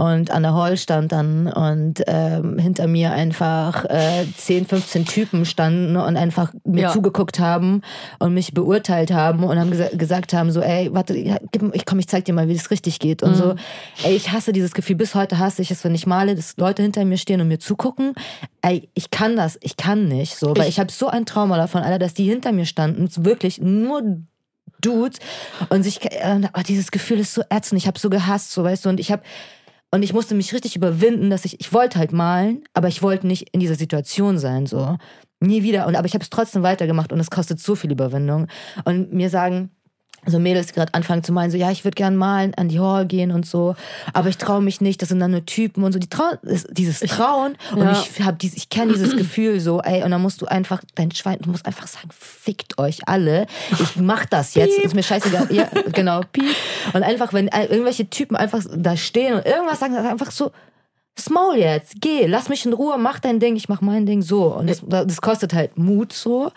und 0.00 0.30
an 0.30 0.42
der 0.44 0.54
Hall 0.54 0.78
stand 0.78 1.12
dann 1.12 1.46
und 1.46 2.02
ähm, 2.06 2.58
hinter 2.58 2.86
mir 2.86 3.12
einfach 3.12 3.84
äh, 3.84 4.24
10, 4.34 4.64
15 4.64 5.04
Typen 5.04 5.44
standen 5.44 5.94
und 5.96 6.16
einfach 6.16 6.54
mir 6.64 6.84
ja. 6.84 6.90
zugeguckt 6.90 7.38
haben 7.38 7.82
und 8.18 8.32
mich 8.32 8.54
beurteilt 8.54 9.12
haben 9.12 9.44
und 9.44 9.58
haben 9.58 9.70
gesa 9.70 9.88
gesagt 9.92 10.32
haben 10.32 10.52
so, 10.52 10.62
ey, 10.62 10.88
warte, 10.94 11.14
ich 11.14 11.84
komm, 11.84 11.98
ich 11.98 12.08
zeig 12.08 12.24
dir 12.24 12.32
mal, 12.32 12.48
wie 12.48 12.54
das 12.54 12.70
richtig 12.70 12.98
geht 12.98 13.22
und 13.22 13.32
mhm. 13.32 13.34
so. 13.34 13.54
Ey, 14.02 14.16
ich 14.16 14.32
hasse 14.32 14.54
dieses 14.54 14.72
Gefühl, 14.72 14.96
bis 14.96 15.14
heute 15.14 15.38
hasse 15.38 15.60
ich 15.60 15.70
es, 15.70 15.84
wenn 15.84 15.94
ich 15.94 16.06
male, 16.06 16.34
dass 16.34 16.56
Leute 16.56 16.80
hinter 16.82 17.04
mir 17.04 17.18
stehen 17.18 17.42
und 17.42 17.48
mir 17.48 17.58
zugucken. 17.58 18.14
Ey, 18.62 18.88
ich 18.94 19.10
kann 19.10 19.36
das, 19.36 19.58
ich 19.60 19.76
kann 19.76 20.08
nicht 20.08 20.36
so, 20.36 20.56
weil 20.56 20.62
ich, 20.62 20.68
ich 20.70 20.80
habe 20.80 20.90
so 20.90 21.08
ein 21.08 21.26
Trauma 21.26 21.58
davon, 21.58 21.82
Alter, 21.82 21.98
dass 21.98 22.14
die 22.14 22.24
hinter 22.24 22.52
mir 22.52 22.64
standen, 22.64 23.10
wirklich 23.22 23.60
nur 23.60 24.22
Dudes 24.80 25.18
und 25.68 25.82
sich, 25.82 26.02
äh, 26.02 26.40
oh, 26.54 26.62
dieses 26.66 26.90
Gefühl 26.90 27.18
ist 27.18 27.34
so 27.34 27.42
ätzend, 27.50 27.78
ich 27.78 27.86
habe 27.86 27.98
so 27.98 28.08
gehasst, 28.08 28.52
so, 28.52 28.64
weißt 28.64 28.86
du, 28.86 28.88
und 28.88 29.00
ich 29.00 29.12
habe 29.12 29.22
und 29.92 30.02
ich 30.02 30.12
musste 30.12 30.34
mich 30.34 30.52
richtig 30.52 30.76
überwinden, 30.76 31.30
dass 31.30 31.44
ich, 31.44 31.60
ich 31.60 31.72
wollte 31.72 31.98
halt 31.98 32.12
malen, 32.12 32.62
aber 32.74 32.88
ich 32.88 33.02
wollte 33.02 33.26
nicht 33.26 33.48
in 33.52 33.60
dieser 33.60 33.74
Situation 33.74 34.38
sein, 34.38 34.66
so. 34.66 34.96
Nie 35.40 35.62
wieder. 35.62 35.86
Und, 35.86 35.96
aber 35.96 36.06
ich 36.06 36.14
habe 36.14 36.22
es 36.22 36.30
trotzdem 36.30 36.62
weitergemacht 36.62 37.12
und 37.12 37.18
es 37.18 37.30
kostet 37.30 37.60
so 37.60 37.74
viel 37.74 37.90
Überwindung. 37.90 38.46
Und 38.84 39.12
mir 39.12 39.30
sagen, 39.30 39.70
so 40.26 40.38
Mädels, 40.38 40.68
die 40.68 40.74
gerade 40.74 40.94
anfangen 40.94 41.24
zu 41.24 41.32
malen, 41.32 41.50
so 41.50 41.56
ja, 41.56 41.70
ich 41.70 41.84
würde 41.84 41.94
gern 41.94 42.16
malen, 42.16 42.54
an 42.54 42.68
die 42.68 42.80
Hall 42.80 43.06
gehen 43.06 43.32
und 43.32 43.46
so, 43.46 43.74
aber 44.12 44.28
ich 44.28 44.38
traue 44.38 44.60
mich 44.60 44.80
nicht, 44.80 45.00
das 45.02 45.08
sind 45.08 45.20
dann 45.20 45.30
nur 45.30 45.44
Typen 45.46 45.84
und 45.84 45.92
so, 45.92 45.98
die 45.98 46.08
trauen, 46.08 46.38
dieses 46.70 47.00
Trauen 47.00 47.56
und 47.72 47.84
ja. 47.84 47.92
ich 47.92 48.22
habe 48.22 48.36
dieses, 48.36 48.56
ich 48.56 48.68
kenne 48.68 48.92
dieses 48.92 49.16
Gefühl 49.16 49.60
so, 49.60 49.80
ey, 49.80 50.02
und 50.02 50.10
dann 50.10 50.22
musst 50.22 50.42
du 50.42 50.46
einfach, 50.46 50.82
dein 50.94 51.10
Schwein, 51.12 51.38
du 51.40 51.50
musst 51.50 51.66
einfach 51.66 51.86
sagen, 51.86 52.08
fickt 52.10 52.78
euch 52.78 53.08
alle, 53.08 53.46
ich 53.72 53.96
mach 53.96 54.26
das 54.26 54.54
jetzt, 54.54 54.76
piep. 54.76 54.84
ist 54.84 54.94
mir 54.94 55.02
scheißegal, 55.02 55.48
ja, 55.50 55.68
genau, 55.92 56.20
piep. 56.32 56.54
Und 56.92 57.02
einfach, 57.02 57.32
wenn 57.32 57.48
irgendwelche 57.48 58.08
Typen 58.08 58.36
einfach 58.36 58.62
da 58.74 58.96
stehen 58.96 59.34
und 59.34 59.46
irgendwas 59.46 59.80
sagen, 59.80 59.96
einfach 59.96 60.30
so, 60.30 60.52
Small 61.18 61.58
jetzt, 61.58 62.00
geh, 62.00 62.26
lass 62.26 62.48
mich 62.48 62.64
in 62.64 62.72
Ruhe, 62.72 62.96
mach 62.98 63.18
dein 63.18 63.40
Ding, 63.40 63.56
ich 63.56 63.68
mach 63.68 63.80
mein 63.80 64.06
Ding 64.06 64.22
so. 64.22 64.54
Und 64.54 64.70
das, 64.70 64.82
das 64.86 65.20
kostet 65.20 65.52
halt 65.52 65.76
Mut 65.76 66.12
so, 66.12 66.50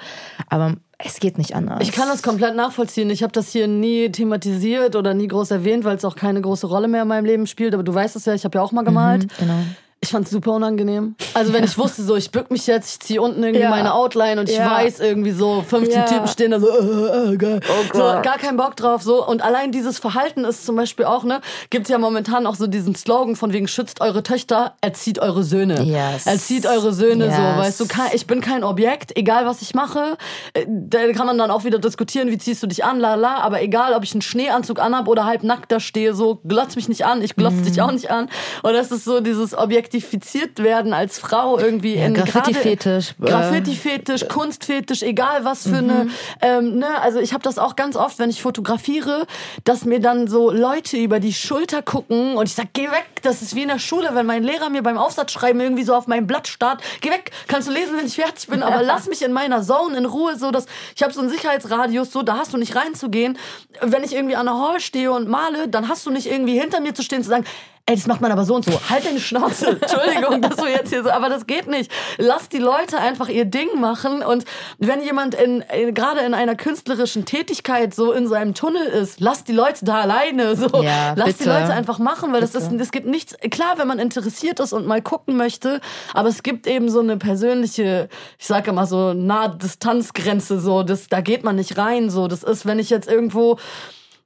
aber 0.47 0.75
es 0.97 1.19
geht 1.19 1.37
nicht 1.37 1.55
anders. 1.55 1.79
Ich 1.81 1.91
kann 1.91 2.07
das 2.07 2.23
komplett 2.23 2.55
nachvollziehen. 2.55 3.09
Ich 3.09 3.23
habe 3.23 3.33
das 3.33 3.51
hier 3.51 3.67
nie 3.67 4.09
thematisiert 4.09 4.95
oder 4.95 5.13
nie 5.13 5.27
groß 5.27 5.51
erwähnt, 5.51 5.83
weil 5.83 5.97
es 5.97 6.05
auch 6.05 6.15
keine 6.15 6.39
große 6.39 6.67
Rolle 6.67 6.87
mehr 6.87 7.01
in 7.01 7.07
meinem 7.07 7.25
Leben 7.25 7.45
spielt. 7.45 7.73
Aber 7.73 7.83
du 7.83 7.93
weißt 7.93 8.15
es 8.15 8.25
ja, 8.25 8.33
ich 8.33 8.45
habe 8.45 8.57
ja 8.57 8.63
auch 8.63 8.71
mal 8.71 8.83
gemalt. 8.83 9.23
Mhm, 9.23 9.29
genau. 9.37 9.59
Ich 10.03 10.09
fand 10.09 10.25
es 10.25 10.31
super 10.31 10.51
unangenehm. 10.51 11.15
Also 11.33 11.53
wenn 11.53 11.63
ja. 11.63 11.69
ich 11.69 11.77
wusste, 11.77 12.03
so 12.03 12.17
ich 12.17 12.29
bück 12.29 12.51
mich 12.51 12.67
jetzt, 12.67 12.91
ich 12.91 12.99
ziehe 12.99 13.21
unten 13.21 13.41
irgendwie 13.41 13.63
ja. 13.63 13.69
meine 13.69 13.93
Outline 13.93 14.41
und 14.41 14.49
ich 14.49 14.57
ja. 14.57 14.69
weiß 14.69 14.99
irgendwie 14.99 15.31
so, 15.31 15.63
15 15.65 16.07
Typen 16.07 16.27
stehen 16.27 16.51
da 16.51 16.59
so, 16.59 16.67
äh, 16.67 17.33
äh, 17.33 17.37
geil. 17.37 17.61
Oh 17.69 17.85
so, 17.93 17.99
gar 17.99 18.37
keinen 18.37 18.57
Bock 18.57 18.75
drauf. 18.75 19.01
so 19.01 19.25
Und 19.25 19.41
allein 19.41 19.71
dieses 19.71 19.99
Verhalten 19.99 20.43
ist 20.43 20.65
zum 20.65 20.75
Beispiel 20.75 21.05
auch, 21.05 21.23
ne, 21.23 21.39
gibt 21.69 21.87
ja 21.87 21.97
momentan 21.99 22.45
auch 22.47 22.55
so 22.55 22.67
diesen 22.67 22.95
Slogan 22.95 23.37
von 23.37 23.53
wegen, 23.53 23.69
schützt 23.69 24.01
eure 24.01 24.23
Töchter, 24.23 24.73
erzieht 24.81 25.19
eure 25.19 25.41
Söhne. 25.41 25.81
Yes. 25.83 26.25
Erzieht 26.25 26.65
eure 26.65 26.91
Söhne 26.91 27.27
yes. 27.27 27.35
so, 27.37 27.41
weißt 27.41 27.79
du, 27.79 27.85
ich 28.13 28.27
bin 28.27 28.41
kein 28.41 28.65
Objekt, 28.65 29.15
egal 29.15 29.45
was 29.45 29.61
ich 29.61 29.73
mache. 29.73 30.17
Äh, 30.51 30.65
da 30.67 31.09
kann 31.13 31.27
man 31.27 31.37
dann 31.37 31.49
auch 31.49 31.63
wieder 31.63 31.79
diskutieren, 31.79 32.29
wie 32.29 32.37
ziehst 32.37 32.61
du 32.61 32.67
dich 32.67 32.83
an, 32.83 32.99
la 32.99 33.15
la, 33.15 33.37
aber 33.37 33.61
egal, 33.61 33.93
ob 33.93 34.03
ich 34.03 34.11
einen 34.11 34.21
Schneeanzug 34.21 34.81
anhab 34.81 35.07
oder 35.07 35.25
halb 35.25 35.43
nackt 35.43 35.71
da 35.71 35.79
stehe, 35.79 36.13
so, 36.13 36.41
glotz 36.45 36.75
mich 36.75 36.89
nicht 36.89 37.05
an, 37.05 37.21
ich 37.21 37.37
glotz 37.37 37.53
mhm. 37.53 37.63
dich 37.63 37.81
auch 37.81 37.91
nicht 37.93 38.11
an. 38.11 38.27
Und 38.63 38.73
das 38.73 38.91
ist 38.91 39.05
so 39.05 39.21
dieses 39.21 39.57
Objekt 39.57 39.92
objektifiziert 39.93 40.63
werden 40.63 40.93
als 40.93 41.19
Frau 41.19 41.57
irgendwie 41.59 41.95
ja, 41.95 42.05
in 42.05 42.13
Graffiti-Fetisch. 42.13 43.11
Äh, 43.21 43.25
Graffiti-Fetisch, 43.25 44.27
Kunstfetisch, 44.27 45.03
egal 45.03 45.45
was 45.45 45.63
für 45.63 45.81
mhm. 45.81 45.89
eine, 45.89 46.09
ähm, 46.41 46.79
ne, 46.79 47.01
also 47.01 47.19
ich 47.19 47.33
habe 47.33 47.43
das 47.43 47.59
auch 47.59 47.75
ganz 47.75 47.95
oft, 47.95 48.19
wenn 48.19 48.29
ich 48.29 48.41
fotografiere, 48.41 49.27
dass 49.63 49.85
mir 49.85 49.99
dann 49.99 50.27
so 50.27 50.51
Leute 50.51 50.97
über 50.97 51.19
die 51.19 51.33
Schulter 51.33 51.81
gucken 51.81 52.35
und 52.35 52.47
ich 52.47 52.55
sag, 52.55 52.73
geh 52.73 52.89
weg, 52.89 53.05
das 53.21 53.41
ist 53.41 53.55
wie 53.55 53.63
in 53.63 53.67
der 53.67 53.79
Schule, 53.79 54.09
wenn 54.13 54.25
mein 54.25 54.43
Lehrer 54.43 54.69
mir 54.69 54.81
beim 54.81 54.97
Aufsatzschreiben 54.97 55.61
irgendwie 55.61 55.83
so 55.83 55.93
auf 55.93 56.07
mein 56.07 56.25
Blatt 56.25 56.47
starrt, 56.47 56.81
geh 57.01 57.09
weg, 57.09 57.31
kannst 57.47 57.67
du 57.67 57.71
lesen, 57.71 57.97
wenn 57.97 58.05
ich 58.05 58.15
fertig 58.15 58.47
bin, 58.47 58.63
aber 58.63 58.81
lass 58.83 59.07
mich 59.07 59.21
in 59.21 59.31
meiner 59.31 59.61
Zone 59.61 59.97
in 59.97 60.05
Ruhe, 60.05 60.37
so 60.37 60.51
dass 60.51 60.65
ich 60.95 61.03
habe 61.03 61.13
so 61.13 61.21
einen 61.21 61.29
Sicherheitsradius, 61.29 62.11
so 62.11 62.23
da 62.23 62.37
hast 62.37 62.53
du 62.53 62.57
nicht 62.57 62.75
reinzugehen. 62.75 63.37
Wenn 63.81 64.03
ich 64.03 64.13
irgendwie 64.13 64.35
an 64.35 64.45
der 64.45 64.55
Hall 64.55 64.79
stehe 64.79 65.11
und 65.11 65.27
male, 65.27 65.67
dann 65.67 65.87
hast 65.87 66.05
du 66.05 66.11
nicht 66.11 66.27
irgendwie 66.27 66.59
hinter 66.59 66.79
mir 66.79 66.93
zu 66.93 67.03
stehen 67.03 67.23
zu 67.23 67.29
sagen, 67.29 67.45
ey, 67.85 67.95
das 67.95 68.07
macht 68.07 68.21
man 68.21 68.31
aber 68.31 68.45
so 68.45 68.55
und 68.55 68.63
so. 68.63 68.71
Halt 68.89 69.05
deine 69.05 69.19
Schnauze. 69.19 69.67
Entschuldigung, 69.81 70.41
dass 70.41 70.55
du 70.55 70.65
jetzt 70.67 70.89
hier 70.89 71.03
so, 71.03 71.09
aber 71.09 71.27
das 71.27 71.47
geht 71.47 71.67
nicht. 71.67 71.91
Lass 72.17 72.47
die 72.47 72.59
Leute 72.59 72.97
einfach 72.97 73.27
ihr 73.27 73.45
Ding 73.45 73.79
machen 73.79 74.21
und 74.21 74.45
wenn 74.77 75.03
jemand 75.03 75.35
in, 75.35 75.61
in 75.61 75.93
gerade 75.93 76.21
in 76.21 76.33
einer 76.33 76.55
künstlerischen 76.55 77.25
Tätigkeit 77.25 77.93
so 77.93 78.13
in 78.13 78.27
seinem 78.27 78.53
Tunnel 78.53 78.85
ist, 78.85 79.19
lass 79.19 79.43
die 79.43 79.51
Leute 79.51 79.83
da 79.83 80.01
alleine, 80.01 80.55
so. 80.55 80.81
Ja, 80.81 81.13
lass 81.15 81.27
bitte. 81.27 81.43
die 81.43 81.49
Leute 81.49 81.73
einfach 81.73 81.99
machen, 81.99 82.31
weil 82.31 82.41
bitte. 82.41 82.53
das 82.53 82.71
ist, 82.71 82.79
es 82.79 82.91
gibt 82.91 83.07
nichts, 83.07 83.35
klar, 83.51 83.77
wenn 83.77 83.87
man 83.87 83.99
interessiert 83.99 84.61
ist 84.61 84.71
und 84.71 84.87
mal 84.87 85.01
gucken 85.01 85.35
möchte, 85.35 85.81
aber 86.13 86.29
es 86.29 86.41
gibt 86.41 86.67
eben 86.67 86.89
so 86.89 87.01
eine 87.01 87.17
persönliche, 87.17 88.07
ich 88.39 88.47
sage 88.47 88.69
immer 88.69 88.85
so, 88.85 89.13
nahe 89.13 89.57
Distanzgrenze, 89.57 90.59
so, 90.59 90.83
das, 90.83 91.07
da 91.07 91.19
geht 91.19 91.43
man 91.43 91.57
nicht 91.57 91.77
rein, 91.77 92.09
so. 92.09 92.27
Das 92.27 92.43
ist, 92.43 92.65
wenn 92.65 92.79
ich 92.79 92.89
jetzt 92.89 93.09
irgendwo 93.09 93.57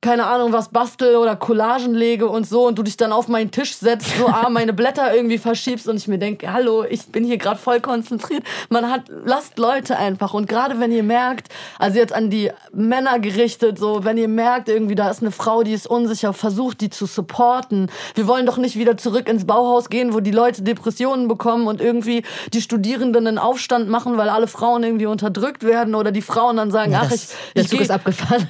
keine 0.08 0.26
Ahnung, 0.26 0.54
was 0.54 0.70
bastel 0.70 1.18
oder 1.18 1.36
Collagen 1.36 1.94
lege 1.94 2.30
und 2.30 2.48
so 2.48 2.66
und 2.66 2.80
du 2.80 2.84
dich 2.84 2.96
dann 2.96 3.12
auf 3.12 3.28
meinen 3.28 3.52
Tisch 3.52 3.76
setzt, 3.76 4.18
so 4.18 4.28
ah, 4.28 4.48
meine 4.50 4.72
Blätter 4.72 5.14
irgendwie 5.14 5.38
verschiebst 5.38 5.86
und 5.90 5.98
ich 5.98 6.08
mir 6.08 6.18
denke, 6.18 6.54
hallo, 6.54 6.86
ich 6.90 7.08
bin 7.08 7.26
hier 7.26 7.38
gerade 7.38 7.60
voll 7.60 7.82
konzentriert. 7.82 8.44
Man 8.70 8.90
hat, 8.90 9.12
lasst 9.26 9.60
Leute 9.60 9.98
einfach 9.98 10.34
und 10.34 10.48
gerade 10.48 10.80
wenn 10.80 10.94
ihr 10.94 11.04
merkt, 11.04 11.50
also 11.78 12.00
jetzt 12.00 12.14
an 12.14 12.30
die 12.30 12.52
Männer 12.72 13.20
gerichtet, 13.20 13.80
so 13.80 14.06
wenn 14.06 14.16
ihr 14.16 14.30
merkt 14.30 14.70
irgendwie, 14.70 14.96
da 14.96 15.10
ist 15.10 15.22
eine 15.22 15.32
Frau, 15.32 15.64
die 15.64 15.74
ist 15.74 15.88
unsicher, 15.88 16.32
versucht 16.32 16.80
die 16.80 16.90
zu 16.90 17.06
supporten. 17.06 17.92
Wir 18.16 18.28
wollen 18.28 18.46
doch 18.46 18.56
nicht 18.56 18.78
wieder 18.78 18.96
zurück 18.96 19.28
ins 19.28 19.46
Bauhaus 19.46 19.90
gehen, 19.90 20.14
wo 20.14 20.22
die 20.22 20.32
Leute 20.32 20.62
Depressionen 20.62 21.28
bekommen 21.28 21.68
und 21.68 21.82
irgendwie 21.82 22.24
die 22.54 22.62
Studierenden 22.62 23.28
einen 23.28 23.40
Aufstand 23.40 23.90
machen, 23.90 24.16
weil 24.16 24.30
alle 24.30 24.48
Frauen 24.48 24.84
irgendwie 24.84 25.08
unterdrückt 25.08 25.64
werden 25.64 25.96
oder 25.96 26.14
die 26.14 26.22
Frauen 26.22 26.56
dann 26.56 26.72
sagen, 26.72 26.94
ja, 26.94 27.02
ach, 27.04 27.12
ich, 27.12 27.28
ich, 27.56 27.74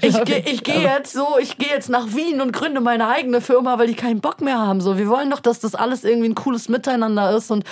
ich, 0.03 0.23
geh, 0.23 0.41
gehe 0.61 0.83
jetzt 0.83 1.13
so, 1.13 1.39
ich 1.39 1.46
gehe 1.55 1.69
jetzt 1.69 1.89
nach 1.89 2.07
Wien 2.13 2.41
und 2.41 2.51
gründe 2.51 2.81
meine 2.81 3.07
eigene 3.07 3.39
Firma, 3.39 3.79
weil 3.79 3.87
die 3.87 3.95
keinen 3.95 4.19
Bock 4.19 4.41
mehr 4.41 4.59
haben. 4.59 4.81
So, 4.81 4.97
wir 4.97 5.07
wollen 5.07 5.29
doch, 5.29 5.39
dass 5.39 5.61
das 5.61 5.73
alles 5.73 6.03
irgendwie 6.03 6.27
ein 6.27 6.35
cooles 6.35 6.67
Miteinander 6.67 7.33
ist 7.37 7.49
und 7.49 7.63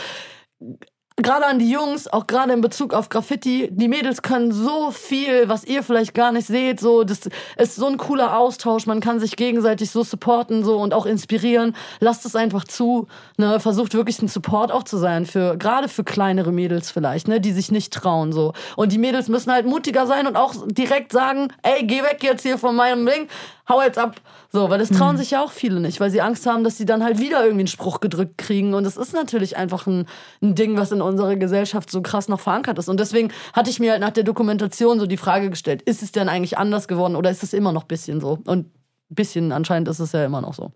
gerade 1.18 1.46
an 1.46 1.60
die 1.60 1.70
Jungs, 1.70 2.08
auch 2.08 2.28
gerade 2.28 2.52
in 2.52 2.62
Bezug 2.62 2.94
auf 2.94 3.08
Graffiti, 3.08 3.70
die 3.72 3.88
Mädels 3.88 4.22
können 4.22 4.52
so 4.52 4.92
viel, 4.92 5.48
was 5.48 5.64
ihr 5.64 5.82
vielleicht 5.82 6.14
gar 6.14 6.32
nicht 6.34 6.48
seht, 6.48 6.80
so, 6.80 7.04
das 7.04 7.30
ist 7.58 7.76
so 7.76 7.88
ein 7.88 7.98
cooler 7.98 8.38
Austausch, 8.38 8.86
man 8.86 9.00
kann 9.00 9.20
sich 9.20 9.38
gegenseitig 9.38 9.92
so 9.92 10.04
supporten, 10.04 10.66
so, 10.66 10.78
und 10.78 10.94
auch 10.94 11.06
inspirieren. 11.06 11.76
Lasst 12.02 12.26
es 12.26 12.36
einfach 12.36 12.66
zu, 12.66 13.08
ne, 13.38 13.60
versucht 13.62 13.94
wirklich 13.94 14.22
ein 14.22 14.28
Support 14.28 14.72
auch 14.72 14.84
zu 14.84 14.98
sein 14.98 15.26
für, 15.26 15.58
gerade 15.58 15.88
für 15.88 16.04
kleinere 16.04 16.52
Mädels 16.52 16.92
vielleicht, 16.92 17.30
ne, 17.30 17.40
die 17.40 17.54
sich 17.54 17.72
nicht 17.72 17.94
trauen, 17.94 18.34
so. 18.34 18.52
Und 18.76 18.92
die 18.92 18.98
Mädels 18.98 19.30
müssen 19.30 19.52
halt 19.54 19.66
mutiger 19.66 20.08
sein 20.08 20.28
und 20.28 20.36
auch 20.36 20.54
direkt 20.68 21.14
sagen, 21.14 21.48
ey, 21.64 21.86
geh 21.86 22.04
weg 22.04 22.24
jetzt 22.24 22.44
hier 22.44 22.58
von 22.58 22.76
meinem 22.76 23.06
Ding, 23.06 23.30
hau 23.68 23.82
jetzt 23.82 23.98
ab. 23.98 24.16
So, 24.52 24.70
weil 24.70 24.80
das 24.80 24.90
trauen 24.90 25.16
mhm. 25.16 25.20
sich 25.20 25.32
ja 25.32 25.44
auch 25.44 25.52
viele 25.52 25.80
nicht, 25.80 26.00
weil 26.00 26.10
sie 26.10 26.22
Angst 26.22 26.46
haben, 26.46 26.64
dass 26.64 26.78
sie 26.78 26.86
dann 26.86 27.04
halt 27.04 27.20
wieder 27.20 27.42
irgendwie 27.42 27.62
einen 27.62 27.68
Spruch 27.68 28.00
gedrückt 28.00 28.38
kriegen. 28.38 28.74
Und 28.74 28.84
das 28.84 28.98
ist 28.98 29.14
natürlich 29.14 29.58
einfach 29.58 29.88
ein, 29.88 30.06
ein 30.42 30.56
Ding, 30.56 30.78
was 30.78 30.92
in 30.92 31.02
unserer 31.02 31.36
Gesellschaft 31.36 31.90
so 31.90 32.02
krass 32.02 32.28
noch 32.28 32.40
verankert 32.40 32.78
ist. 32.78 32.90
Und 32.90 33.00
deswegen 33.00 33.32
hatte 33.54 33.70
ich 33.70 33.80
mir 33.80 33.92
halt 33.92 34.02
nach 34.02 34.12
der 34.12 34.24
Dokumentation 34.24 35.00
so 35.00 35.08
die 35.08 35.18
Frage 35.18 35.50
gestellt, 35.50 35.82
ist 35.82 36.04
es 36.04 36.12
denn 36.12 36.30
eigentlich 36.30 36.58
anders 36.58 36.88
geworden 36.88 37.16
oder 37.16 37.30
ist 37.30 37.44
es 37.44 37.54
immer 37.54 37.72
noch 37.72 37.84
ein 37.84 37.88
bisschen 37.88 38.22
so? 38.22 38.40
Und 38.46 38.68
ein 38.68 39.16
bisschen 39.16 39.52
anscheinend 39.52 39.88
ist 39.88 40.00
es 40.00 40.12
ja 40.12 40.26
immer 40.26 40.42
noch 40.42 40.54
so. 40.54 40.72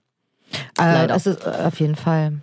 Äh, 0.79 0.93
Leider. 0.93 1.15
Es 1.15 1.25
ist 1.27 1.45
äh, 1.45 1.65
auf 1.65 1.79
jeden 1.79 1.95
Fall. 1.95 2.41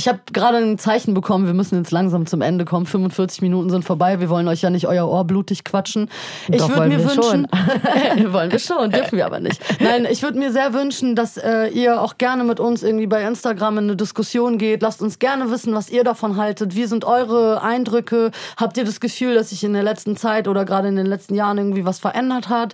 Ich 0.00 0.08
habe 0.08 0.20
gerade 0.32 0.56
ein 0.56 0.78
Zeichen 0.78 1.12
bekommen, 1.12 1.44
wir 1.44 1.52
müssen 1.52 1.76
jetzt 1.76 1.90
langsam 1.90 2.24
zum 2.24 2.40
Ende 2.40 2.64
kommen. 2.64 2.86
45 2.86 3.42
Minuten 3.42 3.68
sind 3.68 3.84
vorbei. 3.84 4.18
Wir 4.18 4.30
wollen 4.30 4.48
euch 4.48 4.62
ja 4.62 4.70
nicht 4.70 4.86
euer 4.86 5.06
Ohr 5.06 5.26
blutig 5.26 5.62
quatschen. 5.62 6.08
Ich 6.48 6.66
würde 6.66 6.88
mir 6.88 7.04
wünschen, 7.04 7.46
wollen 8.32 8.50
wir 8.50 8.58
schon, 8.58 8.92
dürfen 8.92 9.18
wir 9.18 9.26
aber 9.26 9.40
nicht. 9.40 9.60
Nein, 9.78 10.06
ich 10.10 10.22
würde 10.22 10.38
mir 10.38 10.52
sehr 10.52 10.72
wünschen, 10.72 11.16
dass 11.16 11.36
äh, 11.36 11.66
ihr 11.66 12.00
auch 12.00 12.16
gerne 12.16 12.44
mit 12.44 12.60
uns 12.60 12.82
irgendwie 12.82 13.08
bei 13.08 13.22
Instagram 13.22 13.76
in 13.76 13.84
eine 13.84 13.96
Diskussion 13.96 14.56
geht. 14.56 14.80
Lasst 14.80 15.02
uns 15.02 15.18
gerne 15.18 15.50
wissen, 15.50 15.74
was 15.74 15.90
ihr 15.90 16.02
davon 16.02 16.38
haltet. 16.38 16.74
Wie 16.74 16.86
sind 16.86 17.04
eure 17.04 17.60
Eindrücke? 17.60 18.30
Habt 18.56 18.78
ihr 18.78 18.86
das 18.86 19.00
Gefühl, 19.00 19.34
dass 19.34 19.50
sich 19.50 19.64
in 19.64 19.74
der 19.74 19.82
letzten 19.82 20.16
Zeit 20.16 20.48
oder 20.48 20.64
gerade 20.64 20.88
in 20.88 20.96
den 20.96 21.04
letzten 21.04 21.34
Jahren 21.34 21.58
irgendwie 21.58 21.84
was 21.84 21.98
verändert 21.98 22.48
hat? 22.48 22.72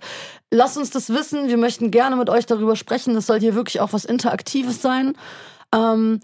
Lasst 0.52 0.78
uns 0.78 0.90
das 0.90 1.10
wissen. 1.10 1.48
Wir 1.48 1.56
möchten 1.56 1.90
gerne 1.90 2.14
mit 2.14 2.30
euch 2.30 2.46
darüber 2.46 2.76
sprechen. 2.76 3.16
Es 3.16 3.26
soll 3.26 3.40
hier 3.40 3.56
wirklich 3.56 3.80
auch 3.80 3.92
was 3.92 4.04
Interaktives 4.04 4.80
sein. 4.80 5.14
Ähm, 5.74 6.20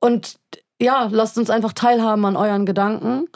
und 0.00 0.36
ja, 0.80 1.08
lasst 1.10 1.38
uns 1.38 1.50
einfach 1.50 1.72
teilhaben 1.72 2.24
an 2.24 2.36
euren 2.36 2.66
Gedanken. 2.66 3.28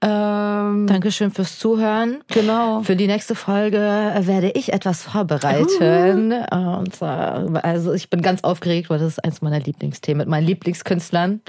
Ähm, 0.00 0.86
Dankeschön 0.86 1.32
fürs 1.32 1.58
Zuhören. 1.58 2.22
Genau. 2.28 2.82
Für 2.82 2.94
die 2.94 3.08
nächste 3.08 3.34
Folge 3.34 3.78
werde 3.78 4.50
ich 4.50 4.72
etwas 4.72 5.02
vorbereiten. 5.02 6.32
Uh. 6.32 6.78
Und 6.78 7.02
also 7.02 7.92
ich 7.92 8.08
bin 8.08 8.22
ganz 8.22 8.44
aufgeregt, 8.44 8.90
weil 8.90 8.98
das 8.98 9.08
ist 9.08 9.24
eins 9.24 9.42
meiner 9.42 9.58
Lieblingsthemen 9.58 10.18
mit 10.18 10.28
meinen 10.28 10.46
Lieblingskünstlern. 10.46 11.40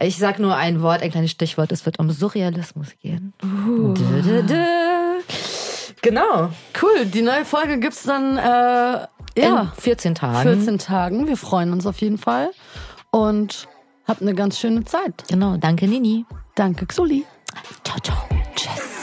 Ich 0.00 0.18
sag 0.18 0.38
nur 0.38 0.54
ein 0.54 0.82
Wort, 0.82 1.02
ein 1.02 1.10
kleines 1.10 1.32
Stichwort. 1.32 1.72
Es 1.72 1.86
wird 1.86 1.98
um 1.98 2.10
Surrealismus 2.10 2.88
gehen. 3.02 3.32
Uh. 3.42 3.94
Dö, 3.94 4.22
dö, 4.22 4.42
dö. 4.42 4.64
Genau. 6.02 6.50
Cool. 6.80 7.06
Die 7.06 7.22
neue 7.22 7.44
Folge 7.44 7.80
gibt's 7.80 8.04
dann 8.04 8.36
äh, 8.36 8.42
ja. 8.42 9.08
in 9.36 9.68
14 9.76 10.14
Tagen. 10.14 10.42
14 10.42 10.78
Tagen. 10.78 11.26
Wir 11.26 11.36
freuen 11.36 11.72
uns 11.72 11.84
auf 11.84 12.00
jeden 12.00 12.18
Fall. 12.18 12.50
Und 13.10 13.66
Habt 14.06 14.22
eine 14.22 14.34
ganz 14.34 14.58
schöne 14.58 14.84
Zeit. 14.84 15.24
Genau. 15.28 15.56
Danke, 15.56 15.88
Nini. 15.88 16.24
Danke, 16.54 16.86
Xuli. 16.86 17.24
Ciao, 17.84 17.98
ciao. 18.00 18.16
Tschüss. 18.54 18.95